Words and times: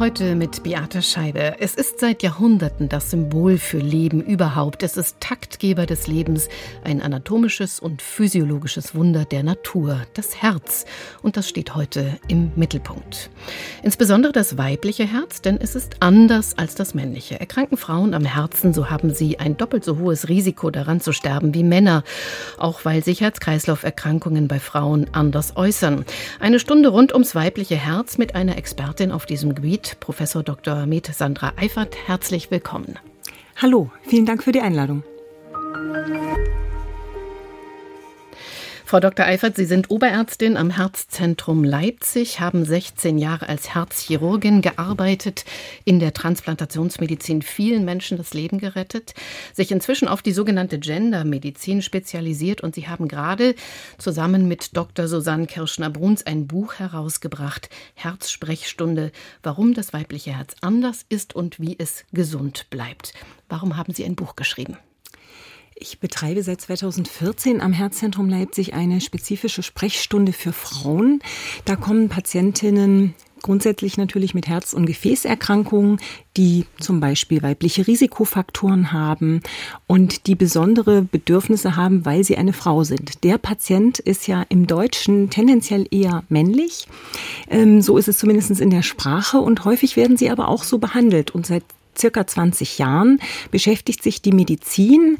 Heute 0.00 0.34
mit 0.34 0.64
Beate 0.64 1.02
Scheibe. 1.02 1.54
Es 1.60 1.76
ist 1.76 2.00
seit 2.00 2.24
Jahrhunderten 2.24 2.88
das 2.88 3.12
Symbol 3.12 3.58
für 3.58 3.78
Leben 3.78 4.20
überhaupt. 4.20 4.82
Es 4.82 4.96
ist 4.96 5.20
Taktgeber 5.20 5.86
des 5.86 6.08
Lebens, 6.08 6.48
ein 6.82 7.00
anatomisches 7.00 7.78
und 7.78 8.02
physiologisches 8.02 8.96
Wunder 8.96 9.24
der 9.24 9.44
Natur, 9.44 10.02
das 10.14 10.42
Herz. 10.42 10.84
Und 11.22 11.36
das 11.36 11.48
steht 11.48 11.76
heute 11.76 12.18
im 12.26 12.50
Mittelpunkt. 12.56 13.30
Insbesondere 13.84 14.32
das 14.32 14.58
weibliche 14.58 15.04
Herz, 15.04 15.42
denn 15.42 15.58
es 15.60 15.76
ist 15.76 15.94
anders 16.00 16.58
als 16.58 16.74
das 16.74 16.94
männliche. 16.94 17.38
Erkranken 17.38 17.76
Frauen 17.76 18.14
am 18.14 18.24
Herzen, 18.24 18.74
so 18.74 18.90
haben 18.90 19.14
sie 19.14 19.38
ein 19.38 19.56
doppelt 19.56 19.84
so 19.84 19.98
hohes 19.98 20.28
Risiko 20.28 20.72
daran 20.72 21.00
zu 21.00 21.12
sterben 21.12 21.54
wie 21.54 21.62
Männer, 21.62 22.02
auch 22.58 22.84
weil 22.84 23.04
sich 23.04 23.20
Herz-Kreislauf-Erkrankungen 23.20 24.48
bei 24.48 24.58
Frauen 24.58 25.06
anders 25.12 25.56
äußern. 25.56 26.04
Eine 26.40 26.58
Stunde 26.58 26.88
rund 26.88 27.12
ums 27.12 27.36
weibliche 27.36 27.76
Herz 27.76 28.18
mit 28.18 28.34
einer 28.34 28.58
Expertin 28.58 29.12
auf 29.12 29.24
diesem 29.24 29.54
Gebiet 29.54 29.83
Professor 30.00 30.42
Dr. 30.42 30.86
Med 30.86 31.06
Sandra 31.06 31.52
Eifert. 31.56 31.96
Herzlich 32.06 32.50
willkommen. 32.50 32.98
Hallo, 33.56 33.90
vielen 34.02 34.26
Dank 34.26 34.42
für 34.42 34.52
die 34.52 34.60
Einladung. 34.60 35.02
Frau 38.94 39.00
Dr. 39.00 39.26
Eifert, 39.26 39.56
Sie 39.56 39.64
sind 39.64 39.90
Oberärztin 39.90 40.56
am 40.56 40.70
Herzzentrum 40.70 41.64
Leipzig, 41.64 42.38
haben 42.38 42.64
16 42.64 43.18
Jahre 43.18 43.48
als 43.48 43.74
Herzchirurgin 43.74 44.62
gearbeitet, 44.62 45.44
in 45.84 45.98
der 45.98 46.12
Transplantationsmedizin 46.12 47.42
vielen 47.42 47.84
Menschen 47.84 48.18
das 48.18 48.34
Leben 48.34 48.58
gerettet, 48.58 49.14
sich 49.52 49.72
inzwischen 49.72 50.06
auf 50.06 50.22
die 50.22 50.30
sogenannte 50.30 50.78
Gendermedizin 50.78 51.82
spezialisiert 51.82 52.60
und 52.60 52.76
Sie 52.76 52.86
haben 52.86 53.08
gerade 53.08 53.56
zusammen 53.98 54.46
mit 54.46 54.76
Dr. 54.76 55.08
Susanne 55.08 55.48
Kirschner-Bruns 55.48 56.24
ein 56.24 56.46
Buch 56.46 56.74
herausgebracht, 56.74 57.70
Herzsprechstunde, 57.96 59.10
warum 59.42 59.74
das 59.74 59.92
weibliche 59.92 60.36
Herz 60.36 60.54
anders 60.60 61.04
ist 61.08 61.34
und 61.34 61.58
wie 61.58 61.74
es 61.76 62.04
gesund 62.12 62.70
bleibt. 62.70 63.12
Warum 63.48 63.76
haben 63.76 63.92
Sie 63.92 64.04
ein 64.04 64.14
Buch 64.14 64.36
geschrieben? 64.36 64.78
Ich 65.76 65.98
betreibe 65.98 66.42
seit 66.42 66.60
2014 66.60 67.60
am 67.60 67.72
Herzzentrum 67.72 68.28
Leipzig 68.28 68.74
eine 68.74 69.00
spezifische 69.00 69.62
Sprechstunde 69.62 70.32
für 70.32 70.52
Frauen. 70.52 71.20
Da 71.64 71.74
kommen 71.74 72.08
Patientinnen 72.08 73.14
grundsätzlich 73.42 73.98
natürlich 73.98 74.34
mit 74.34 74.46
Herz- 74.46 74.72
und 74.72 74.86
Gefäßerkrankungen, 74.86 75.98
die 76.36 76.64
zum 76.80 77.00
Beispiel 77.00 77.42
weibliche 77.42 77.86
Risikofaktoren 77.86 78.92
haben 78.92 79.42
und 79.86 80.28
die 80.28 80.36
besondere 80.36 81.02
Bedürfnisse 81.02 81.76
haben, 81.76 82.06
weil 82.06 82.24
sie 82.24 82.38
eine 82.38 82.54
Frau 82.54 82.84
sind. 82.84 83.22
Der 83.24 83.36
Patient 83.36 83.98
ist 83.98 84.28
ja 84.28 84.46
im 84.48 84.66
Deutschen 84.66 85.28
tendenziell 85.28 85.86
eher 85.90 86.22
männlich. 86.28 86.86
Ähm, 87.50 87.82
so 87.82 87.98
ist 87.98 88.08
es 88.08 88.16
zumindest 88.16 88.60
in 88.60 88.70
der 88.70 88.82
Sprache 88.82 89.38
und 89.38 89.64
häufig 89.64 89.96
werden 89.96 90.16
sie 90.16 90.30
aber 90.30 90.48
auch 90.48 90.62
so 90.62 90.78
behandelt. 90.78 91.32
Und 91.32 91.46
seit 91.46 91.64
circa 91.98 92.26
20 92.26 92.78
Jahren 92.78 93.20
beschäftigt 93.50 94.02
sich 94.02 94.22
die 94.22 94.32
Medizin 94.32 95.18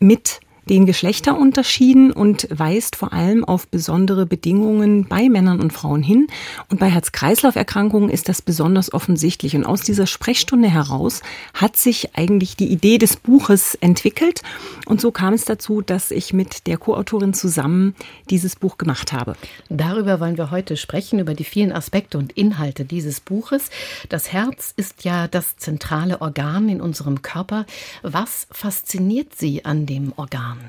mit 0.00 0.40
den 0.68 0.86
Geschlechterunterschieden 0.86 2.12
und 2.12 2.46
weist 2.50 2.96
vor 2.96 3.12
allem 3.12 3.44
auf 3.44 3.66
besondere 3.68 4.26
Bedingungen 4.26 5.06
bei 5.06 5.28
Männern 5.28 5.60
und 5.60 5.72
Frauen 5.72 6.02
hin. 6.02 6.28
Und 6.68 6.80
bei 6.80 6.88
Herz-Kreislauf-Erkrankungen 6.88 8.10
ist 8.10 8.28
das 8.28 8.42
besonders 8.42 8.92
offensichtlich. 8.92 9.56
Und 9.56 9.64
aus 9.64 9.82
dieser 9.82 10.06
Sprechstunde 10.06 10.68
heraus 10.68 11.22
hat 11.54 11.76
sich 11.76 12.16
eigentlich 12.16 12.56
die 12.56 12.68
Idee 12.68 12.98
des 12.98 13.16
Buches 13.16 13.74
entwickelt. 13.76 14.42
Und 14.86 15.00
so 15.00 15.10
kam 15.10 15.34
es 15.34 15.44
dazu, 15.44 15.80
dass 15.80 16.10
ich 16.10 16.32
mit 16.32 16.66
der 16.66 16.76
Co-Autorin 16.76 17.34
zusammen 17.34 17.94
dieses 18.28 18.56
Buch 18.56 18.78
gemacht 18.78 19.12
habe. 19.12 19.34
Darüber 19.68 20.20
wollen 20.20 20.36
wir 20.36 20.50
heute 20.50 20.76
sprechen, 20.76 21.18
über 21.18 21.34
die 21.34 21.44
vielen 21.44 21.72
Aspekte 21.72 22.18
und 22.18 22.32
Inhalte 22.32 22.84
dieses 22.84 23.20
Buches. 23.20 23.70
Das 24.08 24.32
Herz 24.32 24.72
ist 24.76 25.04
ja 25.04 25.28
das 25.28 25.56
zentrale 25.56 26.20
Organ 26.20 26.68
in 26.68 26.80
unserem 26.80 27.22
Körper. 27.22 27.66
Was 28.02 28.46
fasziniert 28.50 29.34
Sie 29.34 29.64
an 29.64 29.86
dem 29.86 30.12
Organ? 30.16 30.59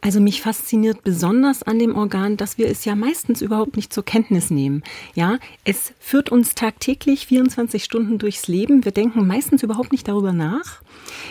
Also 0.00 0.20
mich 0.20 0.42
fasziniert 0.42 1.02
besonders 1.02 1.64
an 1.64 1.80
dem 1.80 1.96
Organ, 1.96 2.36
dass 2.36 2.56
wir 2.56 2.68
es 2.68 2.84
ja 2.84 2.94
meistens 2.94 3.42
überhaupt 3.42 3.74
nicht 3.74 3.92
zur 3.92 4.04
Kenntnis 4.04 4.48
nehmen. 4.48 4.84
Ja, 5.14 5.38
es 5.64 5.92
führt 5.98 6.30
uns 6.30 6.54
tagtäglich 6.54 7.26
24 7.26 7.82
Stunden 7.82 8.18
durchs 8.18 8.46
Leben. 8.46 8.84
Wir 8.84 8.92
denken 8.92 9.26
meistens 9.26 9.64
überhaupt 9.64 9.90
nicht 9.90 10.06
darüber 10.06 10.32
nach. 10.32 10.82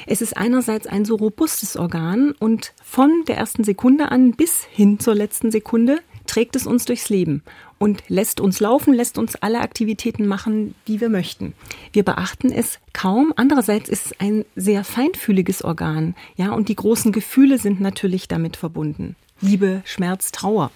Es 0.06 0.22
ist 0.22 0.35
einerseits 0.35 0.85
ein 0.85 1.06
so 1.06 1.16
robustes 1.16 1.78
Organ 1.78 2.34
und 2.40 2.73
von 2.84 3.23
der 3.28 3.38
ersten 3.38 3.63
Sekunde 3.63 4.12
an 4.12 4.31
bis 4.31 4.66
hin 4.66 5.00
zur 5.00 5.16
letzten 5.16 5.50
Sekunde 5.50 6.00
trägt 6.27 6.55
es 6.55 6.67
uns 6.67 6.85
durchs 6.85 7.09
Leben 7.09 7.43
und 7.79 8.03
lässt 8.07 8.39
uns 8.39 8.59
laufen, 8.59 8.93
lässt 8.93 9.17
uns 9.17 9.35
alle 9.35 9.61
Aktivitäten 9.61 10.27
machen, 10.27 10.75
die 10.88 11.01
wir 11.01 11.09
möchten. 11.09 11.53
Wir 11.93 12.03
beachten 12.03 12.51
es 12.51 12.79
kaum. 12.93 13.33
Andererseits 13.35 13.89
ist 13.89 14.07
es 14.07 14.19
ein 14.19 14.45
sehr 14.55 14.83
feinfühliges 14.83 15.63
Organ, 15.63 16.16
ja, 16.35 16.51
und 16.51 16.69
die 16.69 16.75
großen 16.75 17.11
Gefühle 17.11 17.57
sind 17.57 17.81
natürlich 17.81 18.27
damit 18.27 18.57
verbunden. 18.57 19.16
Liebe, 19.41 19.81
Schmerz, 19.85 20.31
Trauer. 20.31 20.71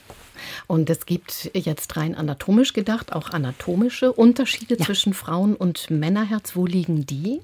Und 0.67 0.89
es 0.89 1.05
gibt 1.05 1.51
jetzt 1.53 1.95
rein 1.97 2.15
anatomisch 2.15 2.73
gedacht 2.73 3.13
auch 3.13 3.29
anatomische 3.29 4.11
Unterschiede 4.11 4.75
ja. 4.77 4.85
zwischen 4.85 5.13
Frauen- 5.13 5.55
und 5.55 5.89
Männerherz. 5.89 6.55
Wo 6.55 6.65
liegen 6.65 7.05
die? 7.05 7.41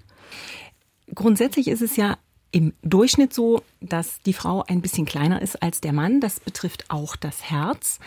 Grundsätzlich 1.14 1.68
ist 1.68 1.82
es 1.82 1.96
ja 1.96 2.18
im 2.52 2.74
Durchschnitt 2.82 3.34
so, 3.34 3.62
dass 3.82 4.22
die 4.22 4.34
Frau 4.34 4.64
ein 4.68 4.82
bisschen 4.82 5.06
kleiner 5.06 5.42
ist 5.42 5.62
als 5.62 5.82
der 5.82 5.94
Mann. 5.94 6.22
Das 6.22 6.40
betrifft 6.40 6.86
auch 6.90 7.16
das 7.16 7.44
Herz. 7.50 8.00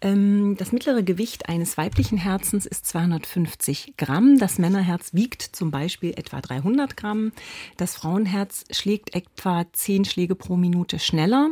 Ähm, 0.00 0.56
das 0.56 0.72
mittlere 0.72 1.02
Gewicht 1.02 1.48
eines 1.48 1.76
weiblichen 1.76 2.18
Herzens 2.18 2.64
ist 2.64 2.86
250 2.86 3.94
Gramm. 3.96 4.38
Das 4.38 4.58
Männerherz 4.58 5.14
wiegt 5.14 5.42
zum 5.42 5.70
Beispiel 5.70 6.12
etwa 6.16 6.40
300 6.40 6.96
Gramm. 6.96 7.32
Das 7.76 7.96
Frauenherz 7.96 8.64
schlägt 8.70 9.14
etwa 9.14 9.66
10 9.72 10.04
Schläge 10.04 10.34
pro 10.34 10.56
Minute 10.56 10.98
schneller. 10.98 11.50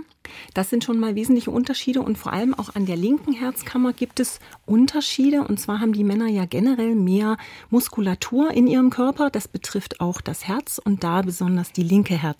Das 0.55 0.71
sind 0.71 0.83
schon 0.83 0.99
mal 0.99 1.15
wesentliche 1.15 1.53
Unterschiede 1.53 2.03
und 2.03 2.19
vor 2.19 2.33
allem 2.33 2.53
auch 2.53 2.75
an 2.75 2.87
der 2.87 2.97
linken 2.97 3.33
Herzkammer 3.33 3.93
gibt 3.93 4.19
es 4.19 4.41
Unterschiede. 4.65 5.43
Und 5.43 5.61
zwar 5.61 5.81
haben 5.81 5.93
die 5.93 6.03
Männer 6.03 6.27
ja 6.27 6.47
generell 6.47 6.97
mehr 6.97 7.37
Muskulatur 7.71 8.51
in 8.51 8.67
ihrem 8.67 8.91
Körper. 8.91 9.31
Das 9.31 9.47
betrifft 9.47 10.01
auch 10.01 10.21
das 10.21 10.49
Herz 10.49 10.81
und 10.83 11.05
da 11.05 11.23
besonders 11.23 11.71
die 11.71 11.85
linke 11.85 12.15
Herzkammer. 12.15 12.36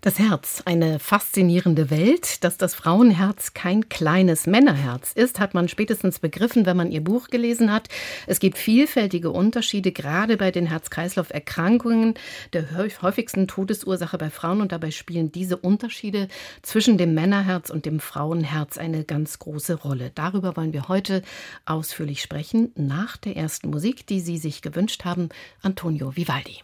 Das 0.00 0.18
Herz, 0.18 0.62
eine 0.64 0.98
faszinierende 0.98 1.88
Welt. 1.88 2.42
Dass 2.42 2.56
das 2.56 2.74
Frauenherz 2.74 3.54
kein 3.54 3.88
kleines 3.88 4.48
Männerherz 4.48 5.12
ist, 5.12 5.38
hat 5.38 5.54
man 5.54 5.68
spätestens 5.68 6.18
begriffen, 6.18 6.66
wenn 6.66 6.76
man 6.76 6.90
ihr 6.90 7.04
Buch 7.04 7.28
gelesen 7.28 7.72
hat. 7.72 7.88
Es 8.26 8.40
gibt 8.40 8.58
vielfältige 8.58 9.30
Unterschiede, 9.30 9.92
gerade 9.92 10.36
bei 10.36 10.50
den 10.50 10.66
Herz-Kreislauf-Erkrankungen, 10.66 12.14
der 12.52 12.64
häufigsten 13.00 13.46
Todesursache 13.46 14.18
bei 14.18 14.30
Frauen. 14.30 14.60
Und 14.60 14.72
dabei 14.72 14.90
spielen 14.90 15.30
diese 15.30 15.56
Unterschiede 15.56 16.26
zwischen 16.62 16.98
dem 16.98 17.14
Männerherz 17.14 17.70
und 17.70 17.86
dem 17.86 18.00
Frauenherz 18.00 18.78
eine 18.78 19.04
ganz 19.04 19.38
große 19.38 19.74
Rolle. 19.74 20.10
Darüber 20.16 20.56
wollen 20.56 20.72
wir 20.72 20.88
heute 20.88 21.22
ausführlich 21.64 22.22
sprechen, 22.22 22.72
nach 22.74 23.16
der 23.16 23.36
ersten 23.36 23.70
Musik, 23.70 24.04
die 24.08 24.18
Sie 24.18 24.38
sich 24.38 24.62
gewünscht 24.62 25.04
haben, 25.04 25.28
Antonio 25.62 26.16
Vivaldi. 26.16 26.62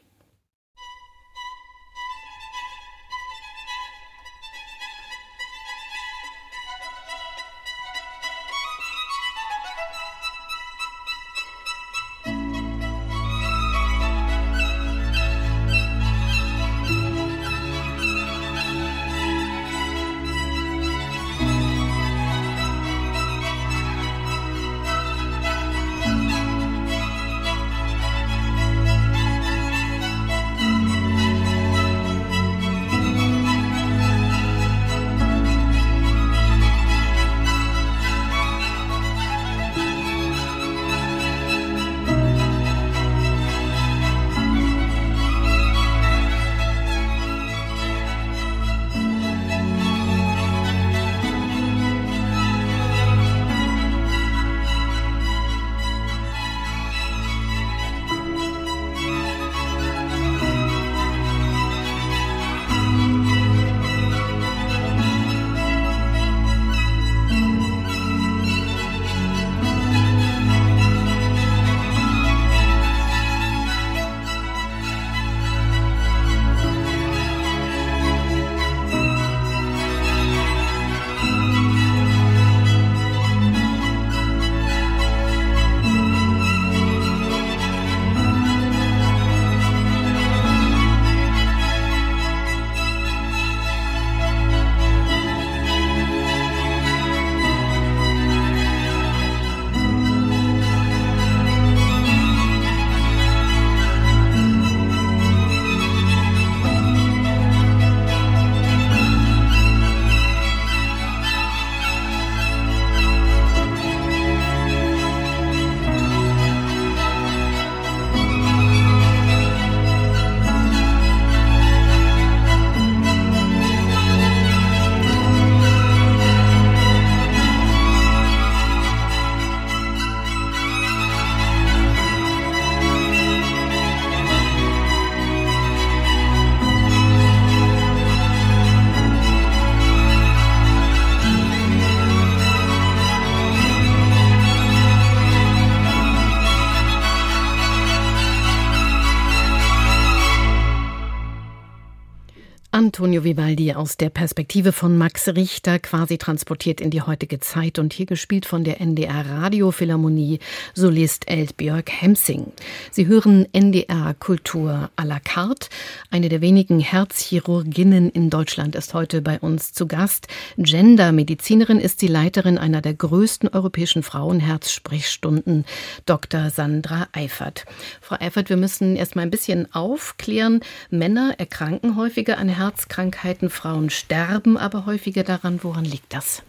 Antonio 153.18 153.36
Vivaldi 153.36 153.74
aus 153.74 153.96
der 153.96 154.10
Perspektive 154.10 154.70
von 154.70 154.96
Max 154.96 155.26
Richter, 155.28 155.80
quasi 155.80 156.18
transportiert 156.18 156.80
in 156.80 156.90
die 156.90 157.02
heutige 157.02 157.40
Zeit 157.40 157.80
und 157.80 157.92
hier 157.92 158.06
gespielt 158.06 158.46
von 158.46 158.62
der 158.62 158.80
NDR 158.80 159.26
Radiophilharmonie 159.28 160.38
Solist 160.74 161.28
Eldbjörg 161.28 161.90
Hemsing. 161.90 162.52
Sie 162.92 163.08
hören 163.08 163.46
NDR 163.52 164.14
Kultur 164.14 164.90
à 164.96 165.04
la 165.04 165.18
carte. 165.18 165.68
Eine 166.10 166.28
der 166.28 166.40
wenigen 166.40 166.78
Herzchirurginnen 166.78 168.08
in 168.10 168.30
Deutschland 168.30 168.76
ist 168.76 168.94
heute 168.94 169.20
bei 169.20 169.40
uns 169.40 169.72
zu 169.72 169.88
Gast. 169.88 170.28
Gendermedizinerin 170.56 171.80
ist 171.80 171.98
sie 171.98 172.08
Leiterin 172.08 172.56
einer 172.56 172.82
der 172.82 172.94
größten 172.94 173.48
europäischen 173.48 174.04
Frauenherzsprechstunden, 174.04 175.64
Dr. 176.06 176.50
Sandra 176.50 177.08
Eifert. 177.12 177.64
Frau 178.00 178.16
Eifert, 178.20 178.48
wir 178.48 178.56
müssen 178.56 178.94
erst 178.94 179.16
mal 179.16 179.22
ein 179.22 179.30
bisschen 179.30 179.72
aufklären. 179.74 180.60
Männer 180.90 181.34
erkranken 181.38 181.96
häufiger 181.96 182.38
an 182.38 182.48
Herzkrankheiten. 182.48 183.07
Frauen 183.50 183.90
sterben 183.90 184.56
aber 184.56 184.86
häufiger 184.86 185.22
daran. 185.22 185.60
Woran 185.62 185.84
liegt 185.84 186.12
das? 186.12 186.42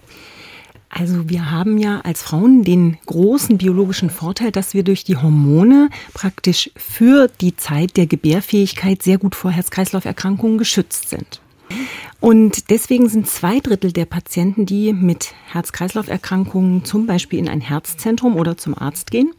Also 0.89 1.29
wir 1.29 1.51
haben 1.51 1.77
ja 1.77 2.01
als 2.01 2.23
Frauen 2.23 2.63
den 2.63 2.97
großen 3.05 3.59
biologischen 3.59 4.09
Vorteil, 4.09 4.51
dass 4.51 4.73
wir 4.73 4.83
durch 4.83 5.03
die 5.03 5.17
Hormone 5.17 5.89
praktisch 6.13 6.71
für 6.75 7.29
die 7.41 7.55
Zeit 7.55 7.95
der 7.95 8.07
Gebärfähigkeit 8.07 9.03
sehr 9.03 9.19
gut 9.19 9.35
vor 9.35 9.51
Herz-Kreislauf-Erkrankungen 9.51 10.57
geschützt 10.57 11.09
sind. 11.09 11.41
Und 12.19 12.71
deswegen 12.71 13.07
sind 13.07 13.29
zwei 13.29 13.59
Drittel 13.59 13.93
der 13.93 14.05
Patienten, 14.05 14.65
die 14.65 14.91
mit 14.91 15.33
Herz-Kreislauf-Erkrankungen 15.51 16.83
zum 16.83 17.05
Beispiel 17.05 17.37
in 17.37 17.47
ein 17.47 17.61
Herzzentrum 17.61 18.35
oder 18.35 18.57
zum 18.57 18.75
Arzt 18.75 19.11
gehen, 19.11 19.31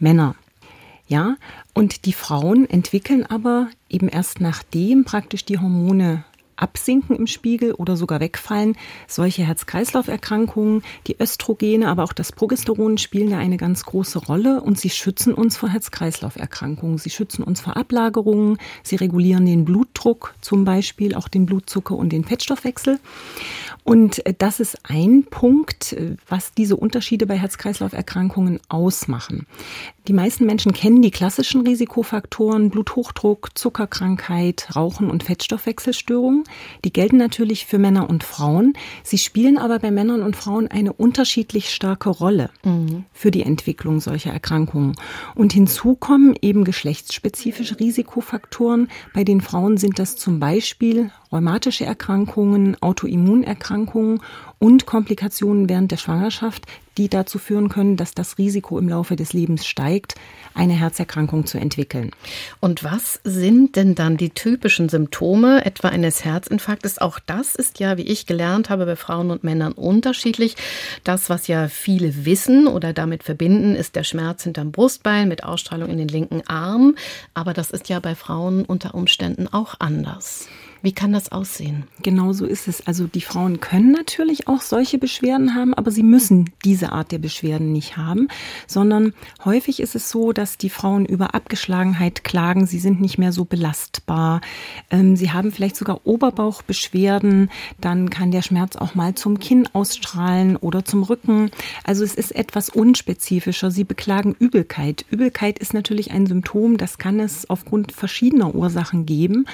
Männer. 0.00 0.34
Ja, 1.06 1.36
und 1.72 2.04
die 2.04 2.12
Frauen 2.12 2.68
entwickeln 2.68 3.24
aber 3.26 3.68
eben 3.88 4.08
erst 4.08 4.40
nachdem 4.40 5.04
praktisch 5.04 5.44
die 5.44 5.58
Hormone 5.58 6.24
absinken 6.60 7.16
im 7.16 7.26
Spiegel 7.26 7.72
oder 7.72 7.96
sogar 7.96 8.20
wegfallen. 8.20 8.76
Solche 9.06 9.44
Herz-Kreislauf-Erkrankungen, 9.44 10.82
die 11.06 11.20
Östrogene, 11.20 11.88
aber 11.88 12.04
auch 12.04 12.12
das 12.12 12.32
Progesteron 12.32 12.98
spielen 12.98 13.30
da 13.30 13.38
eine 13.38 13.56
ganz 13.56 13.84
große 13.84 14.18
Rolle 14.18 14.60
und 14.60 14.78
sie 14.78 14.90
schützen 14.90 15.34
uns 15.34 15.56
vor 15.56 15.68
Herz-Kreislauf-Erkrankungen. 15.70 16.98
Sie 16.98 17.10
schützen 17.10 17.42
uns 17.42 17.60
vor 17.60 17.76
Ablagerungen, 17.76 18.58
sie 18.82 18.96
regulieren 18.96 19.46
den 19.46 19.64
Blutdruck 19.64 20.34
zum 20.40 20.64
Beispiel, 20.64 21.14
auch 21.14 21.28
den 21.28 21.46
Blutzucker 21.46 21.96
und 21.96 22.10
den 22.10 22.24
Fettstoffwechsel. 22.24 22.98
Und 23.84 24.24
äh, 24.26 24.34
das 24.36 24.60
ist 24.60 24.78
ein 24.84 25.24
Punkt, 25.24 25.92
äh, 25.92 26.16
was 26.28 26.52
diese 26.52 26.76
Unterschiede 26.76 27.26
bei 27.26 27.38
Herz-Kreislauf-Erkrankungen 27.38 28.60
ausmachen. 28.68 29.46
Die 30.08 30.12
meisten 30.14 30.46
Menschen 30.46 30.72
kennen 30.72 31.02
die 31.02 31.10
klassischen 31.10 31.66
Risikofaktoren 31.66 32.70
Bluthochdruck, 32.70 33.50
Zuckerkrankheit, 33.54 34.68
Rauchen 34.74 35.10
und 35.10 35.24
Fettstoffwechselstörungen. 35.24 36.44
Die 36.84 36.92
gelten 36.92 37.18
natürlich 37.18 37.66
für 37.66 37.78
Männer 37.78 38.08
und 38.08 38.24
Frauen. 38.24 38.72
Sie 39.02 39.18
spielen 39.18 39.58
aber 39.58 39.78
bei 39.78 39.90
Männern 39.90 40.22
und 40.22 40.36
Frauen 40.36 40.68
eine 40.68 40.92
unterschiedlich 40.94 41.70
starke 41.70 42.08
Rolle 42.08 42.50
mhm. 42.64 43.04
für 43.12 43.30
die 43.30 43.42
Entwicklung 43.42 44.00
solcher 44.00 44.32
Erkrankungen. 44.32 44.96
Und 45.34 45.52
hinzu 45.52 45.94
kommen 45.94 46.34
eben 46.40 46.64
geschlechtsspezifische 46.64 47.78
Risikofaktoren. 47.78 48.88
Bei 49.12 49.22
den 49.22 49.40
Frauen 49.40 49.76
sind 49.76 49.98
das 49.98 50.16
zum 50.16 50.40
Beispiel 50.40 51.10
rheumatische 51.30 51.84
Erkrankungen, 51.84 52.76
Autoimmunerkrankungen 52.82 54.20
und 54.58 54.86
Komplikationen 54.86 55.68
während 55.68 55.92
der 55.92 55.96
Schwangerschaft, 55.96 56.66
die 57.00 57.08
dazu 57.08 57.38
führen 57.38 57.70
können, 57.70 57.96
dass 57.96 58.12
das 58.12 58.36
Risiko 58.36 58.78
im 58.78 58.86
Laufe 58.86 59.16
des 59.16 59.32
Lebens 59.32 59.66
steigt, 59.66 60.16
eine 60.52 60.74
Herzerkrankung 60.74 61.46
zu 61.46 61.56
entwickeln. 61.56 62.10
Und 62.60 62.84
was 62.84 63.20
sind 63.24 63.74
denn 63.76 63.94
dann 63.94 64.18
die 64.18 64.28
typischen 64.28 64.90
Symptome 64.90 65.64
etwa 65.64 65.88
eines 65.88 66.26
Herzinfarktes? 66.26 66.98
Auch 66.98 67.18
das 67.18 67.54
ist 67.54 67.80
ja, 67.80 67.96
wie 67.96 68.02
ich 68.02 68.26
gelernt 68.26 68.68
habe, 68.68 68.84
bei 68.84 68.96
Frauen 68.96 69.30
und 69.30 69.44
Männern 69.44 69.72
unterschiedlich. 69.72 70.56
Das, 71.02 71.30
was 71.30 71.46
ja 71.46 71.68
viele 71.68 72.26
wissen 72.26 72.66
oder 72.66 72.92
damit 72.92 73.22
verbinden, 73.22 73.76
ist 73.76 73.96
der 73.96 74.04
Schmerz 74.04 74.42
hinterm 74.42 74.70
Brustbein 74.70 75.26
mit 75.26 75.42
Ausstrahlung 75.42 75.88
in 75.88 75.96
den 75.96 76.08
linken 76.08 76.42
Arm. 76.48 76.96
Aber 77.32 77.54
das 77.54 77.70
ist 77.70 77.88
ja 77.88 77.98
bei 78.00 78.14
Frauen 78.14 78.66
unter 78.66 78.94
Umständen 78.94 79.48
auch 79.48 79.76
anders. 79.78 80.48
Wie 80.82 80.92
kann 80.92 81.12
das 81.12 81.30
aussehen? 81.30 81.84
Genau 82.02 82.32
so 82.32 82.46
ist 82.46 82.66
es. 82.66 82.86
Also 82.86 83.06
die 83.06 83.20
Frauen 83.20 83.60
können 83.60 83.92
natürlich 83.92 84.48
auch 84.48 84.62
solche 84.62 84.98
Beschwerden 84.98 85.54
haben, 85.54 85.74
aber 85.74 85.90
sie 85.90 86.02
müssen 86.02 86.50
diese 86.64 86.92
Art 86.92 87.12
der 87.12 87.18
Beschwerden 87.18 87.72
nicht 87.72 87.98
haben, 87.98 88.28
sondern 88.66 89.12
häufig 89.44 89.80
ist 89.80 89.94
es 89.94 90.10
so, 90.10 90.32
dass 90.32 90.56
die 90.56 90.70
Frauen 90.70 91.04
über 91.04 91.34
Abgeschlagenheit 91.34 92.24
klagen, 92.24 92.66
sie 92.66 92.78
sind 92.78 93.00
nicht 93.00 93.18
mehr 93.18 93.32
so 93.32 93.44
belastbar, 93.44 94.40
ähm, 94.90 95.16
sie 95.16 95.32
haben 95.32 95.52
vielleicht 95.52 95.76
sogar 95.76 96.00
Oberbauchbeschwerden, 96.04 97.50
dann 97.80 98.08
kann 98.08 98.30
der 98.30 98.42
Schmerz 98.42 98.76
auch 98.76 98.94
mal 98.94 99.14
zum 99.14 99.38
Kinn 99.38 99.68
ausstrahlen 99.72 100.56
oder 100.56 100.84
zum 100.84 101.02
Rücken. 101.02 101.50
Also 101.84 102.04
es 102.04 102.14
ist 102.14 102.34
etwas 102.34 102.70
unspezifischer. 102.70 103.70
Sie 103.70 103.84
beklagen 103.84 104.34
Übelkeit. 104.38 105.04
Übelkeit 105.10 105.58
ist 105.58 105.74
natürlich 105.74 106.10
ein 106.10 106.26
Symptom, 106.26 106.78
das 106.78 106.96
kann 106.98 107.20
es 107.20 107.48
aufgrund 107.50 107.92
verschiedener 107.92 108.54
Ursachen 108.54 109.04
geben 109.04 109.46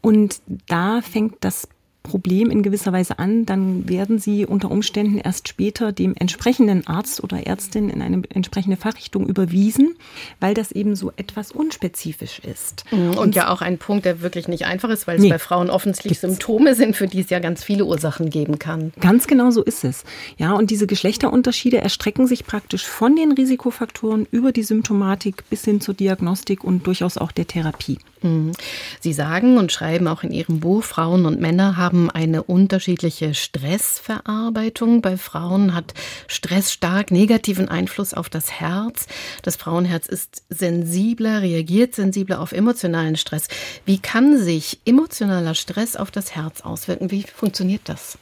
und 0.00 0.40
da 0.70 1.00
fängt 1.02 1.36
das 1.40 1.68
Problem 2.02 2.50
in 2.50 2.62
gewisser 2.62 2.92
Weise 2.92 3.18
an, 3.18 3.44
dann 3.44 3.88
werden 3.88 4.18
sie 4.18 4.46
unter 4.46 4.70
Umständen 4.70 5.18
erst 5.18 5.48
später 5.48 5.92
dem 5.92 6.14
entsprechenden 6.18 6.86
Arzt 6.86 7.22
oder 7.22 7.46
Ärztin 7.46 7.90
in 7.90 8.00
eine 8.00 8.22
entsprechende 8.30 8.76
Fachrichtung 8.76 9.28
überwiesen, 9.28 9.96
weil 10.40 10.54
das 10.54 10.72
eben 10.72 10.96
so 10.96 11.12
etwas 11.16 11.52
unspezifisch 11.52 12.38
ist. 12.40 12.84
Mhm. 12.90 13.10
Und, 13.10 13.18
und 13.18 13.34
ja 13.34 13.50
auch 13.50 13.60
ein 13.60 13.78
Punkt, 13.78 14.06
der 14.06 14.22
wirklich 14.22 14.48
nicht 14.48 14.64
einfach 14.64 14.88
ist, 14.88 15.06
weil 15.06 15.16
es 15.16 15.22
nee, 15.22 15.28
bei 15.28 15.38
Frauen 15.38 15.68
offensichtlich 15.68 16.20
Symptome 16.20 16.74
sind, 16.74 16.96
für 16.96 17.06
die 17.06 17.20
es 17.20 17.30
ja 17.30 17.38
ganz 17.38 17.62
viele 17.62 17.84
Ursachen 17.84 18.30
geben 18.30 18.58
kann. 18.58 18.92
Ganz 19.00 19.26
genau 19.26 19.50
so 19.50 19.62
ist 19.62 19.84
es. 19.84 20.04
Ja, 20.38 20.52
und 20.54 20.70
diese 20.70 20.86
Geschlechterunterschiede 20.86 21.78
erstrecken 21.78 22.26
sich 22.26 22.46
praktisch 22.46 22.86
von 22.86 23.14
den 23.14 23.32
Risikofaktoren 23.32 24.26
über 24.30 24.52
die 24.52 24.62
Symptomatik 24.62 25.44
bis 25.50 25.64
hin 25.64 25.80
zur 25.82 25.94
Diagnostik 25.94 26.64
und 26.64 26.86
durchaus 26.86 27.18
auch 27.18 27.30
der 27.30 27.46
Therapie. 27.46 27.98
Mhm. 28.22 28.52
Sie 29.00 29.12
sagen 29.12 29.56
und 29.58 29.72
schreiben 29.72 30.08
auch 30.08 30.22
in 30.22 30.32
Ihrem 30.32 30.60
Buch, 30.60 30.84
Frauen 30.84 31.26
und 31.26 31.40
Männer 31.40 31.76
haben 31.76 32.10
eine 32.10 32.42
unterschiedliche 32.42 33.34
Stressverarbeitung. 33.34 35.02
Bei 35.02 35.16
Frauen 35.16 35.74
hat 35.74 35.94
Stress 36.26 36.72
stark 36.72 37.10
negativen 37.10 37.68
Einfluss 37.68 38.14
auf 38.14 38.28
das 38.28 38.52
Herz. 38.52 39.06
Das 39.42 39.56
Frauenherz 39.56 40.06
ist 40.06 40.42
sensibler, 40.48 41.42
reagiert 41.42 41.94
sensibler 41.94 42.40
auf 42.40 42.52
emotionalen 42.52 43.16
Stress. 43.16 43.48
Wie 43.84 43.98
kann 43.98 44.38
sich 44.38 44.80
emotionaler 44.84 45.54
Stress 45.54 45.96
auf 45.96 46.10
das 46.10 46.34
Herz 46.34 46.60
auswirken? 46.60 47.10
Wie 47.10 47.22
funktioniert 47.22 47.82
das? 47.84 48.18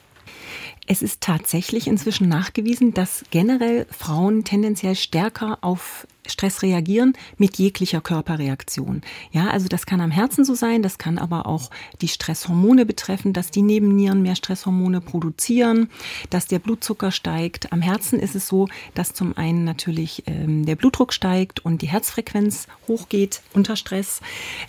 Es 0.90 1.02
ist 1.02 1.21
tatsächlich 1.21 1.87
inzwischen 1.87 2.28
nachgewiesen, 2.30 2.95
dass 2.95 3.23
generell 3.30 3.87
Frauen 3.90 4.45
tendenziell 4.45 4.95
stärker 4.95 5.59
auf 5.61 6.07
Stress 6.26 6.62
reagieren 6.62 7.12
mit 7.37 7.59
jeglicher 7.59 8.00
Körperreaktion. 8.00 9.02
Ja, 9.30 9.49
also 9.49 9.68
das 9.68 9.85
kann 9.85 10.00
am 10.00 10.11
Herzen 10.11 10.47
so 10.47 10.54
sein, 10.54 10.83
das 10.83 10.97
kann 10.97 11.18
aber 11.18 11.45
auch 11.45 11.71
die 12.00 12.09
Stresshormone 12.09 12.87
betreffen, 12.87 13.35
dass 13.35 13.50
die 13.50 13.61
Nebennieren 13.61 14.23
mehr 14.23 14.35
Stresshormone 14.35 15.02
produzieren, 15.02 15.90
dass 16.30 16.47
der 16.47 16.59
Blutzucker 16.59 17.11
steigt. 17.11 17.71
Am 17.71 17.83
Herzen 17.83 18.18
ist 18.18 18.35
es 18.35 18.49
so, 18.49 18.66
dass 18.95 19.12
zum 19.12 19.37
einen 19.37 19.64
natürlich 19.64 20.23
ähm, 20.26 20.64
der 20.64 20.76
Blutdruck 20.76 21.12
steigt 21.12 21.64
und 21.64 21.83
die 21.83 21.88
Herzfrequenz 21.88 22.66
hochgeht 22.87 23.42
unter 23.52 23.76
Stress. 23.76 24.23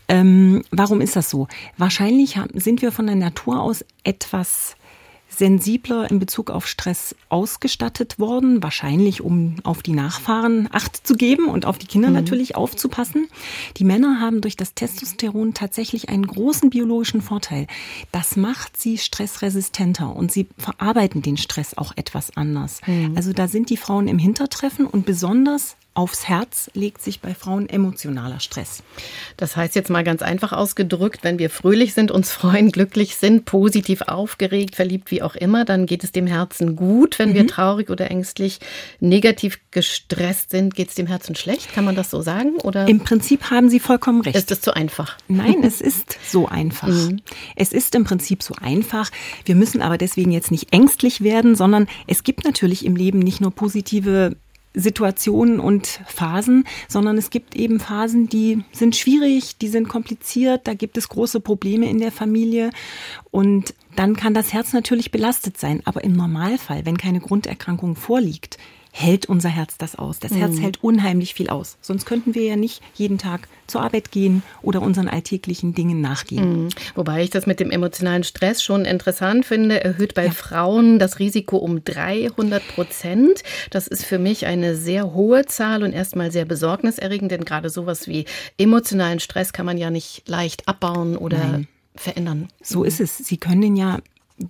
Ähm, 0.10 0.64
warum 0.72 1.00
ist 1.00 1.16
das 1.16 1.30
so? 1.30 1.48
Wahrscheinlich 1.78 2.38
sind 2.56 2.82
wir 2.82 2.92
von 2.92 3.08
der 3.08 3.16
Natur 3.16 3.62
aus 3.62 3.86
etwas 4.04 4.76
sensibler 5.40 6.12
in 6.12 6.20
Bezug 6.20 6.52
auf 6.52 6.68
Stress 6.68 7.16
ausgestattet 7.30 8.20
worden, 8.20 8.62
wahrscheinlich 8.62 9.22
um 9.22 9.56
auf 9.64 9.82
die 9.82 9.94
Nachfahren 9.94 10.70
Acht 10.72 11.08
zu 11.08 11.16
geben 11.16 11.48
und 11.48 11.66
auf 11.66 11.80
die 11.80 11.88
Kinder 11.88 12.10
mhm. 12.10 12.16
natürlich 12.16 12.56
aufzupassen. 12.56 13.28
Die 13.78 13.86
Männer 13.86 14.20
haben 14.20 14.42
durch 14.42 14.58
das 14.58 14.76
Testosteron 14.76 15.54
tatsächlich 15.54 16.10
einen 16.10 16.28
großen 16.28 16.70
biologischen 16.70 17.22
Vorteil. 17.22 17.68
Das 18.12 18.36
macht 18.36 18.78
sie 18.78 18.98
stressresistenter 18.98 20.16
und 20.16 20.32
sie 20.32 20.48
verarbeiten 20.58 21.22
den 21.22 21.38
Stress 21.38 21.76
auch 21.76 21.94
etwas 21.96 22.36
anders. 22.36 22.82
Mhm. 22.86 23.14
Also 23.16 23.34
da 23.34 23.48
sind 23.48 23.70
die 23.70 23.78
Frauen 23.78 24.08
im 24.08 24.20
Hintertreffen 24.20 24.86
und 24.86 25.06
besonders 25.06 25.78
aufs 26.00 26.30
Herz 26.30 26.72
legt 26.74 27.02
sich 27.02 27.20
bei 27.20 27.36
Frauen 27.36 27.68
emotionaler 27.68 28.40
Stress. 28.40 28.84
Das 29.36 29.58
heißt 29.58 29.76
jetzt 29.76 29.90
mal 29.90 30.06
ganz 30.06 30.22
einfach 30.22 30.54
ausgedrückt, 30.54 31.26
wenn 31.26 31.40
wir 31.40 31.50
fröhlich 31.50 31.94
sind, 31.94 32.10
uns 32.10 32.32
freuen, 32.32 32.72
glücklich 32.72 33.18
sind, 33.18 33.44
positiv 33.44 34.04
aufgeregt, 34.04 34.78
verliebt, 34.78 35.12
wie 35.12 35.22
auch 35.22 35.36
immer, 35.36 35.66
dann 35.66 35.86
geht 35.86 36.06
es 36.06 36.14
dem 36.14 36.26
Herzen 36.26 36.78
gut. 36.78 37.20
Wenn 37.20 37.32
mhm. 37.32 37.34
wir 37.34 37.48
traurig 37.48 37.90
oder 37.90 38.10
ängstlich, 38.10 38.62
negativ 39.02 39.60
gestresst 39.72 40.52
sind, 40.52 40.74
geht 40.74 40.88
es 40.88 40.96
dem 40.96 41.08
Herzen 41.08 41.36
schlecht. 41.36 41.74
Kann 41.74 41.84
man 41.84 41.96
das 41.96 42.12
so 42.12 42.22
sagen? 42.22 42.56
Oder 42.64 42.88
Im 42.88 43.02
Prinzip 43.02 43.52
haben 43.52 43.70
Sie 43.70 43.82
vollkommen 43.82 44.22
recht. 44.22 44.38
Ist 44.38 44.52
das 44.52 44.62
zu 44.62 44.74
einfach? 44.74 45.18
Nein, 45.28 45.64
es 45.66 45.82
ist 45.82 46.18
so 46.26 46.48
einfach. 46.48 46.88
Mhm. 46.88 47.20
Es 47.58 47.74
ist 47.74 47.94
im 47.94 48.06
Prinzip 48.06 48.42
so 48.42 48.54
einfach. 48.62 49.12
Wir 49.44 49.56
müssen 49.56 49.82
aber 49.82 49.98
deswegen 49.98 50.32
jetzt 50.32 50.50
nicht 50.50 50.72
ängstlich 50.72 51.20
werden, 51.20 51.56
sondern 51.56 51.88
es 52.08 52.24
gibt 52.24 52.46
natürlich 52.46 52.86
im 52.86 52.96
Leben 52.96 53.20
nicht 53.20 53.42
nur 53.42 53.52
positive 53.52 54.38
Situationen 54.74 55.60
und 55.60 55.88
Phasen, 56.06 56.66
sondern 56.88 57.18
es 57.18 57.30
gibt 57.30 57.56
eben 57.56 57.80
Phasen, 57.80 58.30
die 58.30 58.64
sind 58.72 58.96
schwierig, 58.96 59.58
die 59.58 59.68
sind 59.68 59.90
kompliziert, 59.90 60.68
da 60.68 60.74
gibt 60.74 60.98
es 60.98 61.10
große 61.10 61.40
Probleme 61.40 61.90
in 61.90 62.00
der 62.00 62.12
Familie 62.12 62.70
und 63.32 63.74
dann 63.96 64.16
kann 64.16 64.34
das 64.34 64.54
Herz 64.54 64.74
natürlich 64.74 65.12
belastet 65.12 65.58
sein. 65.58 65.82
Aber 65.86 66.04
im 66.04 66.14
Normalfall, 66.14 66.86
wenn 66.86 66.98
keine 66.98 67.20
Grunderkrankung 67.20 67.96
vorliegt, 67.96 68.58
hält 68.92 69.28
unser 69.28 69.50
Herz 69.50 69.78
das 69.78 69.96
aus. 69.96 70.20
Das 70.20 70.34
Herz 70.34 70.56
mhm. 70.56 70.62
hält 70.62 70.84
unheimlich 70.84 71.34
viel 71.34 71.50
aus. 71.50 71.78
Sonst 71.82 72.06
könnten 72.06 72.36
wir 72.36 72.44
ja 72.44 72.56
nicht 72.56 72.82
jeden 72.96 73.18
Tag 73.18 73.48
zur 73.68 73.82
Arbeit 73.82 74.12
gehen 74.12 74.44
oder 74.62 74.82
unseren 74.82 75.08
alltäglichen 75.08 75.74
Dingen 75.74 76.02
nachgehen. 76.02 76.64
Mhm. 76.64 76.70
Wobei 76.96 77.24
ich 77.24 77.30
das 77.30 77.46
mit 77.46 77.60
dem 77.60 77.72
emotionalen 77.72 78.24
Stress 78.24 78.64
schon 78.64 78.86
interessant 78.86 79.46
finde. 79.46 79.84
Erhöht 79.84 80.16
bei 80.16 80.26
ja. 80.26 80.32
Frauen 80.32 81.00
das 81.00 81.20
Risiko 81.20 81.58
um 81.58 81.84
300 81.84 82.68
Prozent. 82.68 83.44
Das 83.70 83.88
ist 83.88 84.06
für 84.06 84.20
mich 84.20 84.46
eine 84.46 84.76
sehr 84.76 85.14
hohe 85.14 85.46
Zahl 85.46 85.84
und 85.84 85.94
erstmal 85.94 86.32
sehr 86.32 86.46
besorgniserregend, 86.46 87.32
denn 87.32 87.46
gerade 87.46 87.70
sowas 87.70 88.08
wie 88.08 88.26
emotionalen 88.58 89.20
Stress 89.20 89.54
kann 89.54 89.66
man 89.66 89.78
ja 89.78 89.92
nicht 89.92 90.28
leicht 90.28 90.68
abbauen 90.68 91.16
oder 91.16 91.38
Nein 91.38 91.68
verändern. 92.00 92.48
So 92.64 92.84
ist 92.84 93.00
es. 93.00 93.18
Sie 93.18 93.38
können 93.38 93.76
ja 93.76 94.00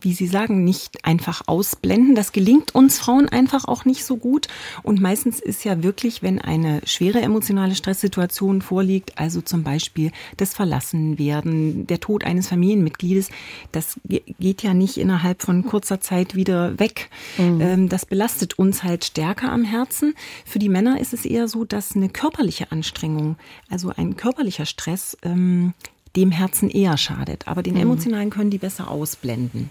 wie 0.02 0.14
Sie 0.14 0.28
sagen, 0.28 0.64
nicht 0.64 1.06
einfach 1.06 1.42
ausblenden. 1.48 2.16
Das 2.16 2.32
gelingt 2.32 2.76
uns 2.76 3.00
Frauen 3.00 3.28
einfach 3.28 3.66
auch 3.66 3.86
nicht 3.86 4.06
so 4.06 4.18
gut. 4.18 4.48
Und 4.84 5.02
meistens 5.02 5.40
ist 5.40 5.64
ja 5.66 5.84
wirklich, 5.84 6.22
wenn 6.22 6.40
eine 6.40 6.82
schwere 6.86 7.22
emotionale 7.22 7.76
Stresssituation 7.76 8.62
vorliegt, 8.62 9.18
also 9.18 9.42
zum 9.42 9.64
Beispiel 9.64 10.12
das 10.38 10.54
Verlassenwerden, 10.54 11.88
der 11.88 12.00
Tod 12.00 12.24
eines 12.24 12.48
Familienmitgliedes, 12.48 13.30
das 13.72 14.00
geht 14.04 14.64
ja 14.64 14.74
nicht 14.74 14.98
innerhalb 14.98 15.42
von 15.42 15.66
kurzer 15.66 16.00
Zeit 16.00 16.36
wieder 16.36 16.80
weg. 16.80 17.10
Mhm. 17.38 17.62
Ähm, 17.62 17.90
das 17.90 18.06
belastet 18.06 18.60
uns 18.60 18.84
halt 18.84 19.06
stärker 19.06 19.52
am 19.52 19.64
Herzen. 19.64 20.14
Für 20.46 20.60
die 20.60 20.70
Männer 20.70 21.00
ist 21.00 21.14
es 21.14 21.26
eher 21.26 21.48
so, 21.48 21.66
dass 21.66 21.96
eine 21.96 22.10
körperliche 22.10 22.72
Anstrengung, 22.72 23.38
also 23.70 23.92
ein 23.96 24.16
körperlicher 24.16 24.66
Stress, 24.66 25.18
ähm, 25.24 25.74
dem 26.20 26.32
Herzen 26.32 26.70
eher 26.70 26.98
schadet. 26.98 27.48
Aber 27.48 27.64
den 27.64 27.76
mhm. 27.76 27.82
emotionalen 27.82 28.30
können 28.30 28.50
die 28.50 28.58
besser 28.58 28.90
ausblenden. 28.90 29.70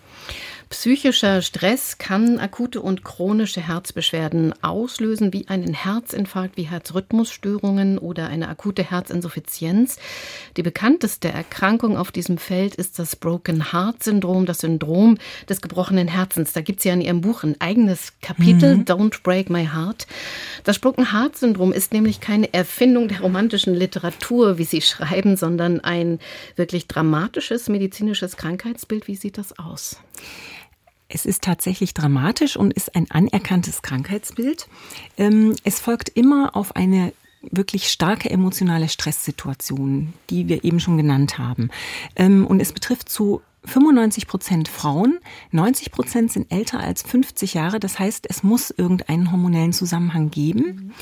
Psychischer 0.70 1.40
Stress 1.40 1.96
kann 1.96 2.38
akute 2.38 2.82
und 2.82 3.02
chronische 3.02 3.62
Herzbeschwerden 3.62 4.52
auslösen, 4.62 5.32
wie 5.32 5.48
einen 5.48 5.72
Herzinfarkt, 5.72 6.58
wie 6.58 6.64
Herzrhythmusstörungen 6.64 7.96
oder 7.96 8.26
eine 8.26 8.48
akute 8.48 8.82
Herzinsuffizienz. 8.82 9.98
Die 10.58 10.62
bekannteste 10.62 11.30
Erkrankung 11.30 11.96
auf 11.96 12.12
diesem 12.12 12.36
Feld 12.36 12.74
ist 12.74 12.98
das 12.98 13.16
Broken 13.16 13.72
Heart 13.72 14.04
Syndrom, 14.04 14.44
das 14.44 14.58
Syndrom 14.58 15.16
des 15.48 15.62
gebrochenen 15.62 16.06
Herzens. 16.06 16.52
Da 16.52 16.60
gibt 16.60 16.80
es 16.80 16.84
ja 16.84 16.92
in 16.92 17.00
Ihrem 17.00 17.22
Buch 17.22 17.44
ein 17.44 17.58
eigenes 17.60 18.12
Kapitel, 18.20 18.76
mhm. 18.76 18.84
Don't 18.84 19.22
Break 19.22 19.48
My 19.48 19.66
Heart. 19.66 20.06
Das 20.64 20.78
Broken 20.78 21.12
Heart 21.12 21.38
Syndrom 21.38 21.72
ist 21.72 21.94
nämlich 21.94 22.20
keine 22.20 22.52
Erfindung 22.52 23.08
der 23.08 23.22
romantischen 23.22 23.74
Literatur, 23.74 24.58
wie 24.58 24.64
Sie 24.64 24.82
schreiben, 24.82 25.38
sondern 25.38 25.80
ein 25.80 26.18
wirklich 26.56 26.88
dramatisches 26.88 27.70
medizinisches 27.70 28.36
Krankheitsbild. 28.36 29.08
Wie 29.08 29.16
sieht 29.16 29.38
das 29.38 29.58
aus? 29.58 29.96
Es 31.08 31.24
ist 31.24 31.42
tatsächlich 31.42 31.94
dramatisch 31.94 32.56
und 32.56 32.74
ist 32.74 32.94
ein 32.94 33.10
anerkanntes 33.10 33.80
Krankheitsbild. 33.80 34.68
Ähm, 35.16 35.56
es 35.64 35.80
folgt 35.80 36.10
immer 36.10 36.54
auf 36.54 36.76
eine 36.76 37.12
wirklich 37.40 37.88
starke 37.88 38.28
emotionale 38.28 38.88
Stresssituation, 38.88 40.12
die 40.28 40.48
wir 40.48 40.64
eben 40.64 40.80
schon 40.80 40.98
genannt 40.98 41.38
haben. 41.38 41.70
Ähm, 42.14 42.46
und 42.46 42.60
es 42.60 42.72
betrifft 42.72 43.08
zu 43.08 43.40
95 43.64 44.26
Prozent 44.26 44.68
Frauen, 44.68 45.18
90 45.50 45.92
Prozent 45.92 46.32
sind 46.32 46.50
älter 46.52 46.80
als 46.80 47.02
50 47.02 47.54
Jahre. 47.54 47.80
Das 47.80 47.98
heißt, 47.98 48.26
es 48.28 48.42
muss 48.42 48.70
irgendeinen 48.70 49.30
hormonellen 49.32 49.72
Zusammenhang 49.72 50.30
geben. 50.30 50.94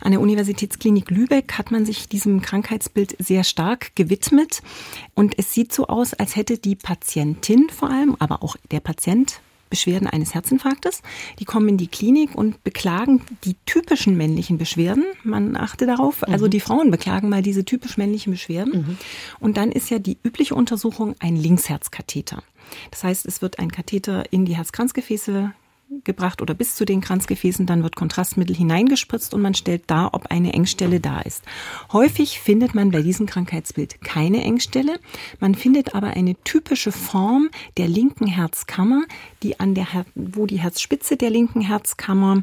An 0.00 0.12
der 0.12 0.20
Universitätsklinik 0.20 1.10
Lübeck 1.10 1.54
hat 1.58 1.70
man 1.70 1.84
sich 1.84 2.08
diesem 2.08 2.40
Krankheitsbild 2.40 3.16
sehr 3.18 3.44
stark 3.44 3.94
gewidmet. 3.96 4.62
Und 5.14 5.38
es 5.38 5.52
sieht 5.54 5.72
so 5.72 5.86
aus, 5.86 6.14
als 6.14 6.36
hätte 6.36 6.58
die 6.58 6.76
Patientin 6.76 7.68
vor 7.70 7.90
allem, 7.90 8.16
aber 8.18 8.42
auch 8.42 8.56
der 8.70 8.80
Patient, 8.80 9.40
Beschwerden 9.74 10.06
eines 10.06 10.34
Herzinfarktes. 10.34 11.02
Die 11.40 11.44
kommen 11.44 11.68
in 11.70 11.76
die 11.78 11.88
Klinik 11.88 12.32
und 12.36 12.62
beklagen 12.62 13.22
die 13.42 13.56
typischen 13.66 14.16
männlichen 14.16 14.56
Beschwerden. 14.56 15.04
Man 15.24 15.56
achte 15.56 15.84
darauf. 15.84 16.22
Also 16.22 16.28
mhm. 16.28 16.34
Also 16.34 16.48
die 16.48 16.60
Frauen 16.60 16.90
beklagen 16.92 17.28
mal 17.28 17.42
diese 17.42 17.64
typisch 17.64 17.96
männlichen 17.96 18.32
Beschwerden. 18.32 18.86
Mhm. 18.86 18.98
Und 19.40 19.56
dann 19.56 19.72
ist 19.72 19.90
ja 19.90 19.98
die 19.98 20.16
übliche 20.22 20.54
Untersuchung 20.54 21.16
ein 21.18 21.36
Linksherzkatheter. 21.36 22.42
Das 22.92 23.02
heißt, 23.02 23.26
es 23.26 23.42
wird 23.42 23.58
ein 23.58 23.72
Katheter 23.72 24.30
in 24.30 24.44
die 24.44 24.56
Herzkranzgefäße 24.56 25.52
gebracht 26.04 26.42
oder 26.42 26.54
bis 26.54 26.74
zu 26.74 26.84
den 26.84 27.00
Kranzgefäßen, 27.00 27.66
dann 27.66 27.82
wird 27.82 27.96
Kontrastmittel 27.96 28.54
hineingespritzt 28.54 29.34
und 29.34 29.42
man 29.42 29.54
stellt 29.54 29.84
dar, 29.86 30.14
ob 30.14 30.26
eine 30.26 30.52
Engstelle 30.52 31.00
da 31.00 31.20
ist. 31.20 31.44
Häufig 31.92 32.40
findet 32.40 32.74
man 32.74 32.90
bei 32.90 33.02
diesem 33.02 33.26
Krankheitsbild 33.26 34.00
keine 34.02 34.42
Engstelle, 34.42 34.98
man 35.40 35.54
findet 35.54 35.94
aber 35.94 36.08
eine 36.08 36.34
typische 36.44 36.92
Form 36.92 37.50
der 37.76 37.88
linken 37.88 38.26
Herzkammer, 38.26 39.02
die 39.42 39.60
an 39.60 39.74
der 39.74 39.86
wo 40.14 40.46
die 40.46 40.60
Herzspitze 40.60 41.16
der 41.16 41.30
linken 41.30 41.60
Herzkammer 41.60 42.42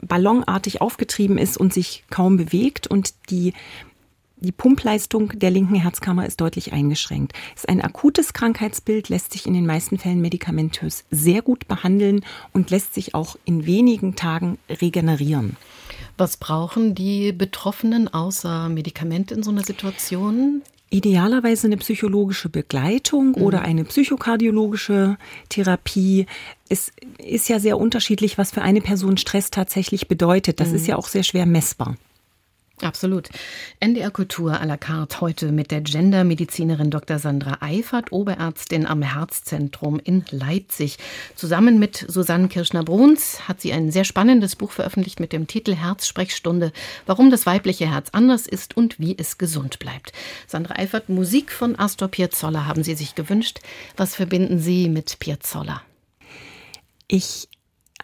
ballonartig 0.00 0.80
aufgetrieben 0.80 1.38
ist 1.38 1.58
und 1.58 1.74
sich 1.74 2.04
kaum 2.10 2.36
bewegt 2.36 2.86
und 2.86 3.14
die 3.30 3.52
die 4.40 4.52
Pumpleistung 4.52 5.38
der 5.38 5.50
linken 5.50 5.74
Herzkammer 5.74 6.26
ist 6.26 6.40
deutlich 6.40 6.72
eingeschränkt. 6.72 7.32
Es 7.54 7.62
ist 7.62 7.68
ein 7.68 7.82
akutes 7.82 8.32
Krankheitsbild, 8.32 9.08
lässt 9.08 9.32
sich 9.32 9.46
in 9.46 9.54
den 9.54 9.66
meisten 9.66 9.98
Fällen 9.98 10.20
medikamentös 10.20 11.04
sehr 11.10 11.42
gut 11.42 11.68
behandeln 11.68 12.24
und 12.52 12.70
lässt 12.70 12.94
sich 12.94 13.14
auch 13.14 13.36
in 13.44 13.66
wenigen 13.66 14.16
Tagen 14.16 14.58
regenerieren. 14.68 15.56
Was 16.16 16.36
brauchen 16.36 16.94
die 16.94 17.32
Betroffenen 17.32 18.08
außer 18.08 18.68
Medikament 18.68 19.30
in 19.30 19.42
so 19.42 19.50
einer 19.50 19.64
Situation? 19.64 20.62
Idealerweise 20.90 21.66
eine 21.66 21.76
psychologische 21.76 22.48
Begleitung 22.48 23.28
mhm. 23.28 23.42
oder 23.42 23.62
eine 23.62 23.84
psychokardiologische 23.84 25.18
Therapie. 25.48 26.26
Es 26.68 26.90
ist 27.18 27.48
ja 27.48 27.60
sehr 27.60 27.78
unterschiedlich, 27.78 28.38
was 28.38 28.50
für 28.50 28.62
eine 28.62 28.80
Person 28.80 29.16
Stress 29.16 29.50
tatsächlich 29.50 30.08
bedeutet. 30.08 30.60
Das 30.60 30.70
mhm. 30.70 30.74
ist 30.74 30.86
ja 30.86 30.96
auch 30.96 31.06
sehr 31.06 31.22
schwer 31.22 31.46
messbar. 31.46 31.96
Absolut. 32.82 33.28
NDR 33.80 34.10
Kultur 34.10 34.52
à 34.52 34.64
la 34.64 34.78
carte 34.78 35.20
heute 35.20 35.52
mit 35.52 35.70
der 35.70 35.82
Gendermedizinerin 35.82 36.90
Dr. 36.90 37.18
Sandra 37.18 37.58
Eifert, 37.60 38.10
Oberärztin 38.10 38.86
am 38.86 39.02
Herzzentrum 39.02 40.00
in 40.02 40.24
Leipzig. 40.30 40.96
Zusammen 41.34 41.78
mit 41.78 42.04
Susanne 42.08 42.48
Kirschner-Bruns 42.48 43.48
hat 43.48 43.60
sie 43.60 43.72
ein 43.72 43.90
sehr 43.90 44.04
spannendes 44.04 44.56
Buch 44.56 44.72
veröffentlicht 44.72 45.20
mit 45.20 45.32
dem 45.32 45.46
Titel 45.46 45.74
Herzsprechstunde, 45.74 46.72
warum 47.06 47.30
das 47.30 47.44
weibliche 47.44 47.90
Herz 47.90 48.08
anders 48.12 48.46
ist 48.46 48.76
und 48.76 48.98
wie 48.98 49.16
es 49.18 49.36
gesund 49.36 49.78
bleibt. 49.78 50.12
Sandra 50.46 50.76
Eifert, 50.76 51.08
Musik 51.08 51.52
von 51.52 51.78
Astor 51.78 52.08
Piazzolla 52.08 52.66
haben 52.66 52.82
Sie 52.82 52.94
sich 52.94 53.14
gewünscht. 53.14 53.60
Was 53.96 54.14
verbinden 54.14 54.58
Sie 54.58 54.88
mit 54.88 55.18
Piazzolla? 55.18 55.82
Ich 57.08 57.48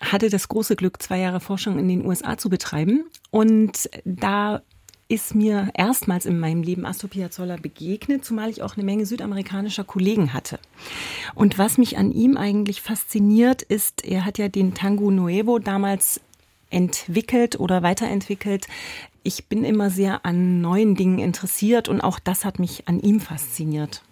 hatte 0.00 0.30
das 0.30 0.48
große 0.48 0.76
Glück, 0.76 1.02
zwei 1.02 1.18
Jahre 1.18 1.40
Forschung 1.40 1.78
in 1.78 1.88
den 1.88 2.04
USA 2.04 2.36
zu 2.36 2.48
betreiben. 2.48 3.04
Und 3.30 3.88
da 4.04 4.62
ist 5.08 5.34
mir 5.34 5.70
erstmals 5.74 6.26
in 6.26 6.38
meinem 6.38 6.62
Leben 6.62 6.84
Astor 6.84 7.08
Piazzolla 7.08 7.56
begegnet, 7.56 8.24
zumal 8.24 8.50
ich 8.50 8.62
auch 8.62 8.76
eine 8.76 8.84
Menge 8.84 9.06
südamerikanischer 9.06 9.84
Kollegen 9.84 10.32
hatte. 10.32 10.58
Und 11.34 11.58
was 11.58 11.78
mich 11.78 11.96
an 11.96 12.10
ihm 12.10 12.36
eigentlich 12.36 12.82
fasziniert, 12.82 13.62
ist, 13.62 14.04
er 14.04 14.24
hat 14.24 14.38
ja 14.38 14.48
den 14.48 14.74
Tango 14.74 15.10
Nuevo 15.10 15.58
damals 15.58 16.20
entwickelt 16.70 17.60
oder 17.60 17.82
weiterentwickelt. 17.82 18.66
Ich 19.22 19.46
bin 19.46 19.64
immer 19.64 19.90
sehr 19.90 20.26
an 20.26 20.60
neuen 20.60 20.96
Dingen 20.96 21.20
interessiert 21.20 21.88
und 21.88 22.00
auch 22.00 22.18
das 22.18 22.44
hat 22.44 22.58
mich 22.58 22.88
an 22.88 22.98
ihm 22.98 23.20
fasziniert. 23.20 24.02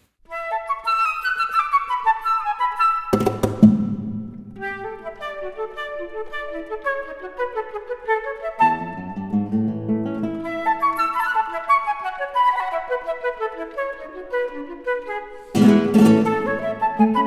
Música 16.99 17.24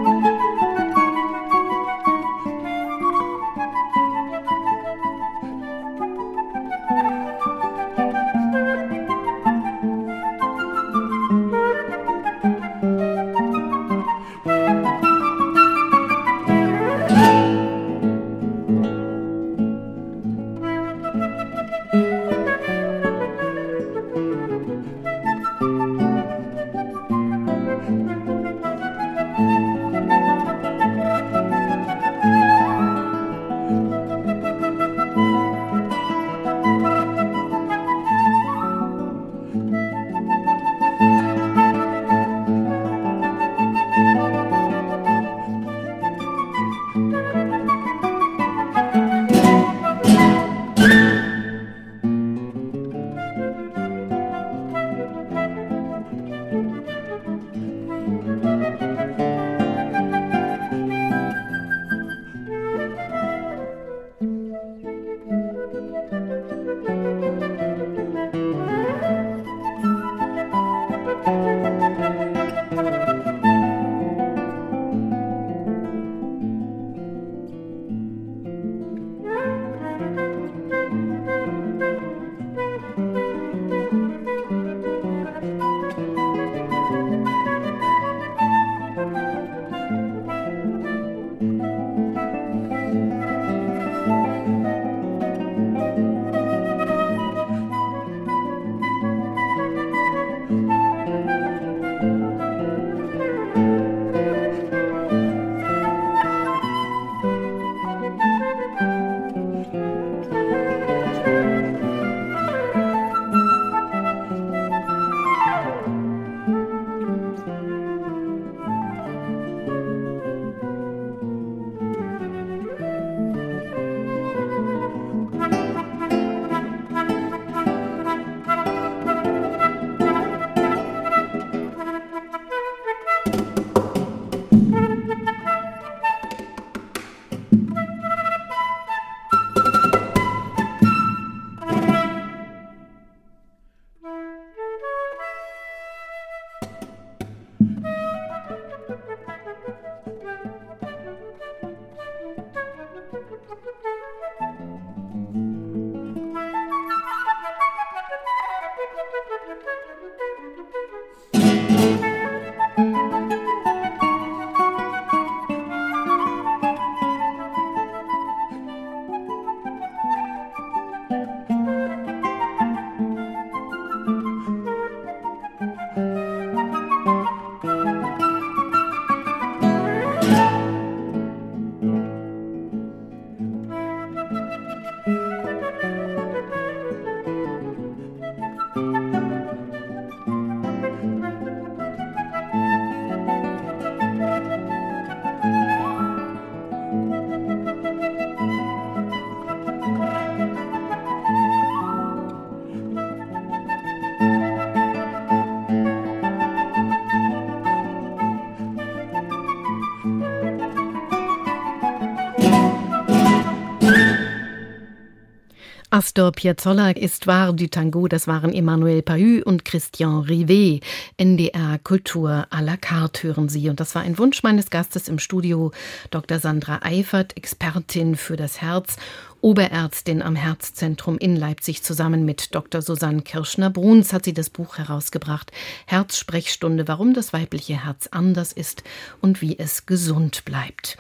Astor 216.18 216.32
Piazzolla 216.32 216.90
ist 216.90 217.28
wahr 217.28 217.54
du 217.54 217.70
Tango, 217.70 218.08
das 218.08 218.26
waren 218.26 218.52
Emmanuel 218.52 219.04
Pahü 219.04 219.44
und 219.44 219.66
Christian 219.66 220.22
Rivet. 220.22 220.84
NDR 221.20 221.78
Kultur 221.84 222.48
à 222.50 222.60
la 222.60 222.76
carte 222.76 223.28
hören 223.28 223.50
Sie. 223.50 223.70
Und 223.70 223.80
das 223.80 223.94
war 223.94 224.02
ein 224.02 224.18
Wunsch 224.18 224.42
meines 224.42 224.72
Gastes 224.72 225.10
im 225.10 225.20
Studio, 225.20 225.72
Dr. 226.10 226.40
Sandra 226.40 226.80
Eifert, 226.82 227.38
Expertin 227.38 228.16
für 228.16 228.36
das 228.36 228.62
Herz 228.62 228.96
Oberärztin 229.42 230.24
am 230.24 230.36
Herzzentrum 230.36 231.18
in 231.20 231.36
Leipzig. 231.36 231.84
Zusammen 231.84 232.26
mit 232.26 232.56
Dr. 232.56 232.82
Susanne 232.82 233.22
Kirschner-Bruns 233.22 234.12
hat 234.12 234.26
sie 234.26 234.34
das 234.34 234.50
Buch 234.50 234.78
herausgebracht. 234.78 235.52
Herzsprechstunde, 235.86 236.88
warum 236.88 237.14
das 237.14 237.34
weibliche 237.34 237.86
Herz 237.86 238.08
anders 238.12 238.52
ist 238.52 238.84
und 239.22 239.42
wie 239.42 239.60
es 239.60 239.86
gesund 239.86 240.44
bleibt. 240.44 240.98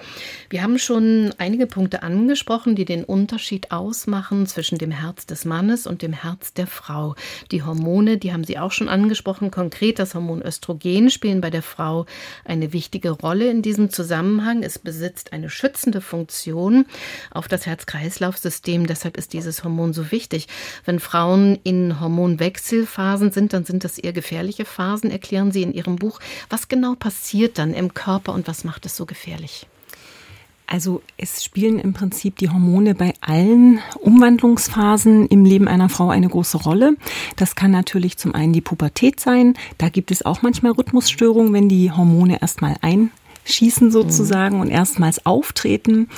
Wir 0.49 0.61
haben 0.61 0.77
schon 0.77 1.33
einige 1.39 1.65
Punkte 1.65 2.03
angesprochen, 2.03 2.75
die 2.75 2.85
den 2.85 3.03
Unterschied 3.03 3.71
ausmachen 3.71 4.45
zwischen 4.45 4.77
dem 4.77 4.91
Herz 4.91 5.25
des 5.25 5.43
Mannes 5.43 5.87
und 5.87 6.03
dem 6.03 6.13
Herz 6.13 6.53
der 6.53 6.67
Frau. 6.67 7.15
Die 7.51 7.63
Hormone, 7.63 8.17
die 8.17 8.33
haben 8.33 8.43
Sie 8.43 8.59
auch 8.59 8.71
schon 8.71 8.87
angesprochen. 8.87 9.49
Konkret 9.49 9.97
das 9.97 10.13
Hormon 10.13 10.43
Östrogen 10.43 11.09
spielen 11.09 11.41
bei 11.41 11.49
der 11.49 11.63
Frau 11.63 12.05
eine 12.45 12.71
wichtige 12.71 13.09
Rolle 13.09 13.49
in 13.49 13.63
diesem 13.63 13.89
Zusammenhang. 13.89 14.61
Es 14.61 14.77
besitzt 14.77 15.33
eine 15.33 15.49
schützende 15.49 16.01
Funktion 16.01 16.85
auf 17.31 17.47
das 17.47 17.65
Herz-Kreislauf 17.65 18.26
Kreislaufsystem. 18.27 18.87
Deshalb 18.87 19.17
ist 19.17 19.33
dieses 19.33 19.63
Hormon 19.63 19.93
so 19.93 20.11
wichtig. 20.11 20.47
Wenn 20.85 20.99
Frauen 20.99 21.57
in 21.63 21.99
Hormonwechselphasen 21.99 23.31
sind, 23.31 23.53
dann 23.53 23.65
sind 23.65 23.83
das 23.83 23.97
eher 23.97 24.13
gefährliche 24.13 24.65
Phasen, 24.65 25.11
erklären 25.11 25.51
Sie 25.51 25.63
in 25.63 25.73
Ihrem 25.73 25.95
Buch. 25.95 26.19
Was 26.49 26.67
genau 26.67 26.95
passiert 26.95 27.57
dann 27.57 27.73
im 27.73 27.93
Körper 27.93 28.33
und 28.33 28.47
was 28.47 28.63
macht 28.63 28.85
es 28.85 28.95
so 28.95 29.05
gefährlich? 29.05 29.67
Also 30.69 31.01
es 31.15 31.45
spielen 31.45 31.79
im 31.79 31.93
Prinzip 31.93 32.37
die 32.39 32.49
Hormone 32.49 32.93
bei 32.93 33.13
allen 33.21 33.79
Umwandlungsphasen 34.01 35.27
im 35.27 35.45
Leben 35.45 35.69
einer 35.69 35.87
Frau 35.87 36.09
eine 36.09 36.27
große 36.27 36.57
Rolle. 36.57 36.97
Das 37.37 37.55
kann 37.55 37.71
natürlich 37.71 38.17
zum 38.17 38.35
einen 38.35 38.51
die 38.51 38.59
Pubertät 38.59 39.21
sein. 39.21 39.53
Da 39.77 39.87
gibt 39.87 40.11
es 40.11 40.25
auch 40.25 40.41
manchmal 40.41 40.73
Rhythmusstörungen, 40.73 41.53
wenn 41.53 41.69
die 41.69 41.89
Hormone 41.89 42.41
erstmal 42.41 42.75
ein 42.81 43.11
schießen 43.47 43.91
sozusagen 43.91 44.55
mhm. 44.55 44.61
und 44.61 44.69
erstmals 44.69 45.25
auftreten. 45.25 46.09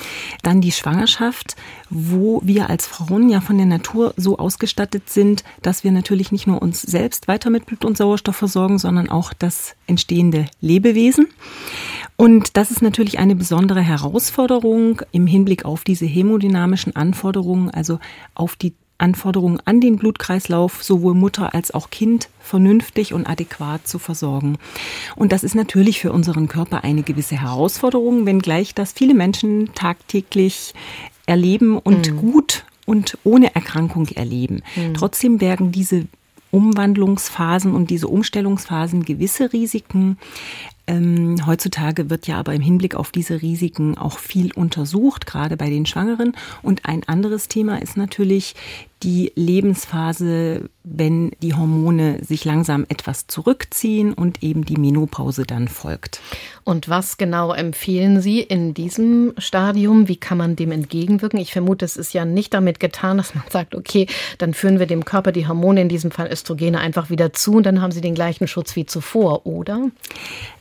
Dann 0.42 0.60
die 0.60 0.72
Schwangerschaft, 0.72 1.56
wo 1.88 2.40
wir 2.44 2.70
als 2.70 2.86
Frauen 2.86 3.28
ja 3.28 3.40
von 3.40 3.56
der 3.56 3.66
Natur 3.66 4.14
so 4.16 4.38
ausgestattet 4.38 5.10
sind, 5.10 5.44
dass 5.62 5.84
wir 5.84 5.92
natürlich 5.92 6.32
nicht 6.32 6.46
nur 6.46 6.62
uns 6.62 6.82
selbst 6.82 7.28
weiter 7.28 7.50
mit 7.50 7.66
Blut 7.66 7.84
und 7.84 7.96
Sauerstoff 7.96 8.36
versorgen, 8.36 8.78
sondern 8.78 9.08
auch 9.08 9.32
das 9.32 9.74
entstehende 9.86 10.46
Lebewesen. 10.60 11.28
Und 12.16 12.56
das 12.56 12.70
ist 12.70 12.82
natürlich 12.82 13.18
eine 13.18 13.34
besondere 13.34 13.80
Herausforderung 13.80 15.02
im 15.10 15.26
Hinblick 15.26 15.64
auf 15.64 15.84
diese 15.84 16.06
hämodynamischen 16.06 16.94
Anforderungen, 16.94 17.70
also 17.70 17.98
auf 18.34 18.56
die 18.56 18.74
Anforderungen 19.00 19.60
an 19.64 19.80
den 19.80 19.96
Blutkreislauf 19.96 20.82
sowohl 20.82 21.14
Mutter 21.14 21.54
als 21.54 21.72
auch 21.72 21.90
Kind 21.90 22.28
vernünftig 22.40 23.12
und 23.14 23.26
adäquat 23.26 23.86
zu 23.86 23.98
versorgen. 23.98 24.58
Und 25.16 25.32
das 25.32 25.44
ist 25.44 25.54
natürlich 25.54 26.00
für 26.00 26.12
unseren 26.12 26.48
Körper 26.48 26.84
eine 26.84 27.02
gewisse 27.02 27.40
Herausforderung, 27.40 28.26
wenngleich 28.26 28.74
das 28.74 28.92
viele 28.92 29.14
Menschen 29.14 29.70
tagtäglich 29.74 30.74
erleben 31.26 31.78
und 31.78 32.10
mhm. 32.10 32.16
gut 32.16 32.64
und 32.86 33.18
ohne 33.24 33.54
Erkrankung 33.54 34.08
erleben. 34.08 34.62
Mhm. 34.76 34.94
Trotzdem 34.94 35.38
bergen 35.38 35.70
diese 35.70 36.06
Umwandlungsphasen 36.50 37.74
und 37.74 37.90
diese 37.90 38.08
Umstellungsphasen 38.08 39.04
gewisse 39.04 39.52
Risiken. 39.52 40.18
Ähm, 40.86 41.36
heutzutage 41.46 42.10
wird 42.10 42.26
ja 42.26 42.38
aber 42.38 42.54
im 42.54 42.62
Hinblick 42.62 42.96
auf 42.96 43.12
diese 43.12 43.42
Risiken 43.42 43.96
auch 43.96 44.18
viel 44.18 44.52
untersucht, 44.52 45.26
gerade 45.26 45.56
bei 45.56 45.70
den 45.70 45.86
Schwangeren. 45.86 46.36
Und 46.62 46.86
ein 46.86 47.04
anderes 47.06 47.46
Thema 47.46 47.80
ist 47.80 47.96
natürlich 47.96 48.56
die 49.02 49.32
Lebensphase, 49.34 50.68
wenn 50.84 51.30
die 51.42 51.54
Hormone 51.54 52.22
sich 52.22 52.44
langsam 52.44 52.84
etwas 52.88 53.26
zurückziehen 53.26 54.12
und 54.12 54.42
eben 54.42 54.64
die 54.64 54.76
Menopause 54.76 55.44
dann 55.44 55.68
folgt. 55.68 56.20
Und 56.64 56.88
was 56.88 57.16
genau 57.16 57.52
empfehlen 57.52 58.20
Sie 58.20 58.40
in 58.40 58.74
diesem 58.74 59.32
Stadium? 59.38 60.08
Wie 60.08 60.16
kann 60.16 60.36
man 60.36 60.54
dem 60.54 60.70
entgegenwirken? 60.70 61.40
Ich 61.40 61.52
vermute, 61.52 61.84
es 61.84 61.96
ist 61.96 62.12
ja 62.12 62.26
nicht 62.26 62.52
damit 62.52 62.78
getan, 62.78 63.16
dass 63.16 63.34
man 63.34 63.44
sagt, 63.48 63.74
okay, 63.74 64.06
dann 64.38 64.52
führen 64.52 64.78
wir 64.78 64.86
dem 64.86 65.04
Körper 65.04 65.32
die 65.32 65.48
Hormone, 65.48 65.80
in 65.80 65.88
diesem 65.88 66.10
Fall 66.10 66.30
Östrogene, 66.30 66.78
einfach 66.78 67.08
wieder 67.08 67.32
zu 67.32 67.54
und 67.54 67.64
dann 67.64 67.80
haben 67.80 67.92
Sie 67.92 68.02
den 68.02 68.14
gleichen 68.14 68.48
Schutz 68.48 68.76
wie 68.76 68.84
zuvor, 68.84 69.46
oder? 69.46 69.90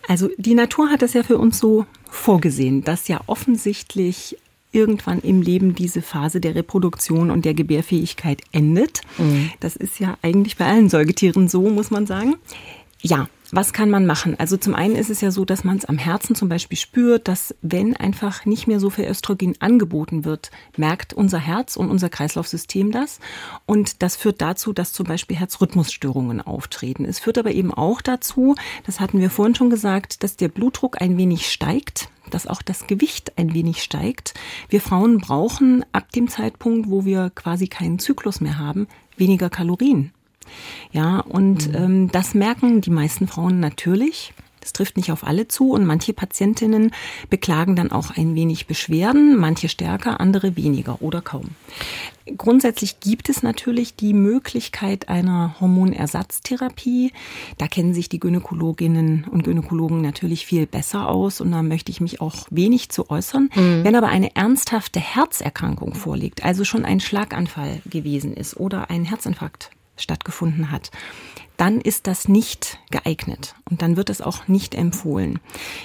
Also 0.08 0.30
die 0.38 0.56
Natur 0.56 0.89
hat 0.89 1.04
es 1.04 1.13
ja 1.13 1.23
für 1.23 1.38
uns 1.38 1.60
so 1.60 1.86
vorgesehen, 2.10 2.84
dass 2.84 3.08
ja 3.08 3.19
offensichtlich 3.28 4.38
irgendwann 4.72 5.20
im 5.20 5.42
Leben 5.42 5.74
diese 5.76 6.02
Phase 6.02 6.40
der 6.40 6.56
Reproduktion 6.56 7.32
und 7.32 7.46
der 7.46 7.54
Gebärfähigkeit 7.54 8.42
endet. 8.52 9.02
Mhm. 9.18 9.52
Das 9.60 9.76
ist 9.76 10.00
ja 10.00 10.18
eigentlich 10.22 10.58
bei 10.58 10.66
allen 10.66 10.90
Säugetieren 10.90 11.48
so, 11.48 11.70
muss 11.70 11.92
man 11.92 12.06
sagen. 12.06 12.36
Ja, 13.02 13.28
was 13.52 13.74
kann 13.74 13.90
man 13.90 14.06
machen? 14.06 14.40
Also 14.40 14.58
zum 14.58 14.76
einen 14.76 14.96
ist 14.96 15.10
es 15.10 15.22
ja 15.22 15.32
so, 15.32 15.46
dass 15.46 15.64
man 15.64 15.78
es 15.78 15.86
am 15.86 15.98
Herzen 15.98 16.36
zum 16.36 16.50
Beispiel 16.50 16.78
spürt, 16.78 17.28
dass 17.28 17.56
wenn 17.62 17.96
einfach 17.96 18.46
nicht 18.46 18.68
mehr 18.68 18.80
so 18.80 18.90
viel 18.90 19.06
Östrogen 19.06 19.56
angeboten 19.60 20.26
wird, 20.26 20.52
merkt 20.78 21.14
unser 21.14 21.40
Herz 21.40 21.76
und 21.76 21.90
unser 21.90 22.10
Kreislaufsystem 22.10 22.92
das. 22.92 23.20
Und 23.66 24.04
das 24.04 24.16
führt 24.16 24.42
dazu, 24.42 24.74
dass 24.74 24.94
zum 24.94 25.08
Beispiel 25.08 25.38
Herzrhythmusstörungen 25.38 26.42
auftreten. 26.42 27.06
Es 27.06 27.20
führt 27.20 27.38
aber 27.38 27.52
eben 27.52 27.74
auch 27.74 28.02
dazu, 28.02 28.56
das 28.86 29.00
hatten 29.00 29.20
wir 29.20 29.30
vorhin 29.30 29.56
schon 29.56 29.70
gesagt, 29.70 30.24
dass 30.24 30.38
der 30.38 30.50
Blutdruck 30.50 31.02
ein 31.02 31.18
wenig 31.18 31.52
steigt 31.52 32.10
dass 32.30 32.46
auch 32.46 32.62
das 32.62 32.86
Gewicht 32.86 33.40
ein 33.40 33.56
wenig 33.56 33.82
steigt. 33.82 34.36
Wir 34.70 34.82
Frauen 34.82 35.18
brauchen 35.18 35.84
ab 35.94 36.12
dem 36.12 36.28
Zeitpunkt, 36.28 36.88
wo 36.88 37.04
wir 37.04 37.32
quasi 37.34 37.68
keinen 37.68 37.98
Zyklus 37.98 38.40
mehr 38.40 38.60
haben, 38.60 38.88
weniger 39.18 39.50
Kalorien. 39.50 40.14
Ja, 40.92 41.20
und 41.20 41.70
mhm. 41.70 41.76
ähm, 41.76 42.12
das 42.12 42.34
merken 42.34 42.82
die 42.82 42.92
meisten 42.92 43.28
Frauen 43.28 43.60
natürlich. 43.60 44.34
Das 44.62 44.74
trifft 44.74 44.98
nicht 44.98 45.12
auf 45.12 45.26
alle 45.26 45.48
zu 45.48 45.72
und 45.72 45.86
manche 45.86 46.14
Patientinnen 46.14 46.92
beklagen 47.30 47.76
dann 47.76 47.92
auch 47.92 48.12
ein 48.16 48.36
wenig 48.36 48.68
Beschwerden, 48.68 49.38
manche 49.38 49.70
stärker, 49.70 50.20
andere 50.20 50.56
weniger 50.56 51.02
oder 51.02 51.22
kaum. 51.22 51.50
Grundsätzlich 52.38 53.00
gibt 53.00 53.30
es 53.30 53.42
natürlich 53.42 53.96
die 53.96 54.14
Möglichkeit 54.14 55.10
einer 55.10 55.56
Hormonersatztherapie. 55.60 57.12
Da 57.58 57.68
kennen 57.68 57.94
sich 57.94 58.10
die 58.10 58.20
Gynäkologinnen 58.20 59.26
und 59.32 59.44
Gynäkologen 59.44 60.02
natürlich 60.02 60.46
viel 60.46 60.68
besser 60.68 61.08
aus 61.08 61.42
und 61.42 61.52
da 61.52 61.64
möchte 61.64 61.92
ich 61.92 62.02
mich 62.02 62.22
auch 62.22 62.46
wenig 62.52 62.90
zu 62.90 63.10
äußern. 63.10 63.50
Mhm. 63.56 63.84
Wenn 63.84 63.96
aber 63.96 64.10
eine 64.10 64.36
ernsthafte 64.36 65.00
Herzerkrankung 65.00 65.96
vorliegt, 65.96 66.44
also 66.44 66.64
schon 66.64 66.86
ein 66.86 67.00
Schlaganfall 67.00 67.82
gewesen 67.90 68.34
ist 68.34 68.58
oder 68.58 68.92
ein 68.92 69.06
Herzinfarkt 69.06 69.72
stattgefunden 70.02 70.72
hat, 70.72 70.92
dann 71.60 71.82
ist 71.82 72.08
das 72.08 72.30
nicht 72.30 72.80
geeignet 72.90 73.54
und 73.70 73.82
dann 73.82 73.98
wird 73.98 74.10
es 74.10 74.22
auch 74.22 74.48
nicht 74.48 74.74
empfohlen. 74.74 75.40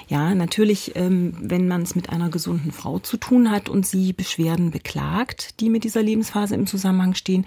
Ja, 0.07 0.33
natürlich, 0.33 0.95
ähm, 0.95 1.35
wenn 1.41 1.67
man 1.67 1.81
es 1.81 1.95
mit 1.95 2.09
einer 2.09 2.29
gesunden 2.29 2.71
Frau 2.71 2.99
zu 2.99 3.17
tun 3.17 3.51
hat 3.51 3.67
und 3.67 3.85
sie 3.85 4.13
Beschwerden 4.13 4.71
beklagt, 4.71 5.59
die 5.59 5.69
mit 5.69 5.83
dieser 5.83 6.01
Lebensphase 6.01 6.55
im 6.55 6.65
Zusammenhang 6.65 7.13
stehen, 7.13 7.45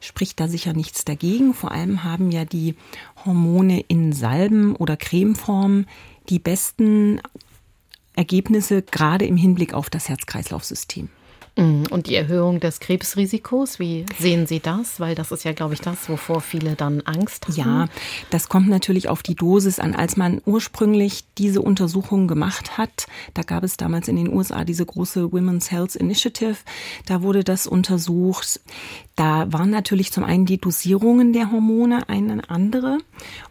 spricht 0.00 0.40
da 0.40 0.48
sicher 0.48 0.72
nichts 0.72 1.04
dagegen. 1.04 1.54
Vor 1.54 1.70
allem 1.70 2.02
haben 2.02 2.32
ja 2.32 2.44
die 2.44 2.74
Hormone 3.24 3.84
in 3.86 4.12
Salben 4.12 4.74
oder 4.74 4.96
Cremeform 4.96 5.86
die 6.30 6.40
besten 6.40 7.20
Ergebnisse 8.16 8.82
gerade 8.82 9.24
im 9.24 9.36
Hinblick 9.36 9.72
auf 9.72 9.88
das 9.88 10.08
Herz-Kreislauf-System. 10.08 11.10
Mhm. 11.58 11.86
Und 11.90 12.06
die 12.06 12.14
Erhöhung 12.14 12.60
des 12.60 12.80
Krebsrisikos, 12.80 13.78
wie 13.78 14.06
sehen 14.18 14.46
Sie 14.46 14.60
das? 14.60 15.00
Weil 15.00 15.14
das 15.14 15.32
ist 15.32 15.44
ja, 15.44 15.52
glaube 15.52 15.74
ich, 15.74 15.80
das, 15.80 16.08
wovor 16.08 16.40
viele 16.40 16.76
dann 16.76 17.00
Angst 17.02 17.48
haben. 17.48 17.56
Ja, 17.56 17.88
das 18.30 18.48
kommt 18.48 18.68
natürlich 18.68 19.08
auf 19.08 19.22
die 19.22 19.34
Dosis 19.34 19.80
an. 19.80 19.94
Als 19.94 20.16
man 20.16 20.40
ursprünglich 20.46 21.24
diese 21.36 21.60
Untersuchung 21.60 22.28
gemacht 22.28 22.78
hat, 22.78 23.06
da 23.34 23.42
gab 23.42 23.64
es 23.64 23.76
damals 23.76 24.08
in 24.08 24.16
den 24.16 24.32
USA 24.32 24.64
diese 24.64 24.86
große 24.86 25.32
Women's 25.32 25.70
Health 25.70 25.96
Initiative, 25.96 26.56
da 27.06 27.22
wurde 27.22 27.42
das 27.42 27.66
untersucht. 27.66 28.60
Da 29.16 29.52
waren 29.52 29.70
natürlich 29.70 30.12
zum 30.12 30.22
einen 30.22 30.46
die 30.46 30.60
Dosierungen 30.60 31.32
der 31.32 31.50
Hormone 31.50 32.08
eine 32.08 32.48
andere 32.48 32.98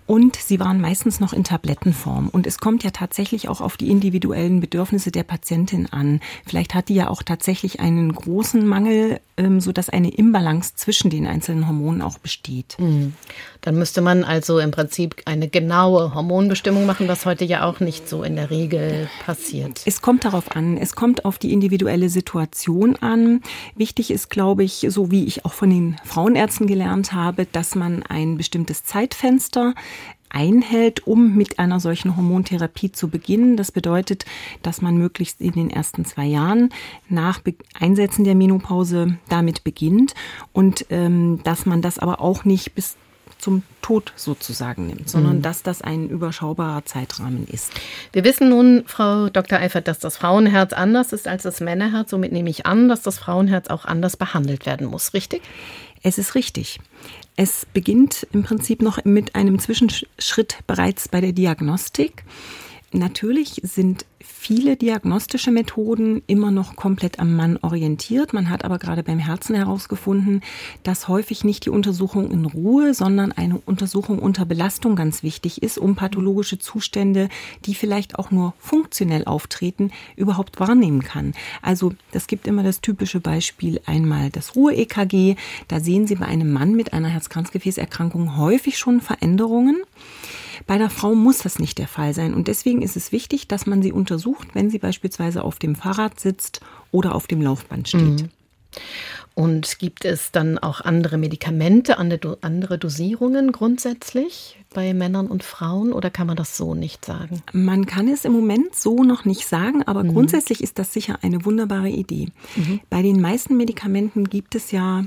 und 0.05 0.37
sie 0.37 0.61
waren 0.61 0.79
meistens 0.79 1.19
noch 1.19 1.33
in 1.33 1.43
Tablettenform. 1.43 2.29
Und 2.29 2.47
es 2.47 2.59
kommt 2.59 2.85
ja 2.85 2.91
tatsächlich 2.91 3.49
auch 3.49 3.59
auf 3.59 3.75
die 3.75 3.89
individuellen 3.89 4.61
Bedürfnisse 4.61 5.11
der 5.11 5.23
Patientin 5.23 5.87
an. 5.87 6.21
Vielleicht 6.45 6.73
hat 6.73 6.87
die 6.87 6.95
ja 6.95 7.09
auch 7.09 7.21
tatsächlich 7.21 7.81
einen 7.81 7.96
großen 8.13 8.65
Mangel, 8.65 9.19
ähm, 9.37 9.59
so 9.59 9.71
dass 9.71 9.89
eine 9.89 10.09
Imbalance 10.09 10.75
zwischen 10.75 11.09
den 11.09 11.27
einzelnen 11.27 11.67
Hormonen 11.67 12.01
auch 12.01 12.17
besteht. 12.17 12.75
Mhm. 12.79 13.13
Dann 13.61 13.75
müsste 13.75 14.01
man 14.01 14.23
also 14.23 14.59
im 14.59 14.71
Prinzip 14.71 15.15
eine 15.25 15.47
genaue 15.47 16.13
Hormonbestimmung 16.13 16.85
machen, 16.85 17.07
was 17.07 17.25
heute 17.25 17.45
ja 17.45 17.65
auch 17.65 17.79
nicht 17.79 18.07
so 18.07 18.23
in 18.23 18.35
der 18.35 18.49
Regel 18.49 19.09
passiert. 19.25 19.81
Es 19.85 20.01
kommt 20.01 20.25
darauf 20.25 20.55
an. 20.55 20.77
Es 20.77 20.95
kommt 20.95 21.25
auf 21.25 21.37
die 21.37 21.53
individuelle 21.53 22.09
Situation 22.09 22.95
an. 22.97 23.41
Wichtig 23.75 24.11
ist, 24.11 24.29
glaube 24.29 24.63
ich, 24.63 24.85
so 24.89 25.11
wie 25.11 25.25
ich 25.25 25.45
auch 25.45 25.53
von 25.53 25.69
den 25.69 25.97
Frauenärzten 26.03 26.67
gelernt 26.67 27.13
habe, 27.13 27.45
dass 27.45 27.75
man 27.75 28.03
ein 28.03 28.37
bestimmtes 28.37 28.83
Zeitfenster 28.83 29.73
einhält, 30.29 31.07
um 31.07 31.35
mit 31.35 31.59
einer 31.59 31.79
solchen 31.79 32.15
Hormontherapie 32.15 32.91
zu 32.91 33.09
beginnen. 33.09 33.57
Das 33.57 33.71
bedeutet, 33.71 34.25
dass 34.63 34.81
man 34.81 34.97
möglichst 34.97 35.41
in 35.41 35.53
den 35.53 35.69
ersten 35.69 36.05
zwei 36.05 36.25
Jahren 36.25 36.69
nach 37.09 37.41
Einsetzen 37.79 38.23
der 38.23 38.35
Menopause 38.35 39.17
damit 39.29 39.63
beginnt 39.63 40.13
und 40.53 40.85
ähm, 40.89 41.41
dass 41.43 41.65
man 41.65 41.81
das 41.81 41.99
aber 41.99 42.21
auch 42.21 42.45
nicht 42.45 42.75
bis 42.75 42.97
zum 43.37 43.63
Tod 43.81 44.11
sozusagen 44.15 44.87
nimmt, 44.87 45.09
sondern 45.09 45.37
mhm. 45.37 45.41
dass 45.41 45.63
das 45.63 45.81
ein 45.81 46.09
überschaubarer 46.09 46.83
Zeitrahmen 46.85 47.47
ist. 47.47 47.71
Wir 48.11 48.23
wissen 48.23 48.49
nun, 48.49 48.83
Frau 48.87 49.29
Dr. 49.29 49.59
Eifert, 49.59 49.87
dass 49.87 49.99
das 49.99 50.17
Frauenherz 50.17 50.73
anders 50.73 51.13
ist 51.13 51.27
als 51.27 51.43
das 51.43 51.61
Männerherz. 51.61 52.09
Somit 52.09 52.31
nehme 52.31 52.49
ich 52.49 52.65
an, 52.65 52.89
dass 52.89 53.01
das 53.03 53.19
Frauenherz 53.19 53.69
auch 53.69 53.85
anders 53.85 54.17
behandelt 54.17 54.65
werden 54.65 54.87
muss, 54.87 55.13
richtig? 55.13 55.41
Es 56.07 56.17
ist 56.17 56.35
richtig. 56.35 56.79
Es 57.35 57.67
beginnt 57.73 58.27
im 58.31 58.41
Prinzip 58.41 58.81
noch 58.81 59.03
mit 59.03 59.35
einem 59.35 59.59
Zwischenschritt 59.59 60.59
bereits 60.65 61.09
bei 61.09 61.19
der 61.19 61.33
Diagnostik. 61.33 62.23
Natürlich 62.93 63.59
sind 63.63 64.05
viele 64.21 64.77
diagnostische 64.77 65.51
Methoden 65.51 66.21
immer 66.25 66.51
noch 66.51 66.77
komplett 66.77 67.19
am 67.19 67.35
Mann 67.35 67.57
orientiert. 67.61 68.31
Man 68.31 68.49
hat 68.49 68.63
aber 68.63 68.79
gerade 68.79 69.03
beim 69.03 69.19
Herzen 69.19 69.55
herausgefunden, 69.55 70.41
dass 70.83 71.09
häufig 71.09 71.43
nicht 71.43 71.65
die 71.65 71.69
Untersuchung 71.69 72.31
in 72.31 72.45
Ruhe, 72.45 72.93
sondern 72.93 73.33
eine 73.33 73.57
Untersuchung 73.65 74.19
unter 74.19 74.45
Belastung 74.45 74.95
ganz 74.95 75.21
wichtig 75.21 75.61
ist, 75.63 75.77
um 75.77 75.95
pathologische 75.95 76.59
Zustände, 76.59 77.27
die 77.65 77.75
vielleicht 77.75 78.17
auch 78.17 78.31
nur 78.31 78.53
funktionell 78.57 79.25
auftreten, 79.25 79.91
überhaupt 80.15 80.57
wahrnehmen 80.61 81.03
kann. 81.03 81.33
Also 81.61 81.93
das 82.13 82.27
gibt 82.27 82.47
immer 82.47 82.63
das 82.63 82.79
typische 82.79 83.19
Beispiel 83.19 83.81
einmal 83.85 84.29
das 84.29 84.55
Ruhe-EKG. 84.55 85.35
Da 85.67 85.81
sehen 85.81 86.07
Sie 86.07 86.15
bei 86.15 86.25
einem 86.25 86.53
Mann 86.53 86.73
mit 86.73 86.93
einer 86.93 87.09
Herz-Kranzgefäßerkrankung 87.09 88.37
häufig 88.37 88.77
schon 88.77 89.01
Veränderungen. 89.01 89.83
Bei 90.65 90.75
einer 90.75 90.89
Frau 90.89 91.15
muss 91.15 91.39
das 91.39 91.59
nicht 91.59 91.77
der 91.77 91.87
Fall 91.87 92.13
sein. 92.13 92.33
Und 92.33 92.47
deswegen 92.47 92.81
ist 92.81 92.95
es 92.97 93.11
wichtig, 93.11 93.47
dass 93.47 93.65
man 93.65 93.81
sie 93.81 93.91
untersucht, 93.91 94.49
wenn 94.53 94.69
sie 94.69 94.79
beispielsweise 94.79 95.43
auf 95.43 95.59
dem 95.59 95.75
Fahrrad 95.75 96.19
sitzt 96.19 96.61
oder 96.91 97.15
auf 97.15 97.27
dem 97.27 97.41
Laufband 97.41 97.89
steht. 97.89 98.01
Mhm. 98.01 98.29
Und 99.37 99.77
gibt 99.77 100.03
es 100.03 100.31
dann 100.31 100.57
auch 100.57 100.81
andere 100.81 101.19
Medikamente, 101.19 101.99
andere 101.99 102.77
Dosierungen 102.79 103.51
grundsätzlich 103.51 104.57
bei 104.73 104.95
Männern 104.95 105.27
und 105.27 105.43
Frauen 105.43 105.93
oder 105.93 106.09
kann 106.09 106.25
man 106.25 106.35
das 106.35 106.57
so 106.57 106.73
nicht 106.73 107.05
sagen? 107.05 107.43
Man 107.53 107.85
kann 107.85 108.07
es 108.07 108.25
im 108.25 108.31
Moment 108.31 108.73
so 108.73 109.03
noch 109.03 109.25
nicht 109.25 109.47
sagen, 109.47 109.83
aber 109.83 110.03
mhm. 110.03 110.13
grundsätzlich 110.13 110.63
ist 110.63 110.79
das 110.79 110.91
sicher 110.91 111.19
eine 111.21 111.45
wunderbare 111.45 111.89
Idee. 111.89 112.29
Mhm. 112.55 112.79
Bei 112.89 113.03
den 113.03 113.21
meisten 113.21 113.57
Medikamenten 113.57 114.27
gibt 114.27 114.55
es 114.55 114.71
ja 114.71 115.05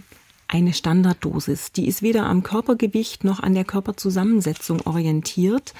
eine 0.50 0.74
Standarddosis. 0.74 1.72
Die 1.72 1.86
ist 1.86 2.02
weder 2.02 2.26
am 2.26 2.42
Körpergewicht 2.42 3.24
noch 3.24 3.40
an 3.40 3.54
der 3.54 3.64
Körperzusammensetzung 3.64 4.80
orientiert. 4.84 5.74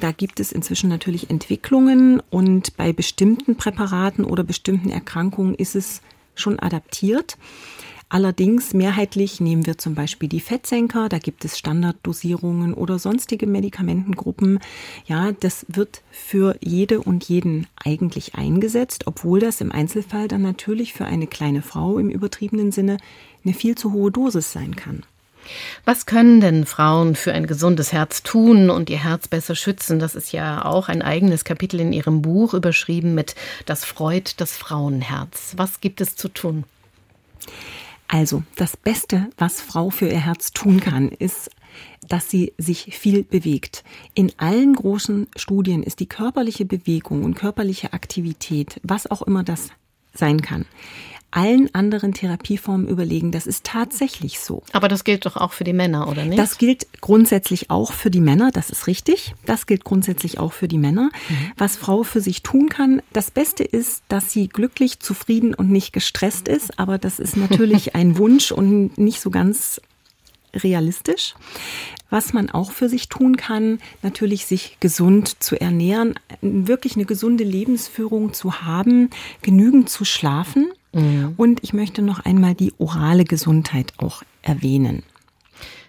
Da 0.00 0.12
gibt 0.12 0.40
es 0.40 0.52
inzwischen 0.52 0.88
natürlich 0.90 1.30
Entwicklungen 1.30 2.20
und 2.30 2.76
bei 2.76 2.92
bestimmten 2.92 3.56
Präparaten 3.56 4.24
oder 4.24 4.42
bestimmten 4.42 4.90
Erkrankungen 4.90 5.54
ist 5.54 5.76
es 5.76 6.02
schon 6.34 6.58
adaptiert. 6.58 7.38
Allerdings 8.10 8.72
mehrheitlich 8.72 9.38
nehmen 9.38 9.66
wir 9.66 9.76
zum 9.76 9.94
Beispiel 9.94 10.30
die 10.30 10.40
Fettsenker, 10.40 11.10
da 11.10 11.18
gibt 11.18 11.44
es 11.44 11.58
Standarddosierungen 11.58 12.72
oder 12.72 12.98
sonstige 12.98 13.46
Medikamentengruppen. 13.46 14.60
Ja, 15.04 15.32
das 15.32 15.66
wird 15.68 16.02
für 16.10 16.56
jede 16.60 17.02
und 17.02 17.28
jeden 17.28 17.66
eigentlich 17.76 18.34
eingesetzt, 18.34 19.06
obwohl 19.06 19.40
das 19.40 19.60
im 19.60 19.70
Einzelfall 19.70 20.26
dann 20.26 20.40
natürlich 20.40 20.94
für 20.94 21.04
eine 21.04 21.26
kleine 21.26 21.60
Frau 21.60 21.98
im 21.98 22.08
übertriebenen 22.08 22.72
Sinne 22.72 22.96
eine 23.48 23.54
viel 23.54 23.76
zu 23.76 23.92
hohe 23.92 24.12
Dosis 24.12 24.52
sein 24.52 24.76
kann. 24.76 25.02
Was 25.86 26.04
können 26.04 26.42
denn 26.42 26.66
Frauen 26.66 27.16
für 27.16 27.32
ein 27.32 27.46
gesundes 27.46 27.94
Herz 27.94 28.22
tun 28.22 28.68
und 28.68 28.90
ihr 28.90 29.02
Herz 29.02 29.28
besser 29.28 29.54
schützen? 29.54 29.98
Das 29.98 30.14
ist 30.14 30.32
ja 30.32 30.66
auch 30.66 30.90
ein 30.90 31.00
eigenes 31.00 31.44
Kapitel 31.44 31.80
in 31.80 31.94
Ihrem 31.94 32.20
Buch 32.20 32.52
überschrieben 32.52 33.14
mit 33.14 33.34
Das 33.64 33.86
freut 33.86 34.38
das 34.42 34.58
Frauenherz. 34.58 35.54
Was 35.56 35.80
gibt 35.80 36.02
es 36.02 36.16
zu 36.16 36.28
tun? 36.28 36.64
Also, 38.08 38.42
das 38.56 38.76
Beste, 38.76 39.28
was 39.38 39.62
Frau 39.62 39.88
für 39.88 40.08
ihr 40.08 40.20
Herz 40.20 40.52
tun 40.52 40.80
kann, 40.80 41.08
ist 41.08 41.50
dass 42.08 42.30
sie 42.30 42.54
sich 42.56 42.96
viel 42.96 43.22
bewegt. 43.22 43.84
In 44.14 44.32
allen 44.38 44.74
großen 44.74 45.26
Studien 45.36 45.82
ist 45.82 46.00
die 46.00 46.08
körperliche 46.08 46.64
Bewegung 46.64 47.22
und 47.22 47.34
körperliche 47.34 47.92
Aktivität, 47.92 48.80
was 48.82 49.10
auch 49.10 49.20
immer 49.20 49.44
das 49.44 49.68
sein 50.14 50.40
kann, 50.40 50.64
allen 51.30 51.74
anderen 51.74 52.14
Therapieformen 52.14 52.88
überlegen. 52.88 53.32
Das 53.32 53.46
ist 53.46 53.64
tatsächlich 53.64 54.40
so. 54.40 54.62
Aber 54.72 54.88
das 54.88 55.04
gilt 55.04 55.26
doch 55.26 55.36
auch 55.36 55.52
für 55.52 55.64
die 55.64 55.72
Männer, 55.72 56.08
oder 56.08 56.24
nicht? 56.24 56.38
Das 56.38 56.58
gilt 56.58 56.86
grundsätzlich 57.00 57.70
auch 57.70 57.92
für 57.92 58.10
die 58.10 58.20
Männer, 58.20 58.50
das 58.50 58.70
ist 58.70 58.86
richtig. 58.86 59.34
Das 59.44 59.66
gilt 59.66 59.84
grundsätzlich 59.84 60.38
auch 60.38 60.52
für 60.52 60.68
die 60.68 60.78
Männer. 60.78 61.10
Mhm. 61.28 61.52
Was 61.56 61.76
Frau 61.76 62.02
für 62.02 62.20
sich 62.20 62.42
tun 62.42 62.68
kann, 62.68 63.02
das 63.12 63.30
Beste 63.30 63.64
ist, 63.64 64.02
dass 64.08 64.32
sie 64.32 64.48
glücklich, 64.48 65.00
zufrieden 65.00 65.54
und 65.54 65.70
nicht 65.70 65.92
gestresst 65.92 66.48
ist. 66.48 66.78
Aber 66.78 66.98
das 66.98 67.18
ist 67.18 67.36
natürlich 67.36 67.94
ein 67.94 68.16
Wunsch 68.16 68.50
und 68.50 68.96
nicht 68.96 69.20
so 69.20 69.30
ganz 69.30 69.80
realistisch. 70.54 71.34
Was 72.10 72.32
man 72.32 72.48
auch 72.48 72.72
für 72.72 72.88
sich 72.88 73.08
tun 73.08 73.36
kann, 73.36 73.80
natürlich 74.02 74.46
sich 74.46 74.78
gesund 74.80 75.42
zu 75.42 75.60
ernähren, 75.60 76.14
wirklich 76.40 76.96
eine 76.96 77.04
gesunde 77.04 77.44
Lebensführung 77.44 78.32
zu 78.32 78.62
haben, 78.62 79.10
genügend 79.42 79.90
zu 79.90 80.06
schlafen. 80.06 80.70
Mhm. 80.92 81.34
Und 81.36 81.62
ich 81.62 81.72
möchte 81.72 82.02
noch 82.02 82.24
einmal 82.24 82.54
die 82.54 82.72
orale 82.78 83.24
Gesundheit 83.24 83.92
auch 83.98 84.22
erwähnen. 84.42 85.02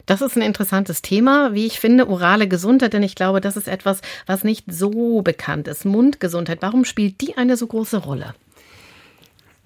Das 0.05 0.21
ist 0.21 0.35
ein 0.35 0.41
interessantes 0.41 1.03
Thema, 1.03 1.53
wie 1.53 1.67
ich 1.67 1.79
finde, 1.79 2.09
orale 2.09 2.47
Gesundheit, 2.47 2.93
denn 2.93 3.03
ich 3.03 3.13
glaube, 3.13 3.41
das 3.41 3.55
ist 3.55 3.67
etwas, 3.67 4.01
was 4.25 4.43
nicht 4.43 4.65
so 4.67 5.21
bekannt 5.21 5.67
ist. 5.67 5.85
Mundgesundheit, 5.85 6.63
warum 6.63 6.83
spielt 6.83 7.21
die 7.21 7.38
eine 7.38 7.57
so 7.57 7.67
große 7.67 7.97
Rolle? 7.97 8.33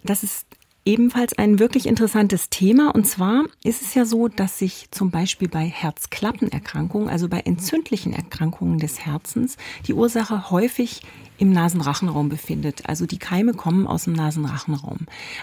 Das 0.03 0.21
ist 0.21 0.45
ebenfalls 0.85 1.37
ein 1.37 1.59
wirklich 1.59 1.85
interessantes 1.85 2.49
Thema. 2.49 2.93
Und 2.93 3.05
zwar 3.05 3.43
ist 3.63 3.81
es 3.81 3.93
ja 3.93 4.05
so, 4.05 4.27
dass 4.27 4.59
sich 4.59 4.87
zum 4.91 5.11
Beispiel 5.11 5.47
bei 5.47 5.65
Herzklappenerkrankungen, 5.65 7.09
also 7.09 7.29
bei 7.29 7.39
entzündlichen 7.39 8.13
Erkrankungen 8.13 8.79
des 8.79 8.99
Herzens, 9.05 9.57
die 9.87 9.93
Ursache 9.93 10.49
häufig 10.51 11.01
im 11.37 11.51
Nasenrachenraum 11.51 12.29
befindet. 12.29 12.87
Also 12.87 13.05
die 13.05 13.17
Keime 13.17 13.53
kommen 13.53 13.87
aus 13.87 14.05
dem 14.05 14.13
Nasenrachenraum. 14.13 14.99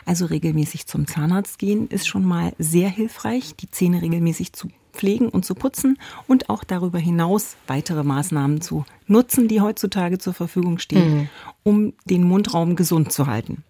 Also 0.07 0.26
regelmäßig 0.26 0.87
zum 0.87 1.07
Zahnarzt 1.07 1.59
gehen 1.59 1.88
ist 1.88 2.07
schon 2.07 2.24
mal 2.24 2.53
sehr 2.59 2.88
hilfreich, 2.88 3.55
die 3.57 3.70
Zähne 3.70 4.03
regelmäßig 4.03 4.53
zu 4.53 4.68
pflegen 4.92 5.29
und 5.29 5.44
zu 5.44 5.55
putzen 5.55 5.98
und 6.26 6.48
auch 6.48 6.64
darüber 6.64 6.98
hinaus 6.98 7.57
weitere 7.66 8.03
Maßnahmen 8.03 8.61
zu 8.61 8.85
nutzen, 9.07 9.48
die 9.48 9.61
heutzutage 9.61 10.18
zur 10.18 10.35
Verfügung 10.35 10.79
stehen, 10.79 11.14
mhm. 11.14 11.29
um 11.62 11.92
den 12.05 12.22
Mundraum 12.22 12.76
gesund 12.76 13.12
zu 13.12 13.26
halten. 13.26 13.64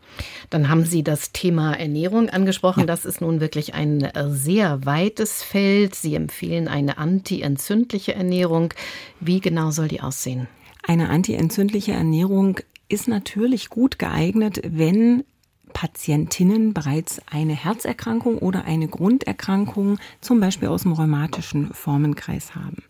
Dann 0.51 0.69
haben 0.69 0.85
Sie 0.85 1.03
das 1.03 1.33
Thema 1.33 1.75
Ernährung 1.75 2.29
angesprochen. 2.29 2.81
Ja. 2.81 2.87
Das 2.87 3.05
ist 3.05 3.21
nun 3.21 3.41
wirklich 3.41 3.75
ein 3.75 4.03
äh, 4.03 4.31
sehr 4.31 4.85
weites 4.85 5.43
Feld. 5.43 5.95
Sie 5.95 6.15
empfehlen 6.15 6.69
eine 6.69 6.99
antientzündliche 6.99 8.15
Ernährung. 8.15 8.75
Wie 9.21 9.41
genau 9.41 9.71
soll 9.71 9.89
die 9.89 10.01
aussehen? 10.01 10.49
Eine 10.87 11.11
antientzündliche 11.11 11.93
Ernährung 11.93 12.61
ist 12.89 13.07
natürlich 13.09 13.69
gut 13.69 13.99
geeignet, 13.99 14.61
wenn 14.65 15.25
Patientinnen 15.73 16.75
bereits 16.75 17.21
eine 17.31 17.55
Herzerkrankung 17.55 18.39
oder 18.39 18.65
eine 18.65 18.89
Grunderkrankung, 18.89 19.99
zum 20.21 20.41
Beispiel 20.41 20.69
aus 20.69 20.83
dem 20.83 20.93
rheumatischen 20.93 21.73
Formenkreis 21.73 22.55
haben. 22.55 22.83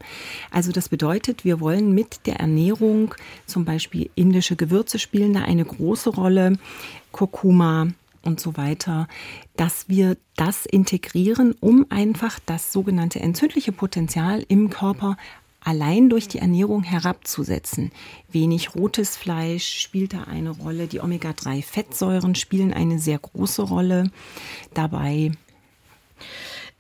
Also 0.51 0.73
das 0.73 0.89
bedeutet, 0.89 1.45
wir 1.45 1.61
wollen 1.61 1.95
mit 1.95 2.27
der 2.27 2.41
Ernährung, 2.41 3.15
zum 3.47 3.65
Beispiel 3.65 4.11
indische 4.15 4.57
Gewürze 4.57 4.99
spielen 4.99 5.33
da 5.33 5.43
eine 5.43 5.65
große 5.65 6.11
Rolle, 6.11 6.59
Kurkuma, 7.13 7.89
und 8.23 8.41
so 8.41 8.57
weiter, 8.57 9.09
dass 9.57 9.89
wir 9.89 10.17
das 10.37 10.67
integrieren, 10.67 11.55
um 11.61 11.87
einfach 11.91 12.39
das 12.45 12.73
sogenannte 12.73 13.21
entzündliche 13.21 13.73
Potenzial 13.73 14.45
im 14.49 14.71
Körper 14.71 15.17
allein 15.63 16.09
durch 16.09 16.29
die 16.29 16.39
Ernährung 16.39 16.83
herabzusetzen. 16.83 17.93
Wenig 18.31 18.75
rotes 18.75 19.17
Fleisch 19.17 19.81
spielt 19.81 20.13
da 20.15 20.25
eine 20.25 20.51
Rolle. 20.51 20.87
Die 20.87 21.01
Omega-3-Fettsäuren 21.01 22.35
spielen 22.35 22.73
eine 22.73 22.99
sehr 22.99 23.19
große 23.19 23.63
Rolle 23.63 24.11
dabei. 24.75 25.33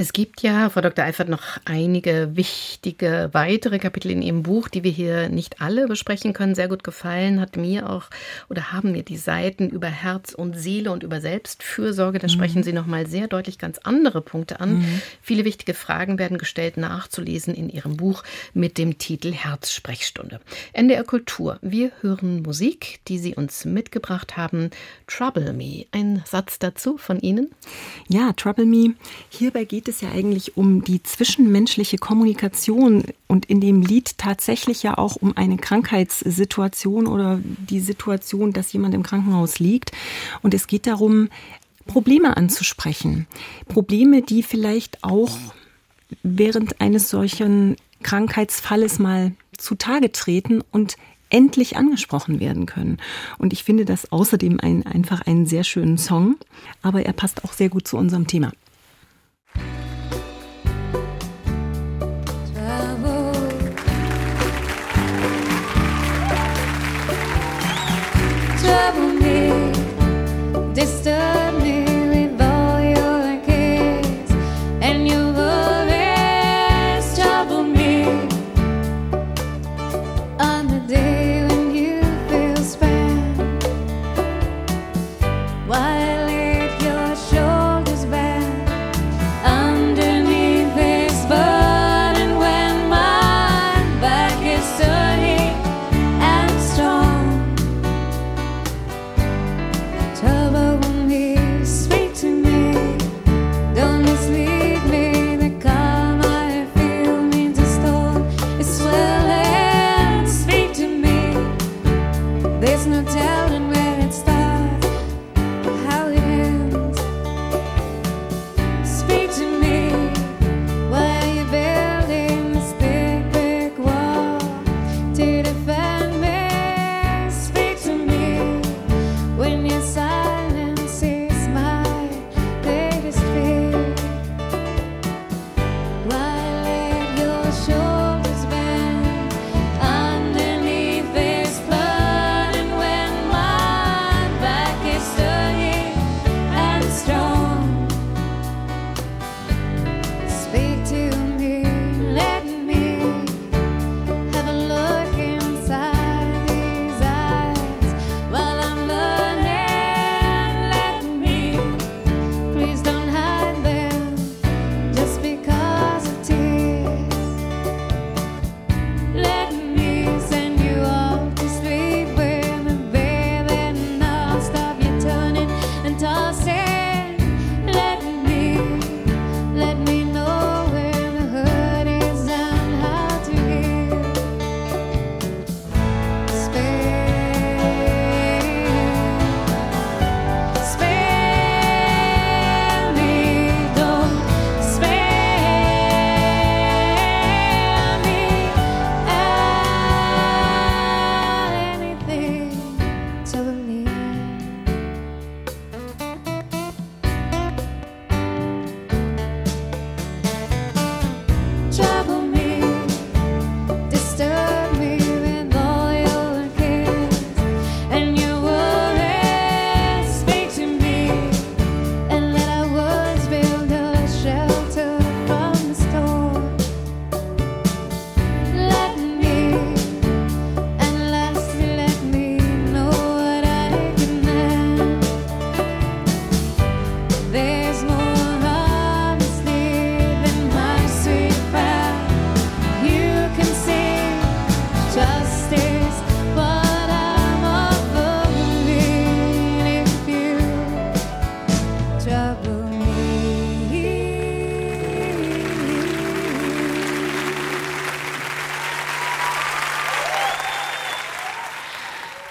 Es 0.00 0.14
gibt 0.14 0.40
ja, 0.40 0.70
Frau 0.70 0.80
Dr. 0.80 1.04
Eifert, 1.04 1.28
noch 1.28 1.58
einige 1.66 2.30
wichtige 2.34 3.28
weitere 3.32 3.78
Kapitel 3.78 4.10
in 4.10 4.22
Ihrem 4.22 4.42
Buch, 4.42 4.68
die 4.68 4.82
wir 4.82 4.90
hier 4.90 5.28
nicht 5.28 5.60
alle 5.60 5.86
besprechen 5.88 6.32
können. 6.32 6.54
Sehr 6.54 6.68
gut 6.68 6.82
gefallen 6.82 7.38
hat 7.38 7.58
mir 7.58 7.90
auch 7.90 8.04
oder 8.48 8.72
haben 8.72 8.92
mir 8.92 9.02
die 9.02 9.18
Seiten 9.18 9.68
über 9.68 9.88
Herz 9.88 10.32
und 10.32 10.58
Seele 10.58 10.90
und 10.90 11.02
über 11.02 11.20
Selbstfürsorge. 11.20 12.18
Da 12.18 12.28
mhm. 12.28 12.30
sprechen 12.30 12.62
Sie 12.62 12.72
nochmal 12.72 13.08
sehr 13.08 13.28
deutlich 13.28 13.58
ganz 13.58 13.76
andere 13.76 14.22
Punkte 14.22 14.60
an. 14.60 14.78
Mhm. 14.78 15.02
Viele 15.20 15.44
wichtige 15.44 15.74
Fragen 15.74 16.18
werden 16.18 16.38
gestellt, 16.38 16.78
nachzulesen 16.78 17.54
in 17.54 17.68
Ihrem 17.68 17.98
Buch 17.98 18.22
mit 18.54 18.78
dem 18.78 18.96
Titel 18.96 19.32
Herzsprechstunde. 19.32 20.40
NDR 20.72 21.04
Kultur. 21.04 21.58
Wir 21.60 21.92
hören 22.00 22.40
Musik, 22.40 23.00
die 23.08 23.18
Sie 23.18 23.34
uns 23.34 23.66
mitgebracht 23.66 24.38
haben. 24.38 24.70
Trouble 25.06 25.52
Me. 25.52 25.84
Ein 25.92 26.22
Satz 26.24 26.58
dazu 26.58 26.96
von 26.96 27.20
Ihnen? 27.20 27.50
Ja, 28.08 28.32
Trouble 28.32 28.64
Me. 28.64 28.94
Hierbei 29.28 29.64
geht 29.64 29.89
es 29.89 29.89
ja 30.00 30.10
eigentlich 30.10 30.56
um 30.56 30.84
die 30.84 31.02
zwischenmenschliche 31.02 31.98
Kommunikation 31.98 33.04
und 33.26 33.46
in 33.46 33.60
dem 33.60 33.82
Lied 33.82 34.16
tatsächlich 34.18 34.82
ja 34.82 34.96
auch 34.96 35.16
um 35.16 35.36
eine 35.36 35.56
Krankheitssituation 35.56 37.06
oder 37.06 37.40
die 37.42 37.80
Situation, 37.80 38.52
dass 38.52 38.72
jemand 38.72 38.94
im 38.94 39.02
Krankenhaus 39.02 39.58
liegt. 39.58 39.92
Und 40.42 40.54
es 40.54 40.66
geht 40.66 40.86
darum, 40.86 41.28
Probleme 41.86 42.36
anzusprechen. 42.36 43.26
Probleme, 43.66 44.22
die 44.22 44.42
vielleicht 44.44 45.02
auch 45.02 45.36
während 46.22 46.80
eines 46.80 47.10
solchen 47.10 47.76
Krankheitsfalles 48.02 48.98
mal 48.98 49.32
zutage 49.56 50.12
treten 50.12 50.62
und 50.70 50.96
endlich 51.30 51.76
angesprochen 51.76 52.40
werden 52.40 52.66
können. 52.66 52.98
Und 53.38 53.52
ich 53.52 53.64
finde 53.64 53.84
das 53.84 54.10
außerdem 54.12 54.60
ein, 54.60 54.84
einfach 54.86 55.26
einen 55.26 55.46
sehr 55.46 55.64
schönen 55.64 55.98
Song, 55.98 56.36
aber 56.82 57.04
er 57.04 57.12
passt 57.12 57.44
auch 57.44 57.52
sehr 57.52 57.68
gut 57.68 57.86
zu 57.86 57.96
unserem 57.96 58.26
Thema. 58.26 58.52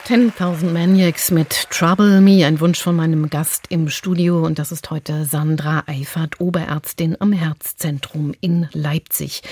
10.000 0.10 0.72
Maniacs 0.72 1.30
mit 1.30 1.69
Trouble 1.69 2.19
Me, 2.19 2.43
ein 2.43 2.60
Wunsch 2.60 2.82
von 2.82 2.95
meinem 2.95 3.30
Gast 3.30 3.65
im 3.69 3.89
Studio. 3.89 4.43
Und 4.43 4.58
das 4.58 4.72
ist 4.72 4.89
heute 4.89 5.24
Sandra 5.26 5.84
Eifert, 5.86 6.41
Oberärztin 6.41 7.15
am 7.19 7.32
Herzzentrum 7.32 8.34
in 8.41 8.67
Leipzig. 8.74 9.43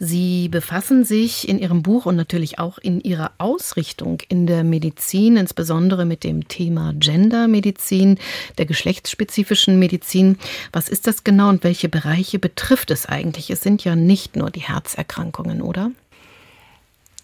Sie 0.00 0.48
befassen 0.48 1.04
sich 1.04 1.48
in 1.48 1.60
Ihrem 1.60 1.84
Buch 1.84 2.06
und 2.06 2.16
natürlich 2.16 2.58
auch 2.58 2.78
in 2.78 3.00
Ihrer 3.00 3.30
Ausrichtung 3.38 4.18
in 4.28 4.48
der 4.48 4.64
Medizin, 4.64 5.36
insbesondere 5.36 6.04
mit 6.04 6.24
dem 6.24 6.48
Thema 6.48 6.92
Gendermedizin, 6.98 8.18
der 8.58 8.66
geschlechtsspezifischen 8.66 9.78
Medizin. 9.78 10.36
Was 10.72 10.88
ist 10.88 11.06
das 11.06 11.22
genau 11.22 11.48
und 11.48 11.62
welche 11.62 11.88
Bereiche 11.88 12.40
betrifft 12.40 12.90
es 12.90 13.06
eigentlich? 13.06 13.50
Es 13.50 13.60
sind 13.60 13.84
ja 13.84 13.94
nicht 13.94 14.34
nur 14.34 14.50
die 14.50 14.62
Herzerkrankungen, 14.62 15.62
oder? 15.62 15.92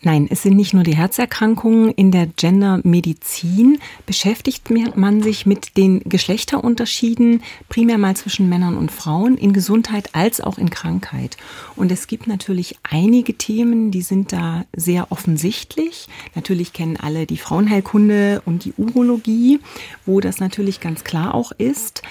Nein, 0.03 0.29
es 0.31 0.43
sind 0.43 0.57
nicht 0.57 0.75
nur 0.75 0.85
die 0.85 0.97
Herzerkrankungen. 0.97 1.91
In 1.91 2.13
der 2.13 2.27
Gendermedizin 2.27 3.81
beschäftigt 4.07 4.71
man 4.95 5.23
sich 5.23 5.45
mit 5.45 5.77
den 5.77 6.01
Geschlechterunterschieden, 6.01 7.43
primär 7.69 7.99
mal 7.99 8.17
zwischen 8.17 8.49
Männern 8.49 8.77
und 8.77 8.93
Frauen, 8.93 9.37
in 9.37 9.53
Gesundheit 9.53 10.15
als 10.15 10.41
auch 10.41 10.57
in 10.57 10.71
Krankheit. 10.71 11.37
Und 11.75 11.91
es 11.91 12.07
gibt 12.07 12.29
natürlich 12.29 12.77
einige 12.85 13.35
Themen, 13.35 13.91
die 13.91 14.03
sind 14.03 14.33
da 14.33 14.67
sehr 14.73 15.11
offensichtlich. 15.11 16.07
Natürlich 16.37 16.73
kennen 16.73 16.97
alle 16.97 17.27
die 17.27 17.37
Frauenheilkunde 17.37 18.43
und 18.45 18.65
die 18.65 18.75
Urologie, 18.77 19.59
wo 20.07 20.21
das 20.21 20.39
natürlich 20.39 20.79
ganz 20.79 21.03
klar 21.03 21.35
auch 21.35 21.51
ist. 21.51 22.03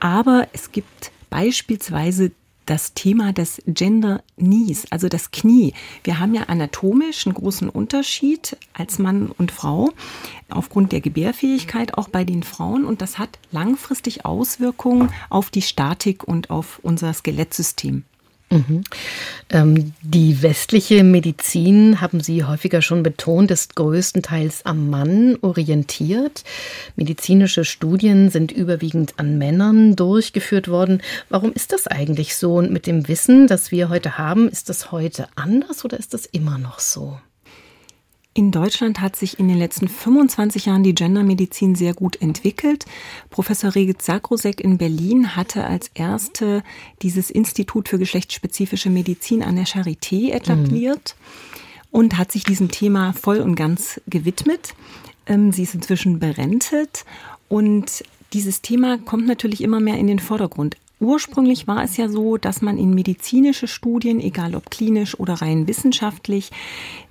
Aber 0.00 0.48
es 0.54 0.72
gibt 0.72 1.12
beispielsweise 1.28 2.30
das 2.66 2.94
Thema 2.94 3.32
des 3.32 3.62
Gender 3.66 4.22
Knees, 4.38 4.86
also 4.90 5.08
das 5.08 5.30
Knie. 5.30 5.74
Wir 6.02 6.18
haben 6.18 6.34
ja 6.34 6.44
anatomisch 6.44 7.26
einen 7.26 7.34
großen 7.34 7.68
Unterschied 7.68 8.56
als 8.72 8.98
Mann 8.98 9.30
und 9.36 9.52
Frau 9.52 9.90
aufgrund 10.48 10.92
der 10.92 11.00
Gebärfähigkeit 11.00 11.94
auch 11.94 12.08
bei 12.08 12.24
den 12.24 12.42
Frauen 12.42 12.84
und 12.84 13.02
das 13.02 13.18
hat 13.18 13.38
langfristig 13.50 14.24
Auswirkungen 14.24 15.10
auf 15.30 15.50
die 15.50 15.62
Statik 15.62 16.24
und 16.24 16.50
auf 16.50 16.80
unser 16.82 17.12
Skelettsystem. 17.12 18.04
Mhm. 18.54 18.84
Ähm, 19.50 19.92
die 20.02 20.42
westliche 20.42 21.02
Medizin, 21.02 22.00
haben 22.00 22.20
Sie 22.20 22.44
häufiger 22.44 22.82
schon 22.82 23.02
betont, 23.02 23.50
ist 23.50 23.74
größtenteils 23.74 24.64
am 24.64 24.90
Mann 24.90 25.36
orientiert. 25.40 26.44
Medizinische 26.94 27.64
Studien 27.64 28.30
sind 28.30 28.52
überwiegend 28.52 29.14
an 29.16 29.38
Männern 29.38 29.96
durchgeführt 29.96 30.68
worden. 30.68 31.02
Warum 31.28 31.52
ist 31.52 31.72
das 31.72 31.88
eigentlich 31.88 32.36
so? 32.36 32.54
Und 32.54 32.70
mit 32.70 32.86
dem 32.86 33.08
Wissen, 33.08 33.48
das 33.48 33.72
wir 33.72 33.88
heute 33.88 34.18
haben, 34.18 34.48
ist 34.48 34.68
das 34.68 34.92
heute 34.92 35.26
anders 35.34 35.84
oder 35.84 35.98
ist 35.98 36.14
das 36.14 36.26
immer 36.26 36.58
noch 36.58 36.78
so? 36.78 37.18
In 38.36 38.50
Deutschland 38.50 39.00
hat 39.00 39.14
sich 39.14 39.38
in 39.38 39.46
den 39.46 39.58
letzten 39.58 39.86
25 39.86 40.66
Jahren 40.66 40.82
die 40.82 40.94
Gendermedizin 40.94 41.76
sehr 41.76 41.94
gut 41.94 42.20
entwickelt. 42.20 42.84
Professor 43.30 43.76
Regit 43.76 44.02
Sakrosek 44.02 44.60
in 44.60 44.76
Berlin 44.76 45.36
hatte 45.36 45.64
als 45.64 45.92
erste 45.94 46.64
dieses 47.02 47.30
Institut 47.30 47.88
für 47.88 47.98
geschlechtsspezifische 47.98 48.90
Medizin 48.90 49.44
an 49.44 49.54
der 49.54 49.66
Charité 49.66 50.32
etabliert 50.32 51.14
mhm. 51.16 51.88
und 51.92 52.18
hat 52.18 52.32
sich 52.32 52.42
diesem 52.42 52.72
Thema 52.72 53.12
voll 53.12 53.38
und 53.38 53.54
ganz 53.54 54.00
gewidmet. 54.08 54.74
Ähm, 55.26 55.52
sie 55.52 55.62
ist 55.62 55.76
inzwischen 55.76 56.18
berentet 56.18 57.04
und 57.48 58.02
dieses 58.32 58.62
Thema 58.62 58.98
kommt 58.98 59.28
natürlich 59.28 59.60
immer 59.60 59.78
mehr 59.78 59.96
in 59.96 60.08
den 60.08 60.18
Vordergrund. 60.18 60.76
Ursprünglich 61.00 61.66
war 61.66 61.82
es 61.82 61.96
ja 61.96 62.08
so, 62.08 62.36
dass 62.36 62.62
man 62.62 62.78
in 62.78 62.94
medizinische 62.94 63.66
Studien, 63.66 64.20
egal 64.20 64.54
ob 64.54 64.70
klinisch 64.70 65.18
oder 65.18 65.34
rein 65.34 65.66
wissenschaftlich, 65.66 66.50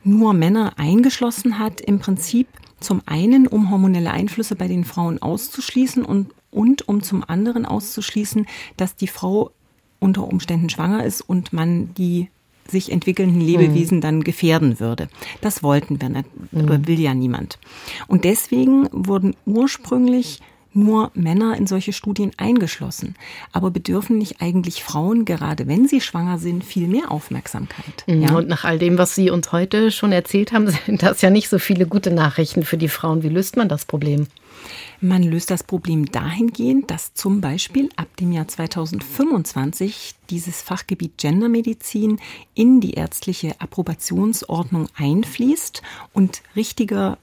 nur 0.04 0.34
Männer 0.34 0.74
eingeschlossen 0.78 1.60
hat, 1.60 1.82
im 1.82 2.00
Prinzip 2.00 2.48
zum 2.80 3.02
einen, 3.06 3.48
um 3.48 3.72
hormonelle 3.72 4.12
Einflüsse 4.12 4.56
bei 4.56 4.68
den 4.68 4.84
Frauen 4.84 5.22
auszuschließen 5.22 6.04
und, 6.04 6.32
und 6.52 6.88
um 6.88 7.02
zum 7.02 7.24
anderen 7.28 7.66
auszuschließen, 7.66 8.46
dass 8.78 8.96
die 8.96 9.08
Frau 9.08 9.52
unter 10.00 10.28
Umständen 10.28 10.70
schwanger 10.70 11.04
ist 11.06 11.22
und 11.22 11.54
man 11.54 11.94
die 11.96 12.30
sich 12.68 12.92
entwickelnden 12.92 13.42
Lebewesen 13.42 13.98
mhm. 13.98 14.02
dann 14.02 14.24
gefährden 14.24 14.80
würde. 14.80 15.10
Das 15.42 15.64
wollten 15.64 16.02
wir 16.02 16.10
nicht, 16.10 16.28
mhm. 16.52 16.88
will 16.88 17.00
ja 17.00 17.14
niemand. 17.14 17.60
Und 18.08 18.24
deswegen 18.24 18.88
wurden 18.92 19.36
ursprünglich 19.46 20.40
nur 20.76 21.12
Männer 21.14 21.58
in 21.58 21.68
solche 21.68 21.94
Studien 21.94 22.32
eingeschlossen. 22.38 23.16
Aber 23.52 23.72
bedürfen 23.72 24.18
nicht 24.18 24.42
eigentlich 24.42 24.84
Frauen, 24.84 25.26
gerade 25.26 25.68
wenn 25.68 25.88
sie 25.88 26.02
schwanger 26.02 26.38
sind, 26.38 26.64
viel 26.64 26.88
mehr 26.88 27.12
Aufmerksamkeit? 27.12 28.04
Mhm. 28.08 28.22
Ja? 28.22 28.36
Und 28.36 28.48
nach 28.48 28.64
all 28.64 28.80
dem, 28.80 28.98
was 28.98 29.16
Sie 29.16 29.30
uns 29.30 29.52
heute 29.52 29.92
schon 29.92 30.12
erzählt 30.12 30.52
haben, 30.52 30.70
sind 30.86 31.04
das 31.04 31.22
ja 31.22 31.30
nicht 31.30 31.50
so 31.50 31.60
viele 31.60 31.86
gute 31.86 32.12
Nachrichten 32.12 32.64
für 32.64 32.78
die 32.78 32.90
Frauen. 32.90 33.24
Wie 33.24 33.30
löst 33.30 33.58
man 33.58 33.70
das 33.70 33.86
Problem? 33.86 34.28
Man 35.02 35.24
löst 35.24 35.52
das 35.52 35.64
Problem 35.64 36.06
dahingehend, 36.06 36.90
dass 36.90 37.14
zum 37.14 37.42
Beispiel 37.42 37.90
ab 37.98 38.16
dem 38.18 38.32
Jahr 38.32 38.48
2025 38.48 40.16
dieses 40.30 40.62
Fachgebiet 40.62 41.18
Gendermedizin 41.18 42.20
in 42.54 42.80
die 42.80 42.94
ärztliche 42.94 43.60
Approbationsordnung 43.60 44.88
einfließt 44.96 45.82
und 46.14 46.42
richtiger 46.56 47.18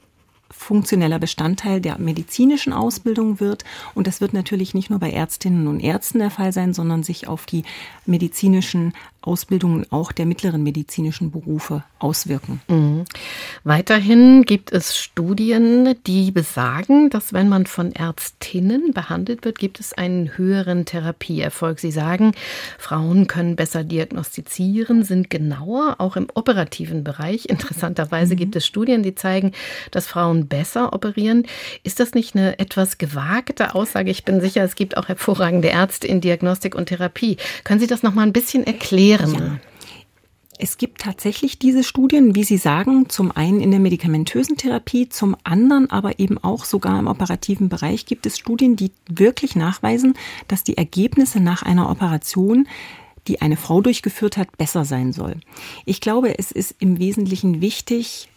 funktioneller 0.51 1.19
Bestandteil 1.19 1.81
der 1.81 1.99
medizinischen 1.99 2.73
Ausbildung 2.73 3.41
wird. 3.41 3.65
Und 3.95 4.07
das 4.07 4.21
wird 4.21 4.33
natürlich 4.33 4.75
nicht 4.75 4.91
nur 4.91 4.99
bei 4.99 5.11
Ärztinnen 5.11 5.67
und 5.67 5.81
Ärzten 5.81 6.19
der 6.19 6.31
Fall 6.31 6.53
sein, 6.53 6.75
sondern 6.75 7.03
sich 7.03 7.29
auf 7.29 7.47
die 7.47 7.65
medizinischen 8.07 8.93
Ausbildungen 9.23 9.87
auch 9.91 10.13
der 10.13 10.25
mittleren 10.25 10.63
medizinischen 10.63 11.31
Berufe 11.31 11.85
auswirken. 11.99 12.63
Mhm. 12.69 13.05
Weiterhin 13.65 14.45
gibt 14.45 14.73
es 14.73 14.97
Studien, 14.97 15.95
die 16.07 16.31
besagen, 16.31 17.11
dass 17.11 17.35
wenn 17.35 17.49
man 17.49 17.67
von 17.67 17.93
Ärztinnen 17.93 18.93
behandelt 18.95 19.45
wird, 19.45 19.59
gibt 19.59 19.79
es 19.79 19.93
einen 19.93 20.39
höheren 20.39 20.87
Therapieerfolg. 20.87 21.81
Sie 21.81 21.91
sagen, 21.91 22.33
Frauen 22.79 23.27
können 23.27 23.57
besser 23.57 23.85
diagnostizieren, 23.85 25.05
sind 25.05 25.29
genauer, 25.29 25.97
auch 25.99 26.17
im 26.17 26.29
operativen 26.33 27.05
Bereich. 27.05 27.47
Interessanterweise 27.51 28.35
mhm. 28.35 28.39
gibt 28.39 28.57
es 28.57 28.67
Studien, 28.67 29.03
die 29.03 29.15
zeigen, 29.15 29.53
dass 29.91 30.07
Frauen 30.07 30.47
besser 30.47 30.95
operieren. 30.95 31.47
Ist 31.83 32.01
das 32.01 32.15
nicht 32.15 32.35
eine 32.35 32.59
etwas 32.59 32.97
gewagte 32.97 33.75
Aussage? 33.75 34.11
Ich 34.11 34.25
bin 34.25 34.41
sicher, 34.41 34.65
es 34.65 34.77
gibt 34.77 34.97
auch 34.97 35.09
hervorragende 35.09 35.69
Ärzte 35.69 36.07
in 36.07 36.23
Diagnostik 36.23 36.75
und 36.75 36.87
Therapie. 36.87 37.37
Können 37.65 37.81
Sie 37.81 37.87
das 37.87 38.03
noch 38.03 38.15
mal 38.15 38.23
ein 38.23 38.33
bisschen 38.33 38.67
erklären? 38.67 39.10
Erklären? 39.13 39.61
Ja. 39.63 39.71
Es 40.63 40.77
gibt 40.77 41.01
tatsächlich 41.01 41.59
diese 41.59 41.83
Studien, 41.83 42.35
wie 42.35 42.45
Sie 42.45 42.59
sagen, 42.59 43.09
zum 43.09 43.33
einen 43.33 43.63
in 43.63 43.71
der 43.71 43.81
medikamentösen 43.81 44.59
Therapie, 44.59 45.09
zum 45.09 45.35
anderen 45.43 45.91
aber 45.91 46.19
eben 46.19 46.37
auch 46.37 46.67
sogar 46.67 46.99
im 46.99 47.07
operativen 47.07 47.71
Bereich 47.71 48.05
gibt 48.05 48.27
es 48.27 48.37
Studien, 48.37 48.77
die 48.77 48.93
wirklich 49.09 49.57
nachweisen, 49.57 50.15
dass 50.49 50.63
die 50.63 50.77
Ergebnisse 50.77 51.41
nach 51.41 51.63
einer 51.63 51.89
Operation 51.89 52.69
die 53.27 53.41
eine 53.41 53.57
Frau 53.57 53.81
durchgeführt 53.81 54.37
hat, 54.37 54.57
besser 54.57 54.85
sein 54.85 55.13
soll. 55.13 55.37
Ich 55.85 56.01
glaube, 56.01 56.39
es 56.39 56.53
ist 56.53 56.75
im 56.79 56.99
Wesentlichen 56.99 57.61
wichtig, 57.61 58.29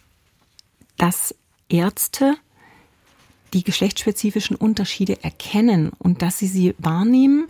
dass 0.97 1.35
Ärzte 1.69 2.35
die 3.53 3.63
geschlechtsspezifischen 3.63 4.55
Unterschiede 4.55 5.23
erkennen 5.23 5.91
und 5.97 6.21
dass 6.21 6.39
sie 6.39 6.47
sie 6.47 6.75
wahrnehmen 6.77 7.47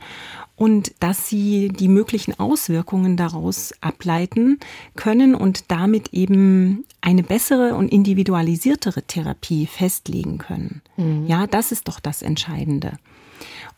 und 0.55 0.93
dass 0.99 1.27
sie 1.27 1.69
die 1.69 1.87
möglichen 1.87 2.39
Auswirkungen 2.39 3.17
daraus 3.17 3.73
ableiten 3.81 4.59
können 4.95 5.35
und 5.35 5.71
damit 5.71 6.13
eben 6.13 6.85
eine 7.01 7.23
bessere 7.23 7.75
und 7.75 7.89
individualisiertere 7.89 9.03
Therapie 9.03 9.65
festlegen 9.65 10.37
können. 10.37 10.81
Mhm. 10.97 11.25
Ja, 11.27 11.47
das 11.47 11.71
ist 11.71 11.87
doch 11.87 11.99
das 11.99 12.21
Entscheidende. 12.21 12.97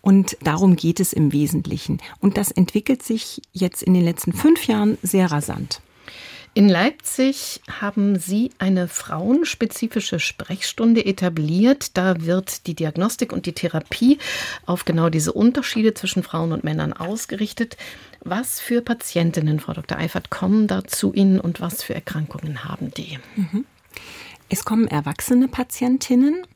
Und 0.01 0.37
darum 0.43 0.75
geht 0.75 0.99
es 0.99 1.13
im 1.13 1.33
Wesentlichen. 1.33 1.99
Und 2.19 2.37
das 2.37 2.51
entwickelt 2.51 3.01
sich 3.01 3.41
jetzt 3.53 3.81
in 3.81 3.93
den 3.93 4.03
letzten 4.03 4.33
fünf 4.33 4.67
Jahren 4.67 4.97
sehr 5.01 5.31
rasant. 5.31 5.81
In 6.57 6.69
Leipzig 6.69 7.59
haben 7.69 8.17
Sie 8.17 8.51
eine 8.59 8.87
frauenspezifische 8.87 10.21
Sprechstunde 10.21 11.05
etabliert. 11.05 11.97
Da 11.97 12.21
wird 12.21 12.65
die 12.67 12.75
Diagnostik 12.75 13.33
und 13.33 13.45
die 13.45 13.51
Therapie 13.51 14.19
auf 14.65 14.85
genau 14.85 15.09
diese 15.09 15.33
Unterschiede 15.33 15.93
zwischen 15.95 16.23
Frauen 16.23 16.53
und 16.53 16.63
Männern 16.63 16.93
ausgerichtet. 16.93 17.75
Was 18.21 18.61
für 18.61 18.81
Patientinnen, 18.81 19.59
Frau 19.59 19.73
Dr. 19.73 19.97
Eifert, 19.97 20.29
kommen 20.29 20.67
da 20.67 20.85
zu 20.85 21.11
Ihnen 21.11 21.41
und 21.41 21.59
was 21.59 21.83
für 21.83 21.93
Erkrankungen 21.93 22.63
haben 22.63 22.89
die? 22.91 23.19
Mhm. 23.35 23.65
Es 24.47 24.63
kommen 24.63 24.87
erwachsene 24.87 25.49
Patientinnen. 25.49 26.47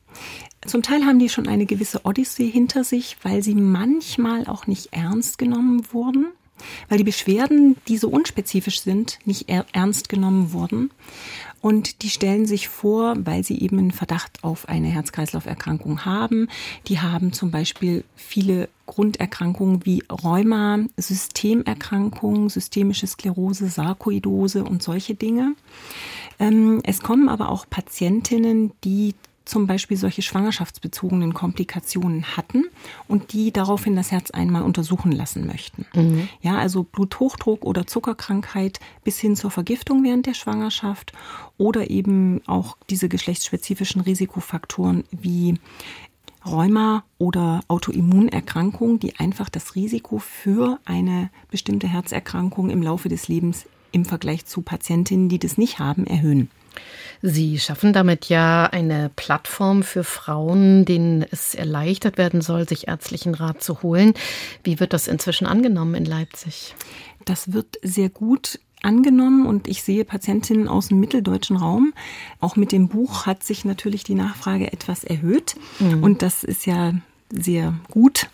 Zum 0.66 0.80
Teil 0.82 1.04
haben 1.04 1.18
die 1.18 1.28
schon 1.28 1.46
eine 1.46 1.66
gewisse 1.66 2.06
Odyssee 2.06 2.48
hinter 2.48 2.84
sich, 2.84 3.18
weil 3.22 3.42
sie 3.42 3.54
manchmal 3.54 4.46
auch 4.46 4.66
nicht 4.66 4.94
ernst 4.94 5.36
genommen 5.36 5.92
wurden 5.92 6.28
weil 6.88 6.98
die 6.98 7.04
Beschwerden, 7.04 7.76
die 7.88 7.96
so 7.96 8.08
unspezifisch 8.08 8.80
sind, 8.80 9.18
nicht 9.24 9.48
ernst 9.48 10.08
genommen 10.08 10.52
wurden. 10.52 10.90
Und 11.60 12.02
die 12.02 12.08
stellen 12.08 12.46
sich 12.46 12.68
vor, 12.68 13.14
weil 13.18 13.44
sie 13.44 13.60
eben 13.60 13.78
einen 13.78 13.90
Verdacht 13.90 14.42
auf 14.42 14.68
eine 14.68 14.88
Herz-Kreislauf-Erkrankung 14.88 16.04
haben. 16.06 16.48
Die 16.86 17.00
haben 17.00 17.32
zum 17.34 17.50
Beispiel 17.50 18.04
viele 18.16 18.68
Grunderkrankungen 18.86 19.84
wie 19.84 20.02
Rheuma, 20.10 20.78
Systemerkrankungen, 20.96 22.48
systemische 22.48 23.06
Sklerose, 23.06 23.68
Sarkoidose 23.68 24.64
und 24.64 24.82
solche 24.82 25.14
Dinge. 25.14 25.54
Ähm, 26.38 26.80
es 26.82 27.00
kommen 27.00 27.28
aber 27.28 27.50
auch 27.50 27.66
Patientinnen, 27.68 28.72
die 28.82 29.14
zum 29.44 29.66
Beispiel 29.66 29.96
solche 29.96 30.22
schwangerschaftsbezogenen 30.22 31.34
Komplikationen 31.34 32.36
hatten 32.36 32.64
und 33.08 33.32
die 33.32 33.52
daraufhin 33.52 33.96
das 33.96 34.12
Herz 34.12 34.30
einmal 34.30 34.62
untersuchen 34.62 35.12
lassen 35.12 35.46
möchten. 35.46 35.86
Mhm. 35.94 36.28
Ja, 36.40 36.58
also 36.58 36.84
Bluthochdruck 36.84 37.64
oder 37.64 37.86
Zuckerkrankheit 37.86 38.80
bis 39.02 39.18
hin 39.18 39.36
zur 39.36 39.50
Vergiftung 39.50 40.04
während 40.04 40.26
der 40.26 40.34
Schwangerschaft 40.34 41.12
oder 41.58 41.90
eben 41.90 42.42
auch 42.46 42.76
diese 42.90 43.08
geschlechtsspezifischen 43.08 44.02
Risikofaktoren 44.02 45.04
wie 45.10 45.58
Rheuma 46.46 47.04
oder 47.18 47.60
Autoimmunerkrankungen, 47.68 48.98
die 48.98 49.16
einfach 49.16 49.48
das 49.48 49.74
Risiko 49.74 50.18
für 50.18 50.78
eine 50.84 51.30
bestimmte 51.50 51.86
Herzerkrankung 51.86 52.70
im 52.70 52.82
Laufe 52.82 53.08
des 53.08 53.28
Lebens 53.28 53.66
im 53.92 54.04
Vergleich 54.04 54.46
zu 54.46 54.62
Patientinnen, 54.62 55.28
die 55.28 55.38
das 55.38 55.58
nicht 55.58 55.78
haben, 55.78 56.06
erhöhen. 56.06 56.50
Sie 57.22 57.58
schaffen 57.58 57.92
damit 57.92 58.26
ja 58.30 58.64
eine 58.64 59.10
Plattform 59.14 59.82
für 59.82 60.04
Frauen, 60.04 60.84
denen 60.84 61.24
es 61.30 61.54
erleichtert 61.54 62.16
werden 62.16 62.40
soll, 62.40 62.66
sich 62.66 62.88
ärztlichen 62.88 63.34
Rat 63.34 63.62
zu 63.62 63.82
holen. 63.82 64.14
Wie 64.64 64.80
wird 64.80 64.92
das 64.92 65.06
inzwischen 65.06 65.46
angenommen 65.46 65.94
in 65.94 66.04
Leipzig? 66.06 66.74
Das 67.26 67.52
wird 67.52 67.78
sehr 67.82 68.08
gut 68.08 68.58
angenommen 68.82 69.46
und 69.46 69.68
ich 69.68 69.82
sehe 69.82 70.06
Patientinnen 70.06 70.66
aus 70.66 70.88
dem 70.88 71.00
mitteldeutschen 71.00 71.56
Raum. 71.56 71.92
Auch 72.40 72.56
mit 72.56 72.72
dem 72.72 72.88
Buch 72.88 73.26
hat 73.26 73.42
sich 73.44 73.66
natürlich 73.66 74.04
die 74.04 74.14
Nachfrage 74.14 74.72
etwas 74.72 75.04
erhöht 75.04 75.56
mhm. 75.78 76.02
und 76.02 76.22
das 76.22 76.44
ist 76.44 76.66
ja 76.66 76.94
sehr 77.30 77.74
gut. 77.90 78.28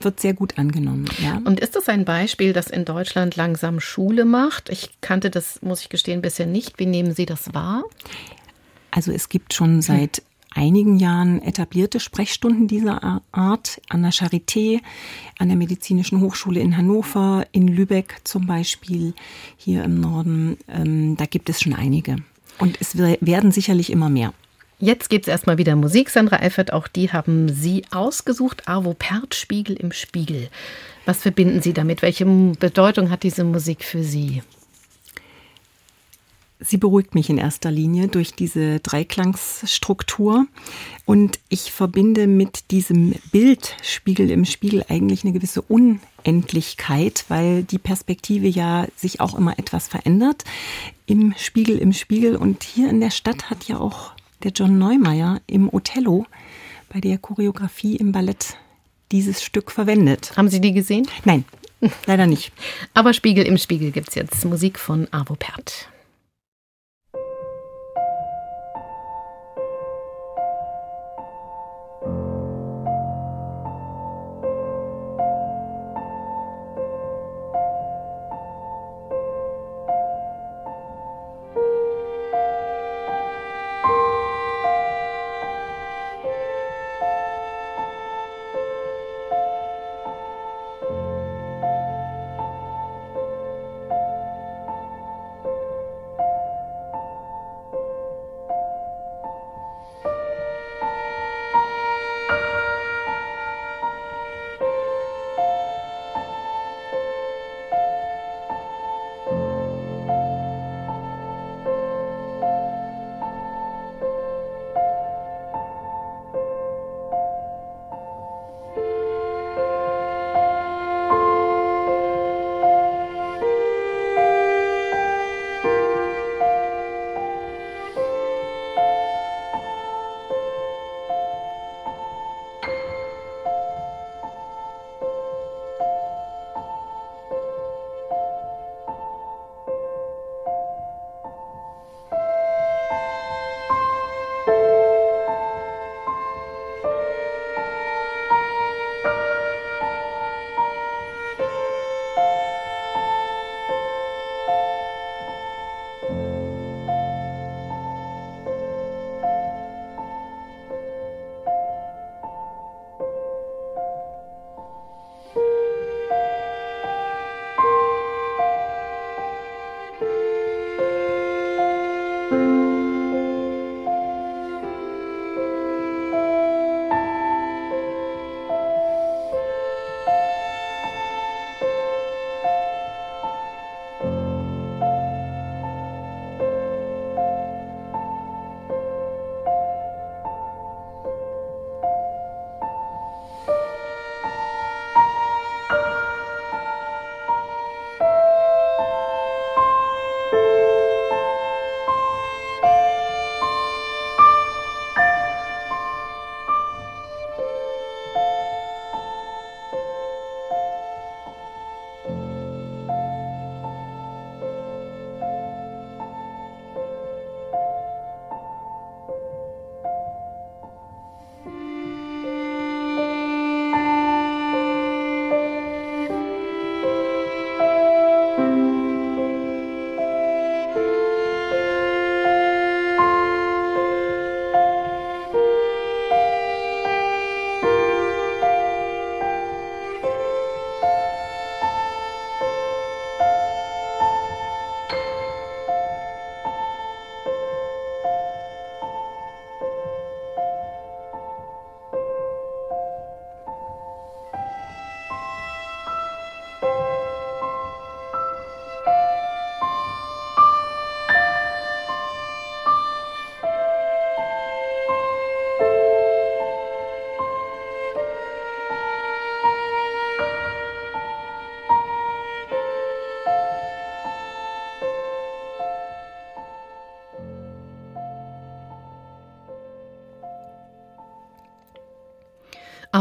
Wird 0.00 0.20
sehr 0.20 0.34
gut 0.34 0.58
angenommen. 0.58 1.06
Ja. 1.22 1.40
Und 1.44 1.60
ist 1.60 1.76
das 1.76 1.88
ein 1.88 2.04
Beispiel, 2.04 2.52
das 2.52 2.68
in 2.68 2.84
Deutschland 2.84 3.36
langsam 3.36 3.80
Schule 3.80 4.24
macht? 4.24 4.68
Ich 4.68 4.90
kannte 5.00 5.30
das, 5.30 5.60
muss 5.62 5.82
ich 5.82 5.88
gestehen, 5.88 6.22
bisher 6.22 6.46
nicht. 6.46 6.78
Wie 6.78 6.86
nehmen 6.86 7.12
Sie 7.12 7.26
das 7.26 7.54
wahr? 7.54 7.84
Also 8.90 9.12
es 9.12 9.28
gibt 9.28 9.54
schon 9.54 9.82
seit 9.82 10.22
einigen 10.50 10.98
Jahren 10.98 11.42
etablierte 11.42 12.00
Sprechstunden 12.00 12.68
dieser 12.68 13.22
Art 13.32 13.80
an 13.88 14.02
der 14.02 14.12
Charité, 14.12 14.80
an 15.38 15.48
der 15.48 15.56
Medizinischen 15.56 16.20
Hochschule 16.20 16.60
in 16.60 16.76
Hannover, 16.76 17.46
in 17.52 17.68
Lübeck 17.68 18.16
zum 18.24 18.46
Beispiel, 18.46 19.14
hier 19.56 19.84
im 19.84 20.00
Norden. 20.00 20.56
Ähm, 20.68 21.16
da 21.16 21.26
gibt 21.26 21.48
es 21.50 21.60
schon 21.60 21.74
einige. 21.74 22.16
Und 22.58 22.80
es 22.80 22.96
werden 22.96 23.52
sicherlich 23.52 23.90
immer 23.90 24.08
mehr. 24.08 24.32
Jetzt 24.80 25.10
gibt 25.10 25.26
es 25.26 25.28
erstmal 25.28 25.58
wieder 25.58 25.74
Musik, 25.74 26.08
Sandra 26.08 26.36
Eifert. 26.36 26.72
Auch 26.72 26.86
die 26.86 27.10
haben 27.12 27.48
Sie 27.48 27.82
ausgesucht. 27.90 28.68
Arvo 28.68 28.94
Pärt, 28.94 29.34
Spiegel 29.34 29.74
im 29.74 29.90
Spiegel. 29.90 30.48
Was 31.04 31.22
verbinden 31.22 31.62
Sie 31.62 31.72
damit? 31.72 32.00
Welche 32.00 32.24
Bedeutung 32.24 33.10
hat 33.10 33.24
diese 33.24 33.42
Musik 33.42 33.82
für 33.82 34.04
Sie? 34.04 34.42
Sie 36.60 36.76
beruhigt 36.76 37.14
mich 37.14 37.28
in 37.28 37.38
erster 37.38 37.72
Linie 37.72 38.06
durch 38.08 38.34
diese 38.34 38.78
Dreiklangsstruktur. 38.78 40.46
Und 41.04 41.40
ich 41.48 41.72
verbinde 41.72 42.28
mit 42.28 42.70
diesem 42.70 43.14
Bild 43.32 43.74
Spiegel 43.82 44.30
im 44.30 44.44
Spiegel 44.44 44.84
eigentlich 44.88 45.24
eine 45.24 45.32
gewisse 45.32 45.62
Unendlichkeit, 45.62 47.24
weil 47.28 47.64
die 47.64 47.78
Perspektive 47.78 48.46
ja 48.46 48.86
sich 48.96 49.20
auch 49.20 49.36
immer 49.36 49.58
etwas 49.58 49.88
verändert. 49.88 50.44
Im 51.06 51.34
Spiegel 51.36 51.78
im 51.78 51.92
Spiegel. 51.92 52.36
Und 52.36 52.62
hier 52.62 52.90
in 52.90 53.00
der 53.00 53.10
Stadt 53.10 53.50
hat 53.50 53.64
ja 53.64 53.78
auch 53.78 54.12
der 54.42 54.52
John 54.52 54.78
Neumeier 54.78 55.40
im 55.46 55.72
Othello 55.72 56.26
bei 56.92 57.00
der 57.00 57.18
Choreografie 57.18 57.96
im 57.96 58.12
Ballett 58.12 58.56
dieses 59.12 59.42
Stück 59.42 59.70
verwendet. 59.70 60.36
Haben 60.36 60.48
Sie 60.48 60.60
die 60.60 60.72
gesehen? 60.72 61.08
Nein, 61.24 61.44
leider 62.06 62.26
nicht. 62.26 62.52
Aber 62.94 63.12
Spiegel 63.12 63.46
im 63.46 63.58
Spiegel 63.58 63.90
gibt 63.90 64.08
es 64.10 64.14
jetzt 64.14 64.44
Musik 64.44 64.78
von 64.78 65.08
Avo 65.12 65.34
Pert. 65.34 65.88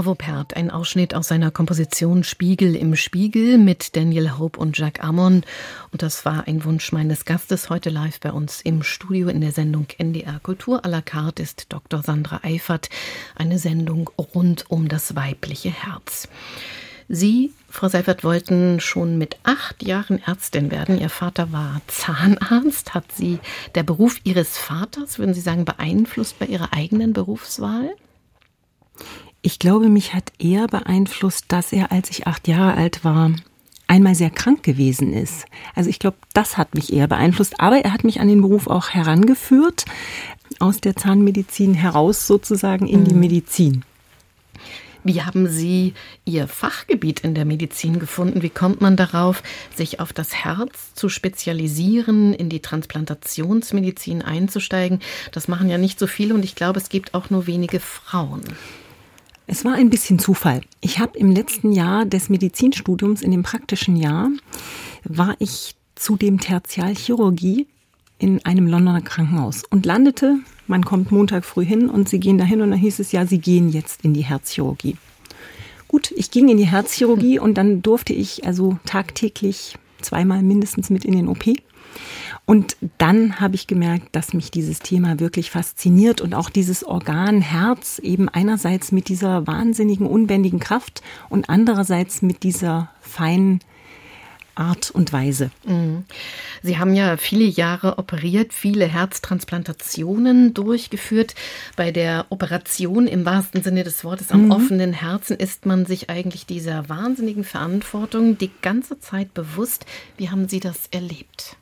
Avopert, 0.07 0.55
ein 0.55 0.71
Ausschnitt 0.71 1.13
aus 1.13 1.27
seiner 1.27 1.51
Komposition 1.51 2.23
Spiegel 2.23 2.77
im 2.77 2.95
Spiegel 2.95 3.57
mit 3.57 3.97
Daniel 3.97 4.37
Hope 4.37 4.57
und 4.57 4.77
Jacques 4.77 5.03
Amon. 5.03 5.43
Und 5.91 6.01
das 6.01 6.23
war 6.23 6.47
ein 6.47 6.63
Wunsch 6.63 6.93
meines 6.93 7.25
Gastes 7.25 7.69
heute 7.69 7.89
live 7.89 8.21
bei 8.21 8.31
uns 8.31 8.61
im 8.61 8.83
Studio 8.83 9.27
in 9.27 9.41
der 9.41 9.51
Sendung 9.51 9.87
NDR 9.97 10.39
Kultur 10.39 10.85
à 10.85 10.87
la 10.87 11.01
carte 11.01 11.43
ist 11.43 11.73
Dr. 11.73 12.03
Sandra 12.03 12.39
Eifert. 12.43 12.89
Eine 13.35 13.59
Sendung 13.59 14.09
rund 14.33 14.71
um 14.71 14.87
das 14.87 15.17
weibliche 15.17 15.71
Herz. 15.71 16.29
Sie, 17.09 17.51
Frau 17.67 17.89
Seifert, 17.89 18.23
wollten 18.23 18.79
schon 18.79 19.17
mit 19.17 19.35
acht 19.43 19.83
Jahren 19.83 20.23
Ärztin 20.23 20.71
werden. 20.71 21.01
Ihr 21.01 21.09
Vater 21.09 21.51
war 21.51 21.81
Zahnarzt. 21.87 22.93
Hat 22.93 23.11
Sie 23.11 23.39
der 23.75 23.83
Beruf 23.83 24.21
Ihres 24.23 24.57
Vaters, 24.57 25.19
würden 25.19 25.33
Sie 25.33 25.41
sagen, 25.41 25.65
beeinflusst 25.65 26.39
bei 26.39 26.45
Ihrer 26.45 26.71
eigenen 26.71 27.11
Berufswahl? 27.11 27.89
Ich 29.47 29.59
glaube, 29.59 29.87
mich 29.87 30.13
hat 30.13 30.33
eher 30.39 30.67
beeinflusst, 30.67 31.45
dass 31.47 31.71
er, 31.71 31.93
als 31.93 32.09
ich 32.09 32.27
acht 32.27 32.49
Jahre 32.49 32.73
alt 32.73 33.05
war, 33.05 33.31
einmal 33.87 34.13
sehr 34.13 34.29
krank 34.29 34.61
gewesen 34.61 35.13
ist. 35.13 35.45
Also 35.73 35.89
ich 35.89 35.99
glaube, 35.99 36.17
das 36.33 36.57
hat 36.57 36.75
mich 36.75 36.91
eher 36.91 37.07
beeinflusst. 37.07 37.57
Aber 37.61 37.77
er 37.77 37.93
hat 37.93 38.03
mich 38.03 38.19
an 38.19 38.27
den 38.27 38.41
Beruf 38.41 38.67
auch 38.67 38.89
herangeführt, 38.89 39.85
aus 40.59 40.81
der 40.81 40.97
Zahnmedizin 40.97 41.75
heraus 41.75 42.27
sozusagen 42.27 42.87
in 42.87 43.05
die 43.05 43.13
mhm. 43.13 43.21
Medizin. 43.21 43.85
Wie 45.05 45.21
haben 45.21 45.47
Sie 45.47 45.93
Ihr 46.25 46.49
Fachgebiet 46.49 47.21
in 47.21 47.33
der 47.33 47.45
Medizin 47.45 47.99
gefunden? 47.99 48.41
Wie 48.41 48.49
kommt 48.49 48.81
man 48.81 48.97
darauf, 48.97 49.43
sich 49.73 50.01
auf 50.01 50.11
das 50.11 50.35
Herz 50.35 50.93
zu 50.93 51.07
spezialisieren, 51.07 52.33
in 52.33 52.49
die 52.49 52.59
Transplantationsmedizin 52.59 54.23
einzusteigen? 54.23 54.99
Das 55.31 55.47
machen 55.47 55.69
ja 55.69 55.77
nicht 55.77 55.99
so 55.99 56.05
viele 56.05 56.33
und 56.33 56.43
ich 56.43 56.55
glaube, 56.55 56.81
es 56.81 56.89
gibt 56.89 57.13
auch 57.13 57.29
nur 57.29 57.47
wenige 57.47 57.79
Frauen. 57.79 58.43
Es 59.49 59.63
war 59.63 59.75
ein 59.75 59.89
bisschen 59.89 60.19
Zufall. 60.19 60.59
Ich 60.81 60.99
habe 60.99 61.17
im 61.17 61.31
letzten 61.31 61.71
Jahr 61.71 62.05
des 62.05 62.27
Medizinstudiums, 62.27 63.21
in 63.21 63.31
dem 63.31 63.43
praktischen 63.43 63.95
Jahr, 63.95 64.29
war 65.05 65.37
ich 65.39 65.75
zu 65.95 66.17
dem 66.17 66.41
Tertialchirurgie 66.41 67.65
in 68.19 68.43
einem 68.45 68.67
Londoner 68.67 68.99
Krankenhaus 68.99 69.63
und 69.69 69.85
landete, 69.85 70.35
man 70.67 70.83
kommt 70.83 71.13
Montag 71.13 71.45
früh 71.45 71.63
hin 71.63 71.89
und 71.89 72.09
sie 72.09 72.19
gehen 72.19 72.37
dahin 72.37 72.61
und 72.61 72.71
dann 72.71 72.79
hieß 72.79 72.99
es 72.99 73.13
ja, 73.13 73.25
sie 73.25 73.37
gehen 73.37 73.69
jetzt 73.69 74.03
in 74.03 74.13
die 74.13 74.25
Herzchirurgie. 74.25 74.97
Gut, 75.87 76.11
ich 76.17 76.29
ging 76.29 76.49
in 76.49 76.57
die 76.57 76.67
Herzchirurgie 76.67 77.39
und 77.39 77.57
dann 77.57 77.81
durfte 77.81 78.11
ich 78.11 78.45
also 78.45 78.77
tagtäglich 78.85 79.77
zweimal 80.01 80.43
mindestens 80.43 80.89
mit 80.89 81.05
in 81.05 81.13
den 81.13 81.29
OP. 81.29 81.45
Und 82.45 82.77
dann 82.97 83.39
habe 83.39 83.55
ich 83.55 83.67
gemerkt, 83.67 84.15
dass 84.15 84.33
mich 84.33 84.51
dieses 84.51 84.79
Thema 84.79 85.19
wirklich 85.19 85.51
fasziniert 85.51 86.21
und 86.21 86.33
auch 86.33 86.49
dieses 86.49 86.83
Organ 86.83 87.41
Herz 87.41 87.99
eben 87.99 88.29
einerseits 88.29 88.91
mit 88.91 89.09
dieser 89.09 89.47
wahnsinnigen, 89.47 90.07
unbändigen 90.07 90.59
Kraft 90.59 91.01
und 91.29 91.49
andererseits 91.49 92.21
mit 92.21 92.43
dieser 92.43 92.89
feinen 93.01 93.59
Art 94.57 94.91
und 94.91 95.13
Weise. 95.13 95.51
Mhm. 95.65 96.05
Sie 96.63 96.77
haben 96.77 96.93
ja 96.93 97.17
viele 97.17 97.45
Jahre 97.45 97.97
operiert, 97.97 98.53
viele 98.53 98.87
Herztransplantationen 98.87 100.53
durchgeführt. 100.53 101.35
Bei 101.75 101.91
der 101.91 102.25
Operation 102.29 103.07
im 103.07 103.25
wahrsten 103.25 103.61
Sinne 103.61 103.83
des 103.83 104.03
Wortes 104.03 104.31
am 104.31 104.45
mhm. 104.45 104.51
offenen 104.51 104.93
Herzen 104.93 105.37
ist 105.37 105.65
man 105.65 105.85
sich 105.85 106.09
eigentlich 106.09 106.45
dieser 106.45 106.89
wahnsinnigen 106.89 107.43
Verantwortung 107.43 108.37
die 108.37 108.51
ganze 108.61 108.99
Zeit 108.99 109.33
bewusst. 109.33 109.85
Wie 110.17 110.29
haben 110.29 110.49
Sie 110.49 110.59
das 110.59 110.87
erlebt? 110.91 111.57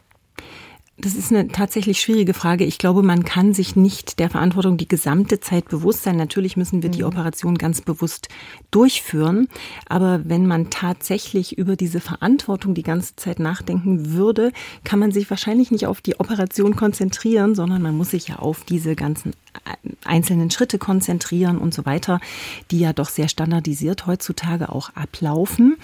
Das 0.97 1.13
ist 1.13 1.29
eine 1.29 1.49
tatsächlich 1.49 1.99
schwierige 1.99 2.33
Frage. 2.33 2.63
Ich 2.63 2.77
glaube, 2.77 3.03
man 3.03 3.25
kann 3.25 3.53
sich 3.53 3.75
nicht 3.75 4.17
der 4.17 4.29
Verantwortung 4.29 4.77
die 4.77 4.87
gesamte 4.87 5.41
Zeit 5.41 5.67
bewusst 5.67 6.03
sein. 6.03 6.15
Natürlich 6.15 6.55
müssen 6.55 6.83
wir 6.83 6.89
die 6.89 7.01
mhm. 7.01 7.07
Operation 7.07 7.57
ganz 7.57 7.81
bewusst 7.81 8.29
durchführen. 8.71 9.49
Aber 9.87 10.21
wenn 10.23 10.47
man 10.47 10.69
tatsächlich 10.69 11.57
über 11.57 11.75
diese 11.75 11.99
Verantwortung 11.99 12.75
die 12.75 12.83
ganze 12.83 13.13
Zeit 13.17 13.39
nachdenken 13.39 14.13
würde, 14.13 14.53
kann 14.85 14.99
man 14.99 15.11
sich 15.11 15.29
wahrscheinlich 15.29 15.69
nicht 15.69 15.85
auf 15.85 15.99
die 15.99 16.17
Operation 16.17 16.77
konzentrieren, 16.77 17.55
sondern 17.55 17.81
man 17.81 17.97
muss 17.97 18.11
sich 18.11 18.29
ja 18.29 18.37
auf 18.37 18.63
diese 18.63 18.95
ganzen 18.95 19.33
einzelnen 20.05 20.49
Schritte 20.49 20.77
konzentrieren 20.77 21.57
und 21.57 21.73
so 21.73 21.85
weiter, 21.85 22.21
die 22.71 22.79
ja 22.79 22.93
doch 22.93 23.09
sehr 23.09 23.27
standardisiert 23.27 24.07
heutzutage 24.07 24.69
auch 24.69 24.95
ablaufen. 24.95 25.75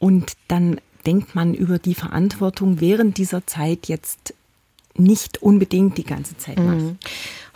Und 0.00 0.32
dann 0.48 0.80
denkt 1.06 1.34
man 1.34 1.54
über 1.54 1.78
die 1.78 1.94
Verantwortung 1.94 2.80
während 2.80 3.16
dieser 3.16 3.46
Zeit 3.46 3.86
jetzt 3.88 4.34
nicht 5.00 5.42
unbedingt 5.42 5.98
die 5.98 6.04
ganze 6.04 6.36
Zeit. 6.36 6.58
Mhm. 6.58 6.98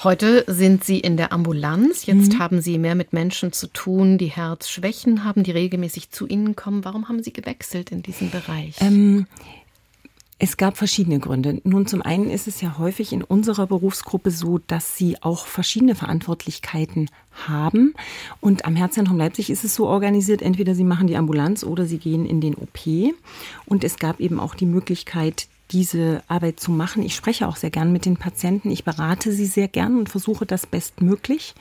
Heute 0.02 0.44
sind 0.48 0.84
Sie 0.84 0.98
in 0.98 1.16
der 1.16 1.32
Ambulanz. 1.32 2.06
Jetzt 2.06 2.34
mhm. 2.34 2.38
haben 2.38 2.60
Sie 2.60 2.78
mehr 2.78 2.94
mit 2.94 3.12
Menschen 3.12 3.52
zu 3.52 3.68
tun, 3.68 4.18
die 4.18 4.26
Herzschwächen 4.26 5.24
haben, 5.24 5.44
die 5.44 5.52
regelmäßig 5.52 6.10
zu 6.10 6.26
Ihnen 6.26 6.56
kommen. 6.56 6.84
Warum 6.84 7.08
haben 7.08 7.22
Sie 7.22 7.32
gewechselt 7.32 7.90
in 7.90 8.02
diesem 8.02 8.30
Bereich? 8.30 8.76
Ähm, 8.80 9.26
es 10.38 10.56
gab 10.56 10.76
verschiedene 10.76 11.20
Gründe. 11.20 11.60
Nun, 11.64 11.86
zum 11.86 12.02
einen 12.02 12.28
ist 12.28 12.48
es 12.48 12.60
ja 12.60 12.76
häufig 12.76 13.12
in 13.12 13.22
unserer 13.22 13.66
Berufsgruppe 13.66 14.30
so, 14.30 14.58
dass 14.58 14.96
sie 14.96 15.22
auch 15.22 15.46
verschiedene 15.46 15.94
Verantwortlichkeiten 15.94 17.08
haben. 17.46 17.94
Und 18.40 18.64
am 18.64 18.74
Herzzentrum 18.74 19.16
Leipzig 19.16 19.48
ist 19.48 19.64
es 19.64 19.76
so 19.76 19.86
organisiert, 19.86 20.42
entweder 20.42 20.74
sie 20.74 20.84
machen 20.84 21.06
die 21.06 21.16
Ambulanz 21.16 21.62
oder 21.62 21.86
sie 21.86 21.98
gehen 21.98 22.26
in 22.26 22.40
den 22.40 22.56
OP. 22.56 23.14
Und 23.64 23.84
es 23.84 23.96
gab 23.96 24.18
eben 24.18 24.40
auch 24.40 24.54
die 24.54 24.66
Möglichkeit, 24.66 25.46
diese 25.70 26.22
Arbeit 26.28 26.60
zu 26.60 26.70
machen. 26.70 27.02
Ich 27.02 27.14
spreche 27.14 27.48
auch 27.48 27.56
sehr 27.56 27.70
gern 27.70 27.92
mit 27.92 28.04
den 28.04 28.16
Patienten. 28.16 28.70
Ich 28.70 28.84
berate 28.84 29.32
sie 29.32 29.46
sehr 29.46 29.68
gern 29.68 29.98
und 29.98 30.08
versuche 30.08 30.46
das 30.46 30.66
bestmöglich. 30.66 31.54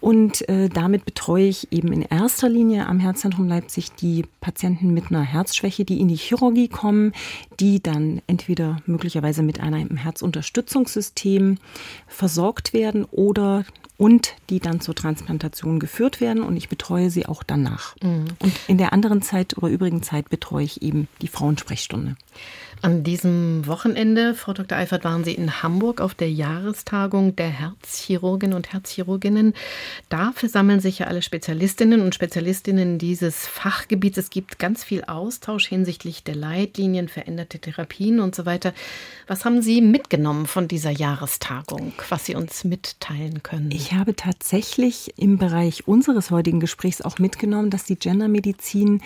Und 0.00 0.48
äh, 0.48 0.68
damit 0.68 1.04
betreue 1.04 1.46
ich 1.46 1.72
eben 1.72 1.92
in 1.92 2.02
erster 2.02 2.48
Linie 2.48 2.86
am 2.86 3.00
Herzzentrum 3.00 3.48
Leipzig 3.48 3.92
die 3.92 4.24
Patienten 4.40 4.92
mit 4.92 5.10
einer 5.10 5.22
Herzschwäche, 5.22 5.84
die 5.84 6.00
in 6.00 6.08
die 6.08 6.16
Chirurgie 6.16 6.68
kommen, 6.68 7.12
die 7.60 7.82
dann 7.82 8.20
entweder 8.26 8.78
möglicherweise 8.86 9.42
mit 9.42 9.60
einem 9.60 9.96
Herzunterstützungssystem 9.96 11.58
versorgt 12.06 12.72
werden 12.72 13.04
oder 13.04 13.64
und 13.98 14.34
die 14.50 14.60
dann 14.60 14.80
zur 14.80 14.94
Transplantation 14.94 15.80
geführt 15.80 16.20
werden 16.20 16.42
und 16.42 16.56
ich 16.56 16.68
betreue 16.68 17.10
sie 17.10 17.26
auch 17.26 17.42
danach. 17.42 17.96
Mhm. 18.02 18.26
Und 18.38 18.52
in 18.68 18.78
der 18.78 18.92
anderen 18.92 19.22
Zeit 19.22 19.56
oder 19.56 19.68
übrigen 19.68 20.02
Zeit 20.02 20.28
betreue 20.28 20.64
ich 20.64 20.82
eben 20.82 21.08
die 21.22 21.28
Frauensprechstunde. 21.28 22.16
An 22.86 23.02
diesem 23.02 23.66
Wochenende, 23.66 24.36
Frau 24.36 24.52
Dr. 24.52 24.78
Eifert, 24.78 25.02
waren 25.02 25.24
Sie 25.24 25.34
in 25.34 25.60
Hamburg 25.60 26.00
auf 26.00 26.14
der 26.14 26.30
Jahrestagung 26.30 27.34
der 27.34 27.48
Herzchirurginnen 27.48 28.54
und 28.54 28.72
Herzchirurginnen. 28.72 29.54
Da 30.08 30.30
versammeln 30.30 30.78
sich 30.78 31.00
ja 31.00 31.08
alle 31.08 31.20
Spezialistinnen 31.20 32.00
und 32.00 32.14
Spezialistinnen 32.14 32.98
dieses 32.98 33.48
Fachgebiets. 33.48 34.18
Es 34.18 34.30
gibt 34.30 34.60
ganz 34.60 34.84
viel 34.84 35.02
Austausch 35.02 35.66
hinsichtlich 35.66 36.22
der 36.22 36.36
Leitlinien, 36.36 37.08
veränderte 37.08 37.58
Therapien 37.58 38.20
und 38.20 38.36
so 38.36 38.46
weiter. 38.46 38.72
Was 39.26 39.44
haben 39.44 39.62
Sie 39.62 39.80
mitgenommen 39.80 40.46
von 40.46 40.68
dieser 40.68 40.92
Jahrestagung, 40.92 41.92
was 42.08 42.26
Sie 42.26 42.36
uns 42.36 42.62
mitteilen 42.62 43.42
können? 43.42 43.72
Ich 43.72 43.94
habe 43.94 44.14
tatsächlich 44.14 45.12
im 45.16 45.38
Bereich 45.38 45.88
unseres 45.88 46.30
heutigen 46.30 46.60
Gesprächs 46.60 47.02
auch 47.02 47.18
mitgenommen, 47.18 47.70
dass 47.70 47.82
die 47.82 47.98
Gendermedizin 47.98 49.00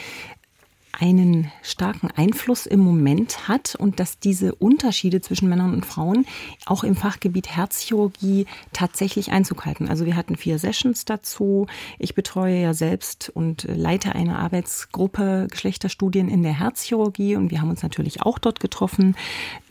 einen 1.01 1.51
starken 1.63 2.11
Einfluss 2.15 2.67
im 2.67 2.81
Moment 2.81 3.49
hat 3.49 3.75
und 3.75 3.99
dass 3.99 4.19
diese 4.19 4.55
Unterschiede 4.55 5.21
zwischen 5.23 5.49
Männern 5.49 5.73
und 5.73 5.87
Frauen 5.87 6.27
auch 6.67 6.85
im 6.85 6.95
Fachgebiet 6.95 7.49
Herzchirurgie 7.49 8.47
tatsächlich 8.73 9.33
Einzug 9.33 9.65
halten. 9.65 9.89
Also 9.89 10.05
wir 10.05 10.15
hatten 10.15 10.37
vier 10.37 10.59
Sessions 10.59 11.07
dazu. 11.07 11.67
Ich 11.99 12.15
betreue 12.15 12.61
ja 12.61 12.75
selbst 12.75 13.31
und 13.35 13.65
leite 13.65 14.15
eine 14.15 14.39
Arbeitsgruppe 14.39 15.49
Geschlechterstudien 15.51 16.29
in 16.29 16.43
der 16.43 16.59
Herzchirurgie 16.59 17.37
und 17.37 17.51
wir 17.51 17.63
haben 17.63 17.71
uns 17.71 17.83
natürlich 17.83 18.23
auch 18.23 18.39
dort 18.39 18.61
getroffen. 18.61 19.17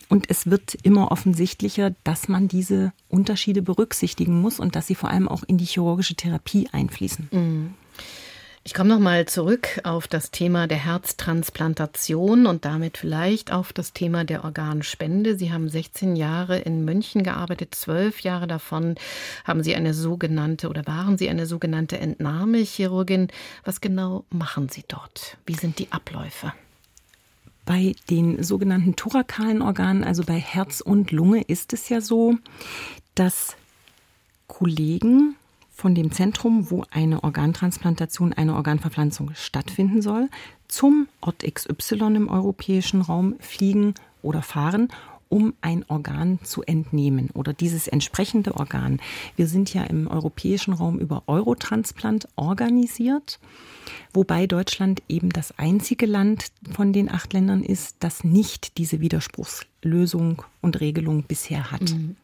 Und 0.10 0.28
es 0.32 0.50
wird 0.50 0.74
immer 0.82 1.12
offensichtlicher, 1.12 1.94
dass 2.04 2.28
man 2.28 2.48
diese 2.48 2.92
Unterschiede 3.10 3.62
berücksichtigen 3.62 4.42
muss 4.42 4.60
und 4.60 4.76
dass 4.76 4.88
sie 4.88 4.96
vor 4.96 5.12
allem 5.12 5.28
auch 5.28 5.44
in 5.44 5.60
die 5.60 5.66
chirurgische 5.66 6.16
Therapie 6.16 6.68
einfließen. 6.72 7.30
Mhm. 7.32 7.74
Ich 8.66 8.74
komme 8.74 8.90
noch 8.90 9.00
mal 9.00 9.26
zurück 9.26 9.80
auf 9.84 10.08
das 10.08 10.32
Thema 10.32 10.68
der 10.68 10.84
Herztransplantation 10.84 12.46
und 12.46 12.66
damit 12.66 12.98
vielleicht 12.98 13.54
auf 13.54 13.72
das 13.72 13.94
Thema 13.94 14.26
der 14.26 14.44
Organspende. 14.44 15.38
Sie 15.38 15.54
haben 15.54 15.70
16 15.70 16.18
Jahre 16.18 16.60
in 16.60 16.84
München 16.84 17.24
gearbeitet, 17.24 17.74
zwölf 17.74 18.20
Jahre 18.20 18.48
davon 18.48 18.96
haben 19.46 19.64
Sie 19.64 19.76
eine 19.76 19.94
sogenannte 19.94 20.70
oder 20.70 20.86
waren 20.88 21.18
Sie 21.18 21.30
eine 21.30 21.46
sogenannte 21.46 22.00
Entnahmechirurgin. 22.00 23.30
Was 23.64 23.80
genau 23.80 24.26
machen 24.30 24.68
Sie 24.68 24.84
dort? 24.88 25.38
Wie 25.46 25.56
sind 25.56 25.80
die 25.80 25.92
Abläufe? 25.92 26.52
Bei 27.66 27.96
den 28.10 28.44
sogenannten 28.44 28.98
thorakalen 28.98 29.62
Organen, 29.62 30.04
also 30.04 30.24
bei 30.24 30.38
Herz 30.38 30.82
und 30.82 31.12
Lunge, 31.12 31.44
ist 31.44 31.72
es 31.72 31.88
ja 31.88 32.02
so, 32.02 32.36
dass 33.16 33.56
Kollegen 34.48 35.36
von 35.80 35.96
dem 35.96 36.12
Zentrum, 36.12 36.70
wo 36.70 36.84
eine 36.92 37.24
Organtransplantation, 37.24 38.34
eine 38.34 38.56
Organverpflanzung 38.56 39.32
stattfinden 39.34 40.02
soll, 40.02 40.30
zum 40.68 41.08
Ort 41.22 41.44
XY 41.52 42.16
im 42.16 42.28
europäischen 42.28 43.02
Raum 43.02 43.36
fliegen 43.40 43.94
oder 44.22 44.42
fahren, 44.42 44.90
um 45.30 45.54
ein 45.62 45.86
Organ 45.88 46.40
zu 46.44 46.64
entnehmen 46.64 47.30
oder 47.34 47.54
dieses 47.54 47.88
entsprechende 47.88 48.56
Organ. 48.56 49.00
Wir 49.38 49.48
sind 49.48 49.74
ja 49.74 49.84
im 49.84 50.08
europäischen 50.08 50.74
Raum 50.74 51.00
über 51.00 51.24
Eurotransplant 51.28 52.28
organisiert, 52.36 53.40
wobei 54.14 54.48
Deutschland 54.48 55.02
eben 55.08 55.30
das 55.30 55.58
einzige 55.58 56.08
Land 56.08 56.48
von 56.74 56.92
den 56.92 57.10
acht 57.10 57.32
Ländern 57.32 57.64
ist, 57.64 57.98
das 58.00 58.26
nicht 58.26 58.78
diese 58.78 59.00
Widerspruchslösung 59.00 60.44
und 60.62 60.82
Regelung 60.82 61.24
bisher 61.24 61.72
hat. 61.72 61.92
Mhm. 61.92 62.18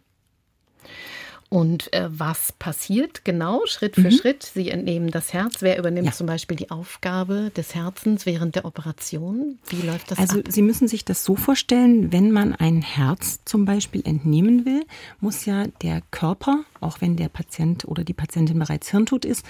Und 1.50 1.94
äh, 1.94 2.10
was 2.10 2.52
passiert 2.54 3.24
genau 3.24 3.62
Schritt 3.66 3.96
für 3.96 4.02
mhm. 4.02 4.12
Schritt? 4.12 4.44
Sie 4.44 4.70
entnehmen 4.70 5.12
das 5.12 5.32
Herz. 5.32 5.62
Wer 5.62 5.78
übernimmt 5.78 6.08
ja. 6.08 6.12
zum 6.12 6.26
Beispiel 6.26 6.58
die 6.58 6.72
Aufgabe 6.72 7.52
des 7.56 7.76
Herzens 7.76 8.26
während 8.26 8.56
der 8.56 8.66
Operation? 8.66 9.60
Wie 9.70 9.86
läuft 9.86 10.12
das 10.12 10.18
Also 10.18 10.40
ab? 10.40 10.46
Sie 10.50 10.64
müssen 10.64 10.88
sich 10.88 11.06
das 11.06 11.24
so 11.24 11.36
vorstellen, 11.36 12.12
wenn 12.12 12.32
man 12.32 12.54
ein 12.54 12.82
Herz 12.82 13.42
zum 13.46 13.66
Beispiel 13.66 14.02
entnehmen 14.06 14.66
will, 14.66 14.86
muss 15.20 15.46
ja 15.46 15.68
der 15.82 16.02
Körper, 16.10 16.64
auch 16.82 17.00
wenn 17.00 17.16
der 17.16 17.30
Patient 17.30 17.86
oder 17.86 18.04
die 18.04 18.14
Patientin 18.14 18.58
bereits 18.58 18.90
hirntot 18.90 19.24
ist, 19.24 19.46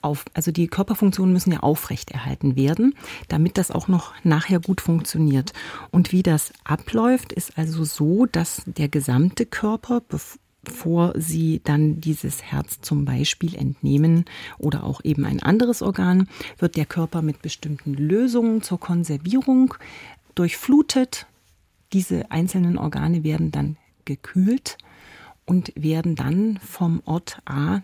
auf, 0.00 0.24
also 0.34 0.50
die 0.52 0.68
Körperfunktionen 0.68 1.32
müssen 1.32 1.52
ja 1.52 1.60
aufrechterhalten 1.60 2.56
werden, 2.56 2.94
damit 3.28 3.58
das 3.58 3.70
auch 3.70 3.88
noch 3.88 4.12
nachher 4.24 4.60
gut 4.60 4.80
funktioniert. 4.80 5.52
Und 5.90 6.12
wie 6.12 6.22
das 6.22 6.52
abläuft, 6.64 7.32
ist 7.32 7.58
also 7.58 7.84
so, 7.84 8.26
dass 8.26 8.62
der 8.66 8.88
gesamte 8.88 9.44
Körper, 9.44 10.00
bevor 10.68 11.14
Sie 11.16 11.62
dann 11.64 11.98
dieses 11.98 12.42
Herz 12.42 12.82
zum 12.82 13.06
Beispiel 13.06 13.54
entnehmen 13.54 14.26
oder 14.58 14.84
auch 14.84 15.02
eben 15.02 15.24
ein 15.24 15.42
anderes 15.42 15.80
Organ, 15.80 16.28
wird 16.58 16.76
der 16.76 16.84
Körper 16.84 17.22
mit 17.22 17.40
bestimmten 17.40 17.94
Lösungen 17.94 18.60
zur 18.60 18.78
Konservierung 18.78 19.72
durchflutet. 20.34 21.26
Diese 21.94 22.30
einzelnen 22.30 22.76
Organe 22.76 23.24
werden 23.24 23.50
dann 23.50 23.78
gekühlt 24.04 24.76
und 25.46 25.72
werden 25.74 26.16
dann 26.16 26.58
vom 26.58 27.00
Ort 27.06 27.40
A 27.46 27.80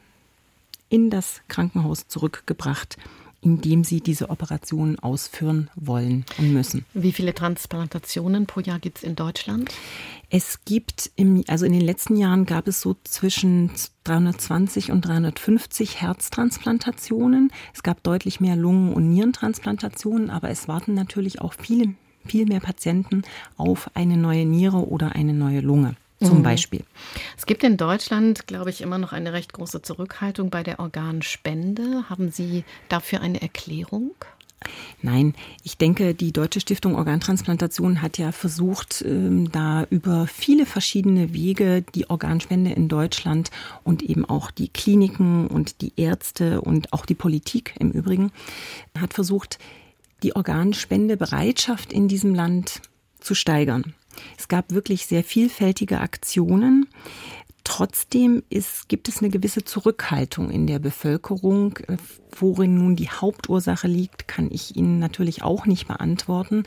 in 0.90 1.08
das 1.08 1.40
Krankenhaus 1.48 2.06
zurückgebracht, 2.06 2.98
in 3.44 3.60
dem 3.60 3.84
sie 3.84 4.00
diese 4.00 4.30
Operation 4.30 4.98
ausführen 4.98 5.70
wollen 5.76 6.24
und 6.38 6.52
müssen. 6.52 6.84
Wie 6.94 7.12
viele 7.12 7.34
Transplantationen 7.34 8.46
pro 8.46 8.60
Jahr 8.60 8.78
gibt 8.78 8.98
es 8.98 9.04
in 9.04 9.16
Deutschland? 9.16 9.70
Es 10.30 10.64
gibt, 10.64 11.10
im, 11.16 11.44
also 11.46 11.66
in 11.66 11.72
den 11.72 11.82
letzten 11.82 12.16
Jahren 12.16 12.46
gab 12.46 12.66
es 12.66 12.80
so 12.80 12.96
zwischen 13.04 13.70
320 14.04 14.90
und 14.90 15.06
350 15.06 16.00
Herztransplantationen. 16.00 17.52
Es 17.74 17.82
gab 17.82 18.02
deutlich 18.02 18.40
mehr 18.40 18.56
Lungen- 18.56 18.94
und 18.94 19.10
Nierentransplantationen, 19.10 20.30
aber 20.30 20.48
es 20.48 20.66
warten 20.66 20.94
natürlich 20.94 21.40
auch 21.40 21.52
viele, 21.52 21.94
viel 22.24 22.46
mehr 22.46 22.60
Patienten 22.60 23.22
auf 23.58 23.90
eine 23.94 24.16
neue 24.16 24.46
Niere 24.46 24.88
oder 24.88 25.14
eine 25.14 25.34
neue 25.34 25.60
Lunge 25.60 25.96
zum 26.24 26.38
mhm. 26.38 26.42
Beispiel. 26.42 26.84
Es 27.36 27.46
gibt 27.46 27.64
in 27.64 27.76
Deutschland, 27.76 28.46
glaube 28.46 28.70
ich, 28.70 28.80
immer 28.80 28.98
noch 28.98 29.12
eine 29.12 29.32
recht 29.32 29.52
große 29.52 29.82
Zurückhaltung 29.82 30.50
bei 30.50 30.62
der 30.62 30.80
Organspende. 30.80 32.08
Haben 32.08 32.30
Sie 32.30 32.64
dafür 32.88 33.20
eine 33.20 33.40
Erklärung? 33.42 34.12
Nein, 35.02 35.34
ich 35.62 35.76
denke, 35.76 36.14
die 36.14 36.32
Deutsche 36.32 36.60
Stiftung 36.60 36.96
Organtransplantation 36.96 38.00
hat 38.00 38.18
ja 38.18 38.32
versucht, 38.32 39.04
ähm, 39.06 39.50
da 39.52 39.86
über 39.90 40.26
viele 40.26 40.66
verschiedene 40.66 41.34
Wege 41.34 41.84
die 41.94 42.08
Organspende 42.08 42.72
in 42.72 42.88
Deutschland 42.88 43.50
und 43.82 44.02
eben 44.02 44.24
auch 44.24 44.50
die 44.50 44.68
Kliniken 44.68 45.46
und 45.46 45.80
die 45.82 45.92
Ärzte 45.96 46.60
und 46.60 46.92
auch 46.92 47.04
die 47.06 47.14
Politik 47.14 47.74
im 47.78 47.90
Übrigen, 47.90 48.32
hat 48.98 49.14
versucht, 49.14 49.58
die 50.22 50.34
Organspendebereitschaft 50.34 51.92
in 51.92 52.08
diesem 52.08 52.34
Land 52.34 52.80
zu 53.20 53.34
steigern. 53.34 53.94
Es 54.38 54.48
gab 54.48 54.72
wirklich 54.72 55.06
sehr 55.06 55.24
vielfältige 55.24 56.00
Aktionen. 56.00 56.86
Trotzdem 57.64 58.42
ist, 58.50 58.90
gibt 58.90 59.08
es 59.08 59.20
eine 59.20 59.30
gewisse 59.30 59.64
Zurückhaltung 59.64 60.50
in 60.50 60.66
der 60.66 60.78
Bevölkerung. 60.78 61.78
Worin 62.38 62.74
nun 62.74 62.94
die 62.94 63.08
Hauptursache 63.08 63.88
liegt, 63.88 64.28
kann 64.28 64.50
ich 64.50 64.76
Ihnen 64.76 64.98
natürlich 64.98 65.42
auch 65.42 65.64
nicht 65.64 65.88
beantworten. 65.88 66.64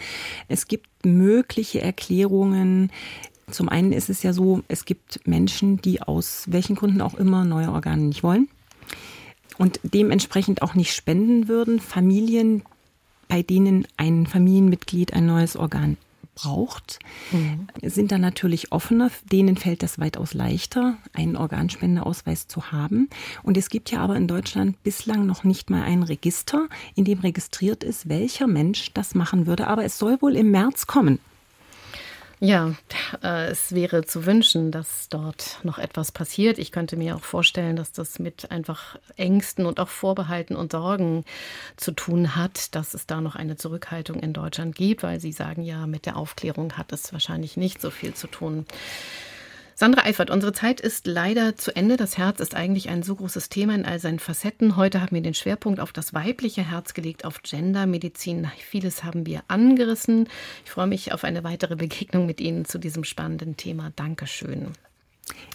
Es 0.47 0.67
gibt 0.67 1.05
mögliche 1.05 1.81
Erklärungen. 1.81 2.91
Zum 3.51 3.69
einen 3.69 3.91
ist 3.93 4.09
es 4.09 4.23
ja 4.23 4.33
so, 4.33 4.63
es 4.67 4.85
gibt 4.85 5.27
Menschen, 5.27 5.77
die 5.81 6.01
aus 6.01 6.45
welchen 6.47 6.75
Gründen 6.75 7.01
auch 7.01 7.13
immer 7.13 7.45
neue 7.45 7.71
Organe 7.71 8.01
nicht 8.01 8.23
wollen 8.23 8.49
und 9.59 9.79
dementsprechend 9.83 10.63
auch 10.63 10.73
nicht 10.73 10.93
spenden 10.93 11.47
würden. 11.47 11.79
Familien, 11.79 12.63
bei 13.27 13.43
denen 13.43 13.87
ein 13.97 14.25
Familienmitglied 14.25 15.13
ein 15.13 15.27
neues 15.27 15.55
Organ 15.55 15.97
braucht, 16.38 16.99
mhm. 17.31 17.67
sind 17.81 18.11
dann 18.11 18.21
natürlich 18.21 18.71
offener. 18.71 19.09
Denen 19.31 19.57
fällt 19.57 19.81
das 19.81 19.99
weitaus 19.99 20.33
leichter, 20.33 20.97
einen 21.13 21.35
Organspendeausweis 21.35 22.47
zu 22.47 22.71
haben. 22.71 23.09
Und 23.43 23.57
es 23.57 23.69
gibt 23.69 23.91
ja 23.91 23.99
aber 24.01 24.15
in 24.15 24.27
Deutschland 24.27 24.81
bislang 24.83 25.25
noch 25.25 25.43
nicht 25.43 25.69
mal 25.69 25.83
ein 25.83 26.03
Register, 26.03 26.67
in 26.95 27.05
dem 27.05 27.19
registriert 27.19 27.83
ist, 27.83 28.07
welcher 28.07 28.47
Mensch 28.47 28.93
das 28.93 29.15
machen 29.15 29.47
würde. 29.47 29.67
Aber 29.67 29.83
es 29.83 29.97
soll 29.97 30.21
wohl 30.21 30.35
im 30.35 30.51
März 30.51 30.85
kommen. 30.85 31.19
Ja, 32.39 32.75
äh, 33.23 33.47
es 33.47 33.73
wäre 33.73 34.05
zu 34.05 34.27
wünschen, 34.27 34.71
dass 34.71 35.09
dort 35.09 35.59
noch 35.63 35.79
etwas 35.79 36.11
passiert. 36.11 36.59
Ich 36.59 36.71
könnte 36.71 36.95
mir 36.95 37.15
auch 37.15 37.23
vorstellen, 37.23 37.75
dass 37.75 37.91
das 37.91 38.19
mit 38.19 38.51
einfach 38.51 38.97
Ängsten 39.15 39.65
und 39.65 39.79
auch 39.79 39.88
Vorbehalten 39.88 40.55
und 40.55 40.71
Sorgen 40.71 41.25
zu 41.77 41.93
tun 41.93 42.35
hat, 42.35 42.75
dass 42.75 42.93
es 42.93 43.07
da 43.07 43.21
noch 43.21 43.35
eine 43.35 43.55
Zurückhaltung 43.55 44.19
in 44.19 44.33
Deutschland 44.33 44.75
gibt, 44.75 45.01
weil 45.01 45.19
Sie 45.19 45.31
sagen 45.31 45.63
ja, 45.63 45.88
mit 45.88 46.05
der 46.05 46.15
Aufklärung 46.15 46.73
hat 46.73 46.93
es 46.93 47.11
wahrscheinlich 47.11 47.57
nicht 47.57 47.81
so 47.81 47.89
viel 47.89 48.13
zu 48.13 48.27
tun. 48.27 48.67
Sandra 49.80 50.05
Eifert, 50.05 50.32
unsere 50.32 50.53
Zeit 50.53 50.82
ist 50.82 51.05
leider 51.05 51.55
zu 51.55 51.75
Ende. 51.75 51.97
Das 51.97 52.17
Herz 52.17 52.39
ist 52.39 52.55
eigentlich 52.55 52.89
ein 52.89 53.03
so 53.03 53.13
großes 53.13 53.49
Thema 53.49 53.75
in 53.75 53.86
all 53.86 53.99
seinen 53.99 54.17
Facetten. 54.17 54.75
Heute 54.75 55.01
haben 55.01 55.15
wir 55.15 55.21
den 55.21 55.36
Schwerpunkt 55.36 55.80
auf 55.80 55.93
das 55.93 56.15
weibliche 56.15 56.67
Herz 56.67 56.95
gelegt, 56.95 57.25
auf 57.25 57.43
Gendermedizin. 57.43 58.49
Vieles 58.57 59.03
haben 59.03 59.28
wir 59.28 59.43
angerissen. 59.47 60.30
Ich 60.65 60.71
freue 60.71 60.88
mich 60.88 61.13
auf 61.13 61.23
eine 61.23 61.43
weitere 61.43 61.75
Begegnung 61.75 62.25
mit 62.25 62.41
Ihnen 62.41 62.65
zu 62.65 62.80
diesem 62.80 63.03
spannenden 63.03 63.55
Thema. 63.55 63.91
Dankeschön. 63.95 64.73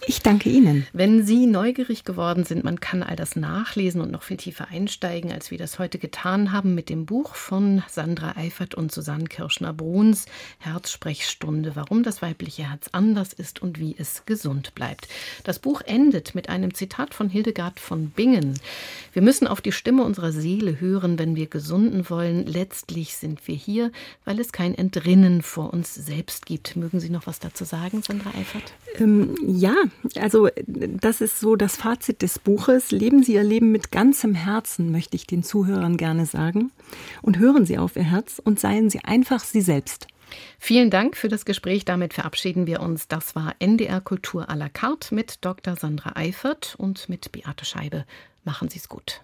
Ich 0.08 0.20
danke 0.20 0.50
Ihnen. 0.50 0.84
Wenn 0.92 1.24
Sie 1.24 1.46
neugierig 1.46 2.04
geworden 2.04 2.42
sind, 2.42 2.64
man 2.64 2.80
kann 2.80 3.04
all 3.04 3.14
das 3.14 3.36
nachlesen 3.36 4.00
und 4.00 4.10
noch 4.10 4.24
viel 4.24 4.36
tiefer 4.36 4.66
einsteigen, 4.68 5.30
als 5.30 5.52
wir 5.52 5.58
das 5.58 5.78
heute 5.78 5.98
getan 5.98 6.50
haben 6.50 6.74
mit 6.74 6.88
dem 6.88 7.06
Buch 7.06 7.36
von 7.36 7.84
Sandra 7.88 8.36
Eifert 8.36 8.74
und 8.74 8.90
Susanne 8.90 9.26
Kirschner-Bruns, 9.26 10.26
Herzsprechstunde, 10.58 11.76
warum 11.76 12.02
das 12.02 12.20
weibliche 12.20 12.68
Herz 12.68 12.88
anders 12.90 13.32
ist 13.32 13.62
und 13.62 13.78
wie 13.78 13.94
es 13.96 14.26
gesund 14.26 14.74
bleibt. 14.74 15.06
Das 15.44 15.60
Buch 15.60 15.82
endet 15.82 16.34
mit 16.34 16.48
einem 16.48 16.74
Zitat 16.74 17.14
von 17.14 17.28
Hildegard 17.28 17.78
von 17.78 18.10
Bingen. 18.10 18.58
Wir 19.12 19.22
müssen 19.22 19.46
auf 19.46 19.60
die 19.60 19.72
Stimme 19.72 20.02
unserer 20.02 20.32
Seele 20.32 20.80
hören, 20.80 21.16
wenn 21.16 21.36
wir 21.36 21.46
gesunden 21.46 22.10
wollen. 22.10 22.44
Letztlich 22.46 23.14
sind 23.14 23.46
wir 23.46 23.54
hier, 23.54 23.92
weil 24.24 24.40
es 24.40 24.50
kein 24.50 24.74
Entrinnen 24.74 25.42
vor 25.42 25.72
uns 25.72 25.94
selbst 25.94 26.44
gibt. 26.44 26.74
Mögen 26.74 26.98
Sie 26.98 27.10
noch 27.10 27.28
was 27.28 27.38
dazu 27.38 27.64
sagen, 27.64 28.02
Sandra 28.02 28.30
Eifert? 28.30 28.72
Ähm, 28.98 29.36
ja, 29.62 29.74
also 30.16 30.48
das 30.66 31.20
ist 31.20 31.38
so 31.38 31.54
das 31.54 31.76
Fazit 31.76 32.20
des 32.22 32.40
Buches. 32.40 32.90
Leben 32.90 33.22
Sie 33.22 33.34
Ihr 33.34 33.44
Leben 33.44 33.70
mit 33.70 33.92
ganzem 33.92 34.34
Herzen, 34.34 34.90
möchte 34.90 35.14
ich 35.14 35.24
den 35.24 35.44
Zuhörern 35.44 35.96
gerne 35.96 36.26
sagen. 36.26 36.72
Und 37.22 37.38
hören 37.38 37.64
Sie 37.64 37.78
auf 37.78 37.94
Ihr 37.94 38.02
Herz 38.02 38.40
und 38.44 38.58
seien 38.58 38.90
Sie 38.90 39.04
einfach 39.04 39.44
Sie 39.44 39.60
selbst. 39.60 40.08
Vielen 40.58 40.90
Dank 40.90 41.16
für 41.16 41.28
das 41.28 41.44
Gespräch. 41.44 41.84
Damit 41.84 42.12
verabschieden 42.12 42.66
wir 42.66 42.80
uns. 42.80 43.06
Das 43.06 43.36
war 43.36 43.54
NDR 43.60 44.00
Kultur 44.00 44.50
à 44.50 44.56
la 44.56 44.68
carte 44.68 45.14
mit 45.14 45.44
Dr. 45.44 45.76
Sandra 45.76 46.16
Eifert 46.16 46.74
und 46.76 47.08
mit 47.08 47.30
Beate 47.30 47.64
Scheibe. 47.64 48.04
Machen 48.44 48.68
Sie 48.68 48.78
es 48.78 48.88
gut. 48.88 49.22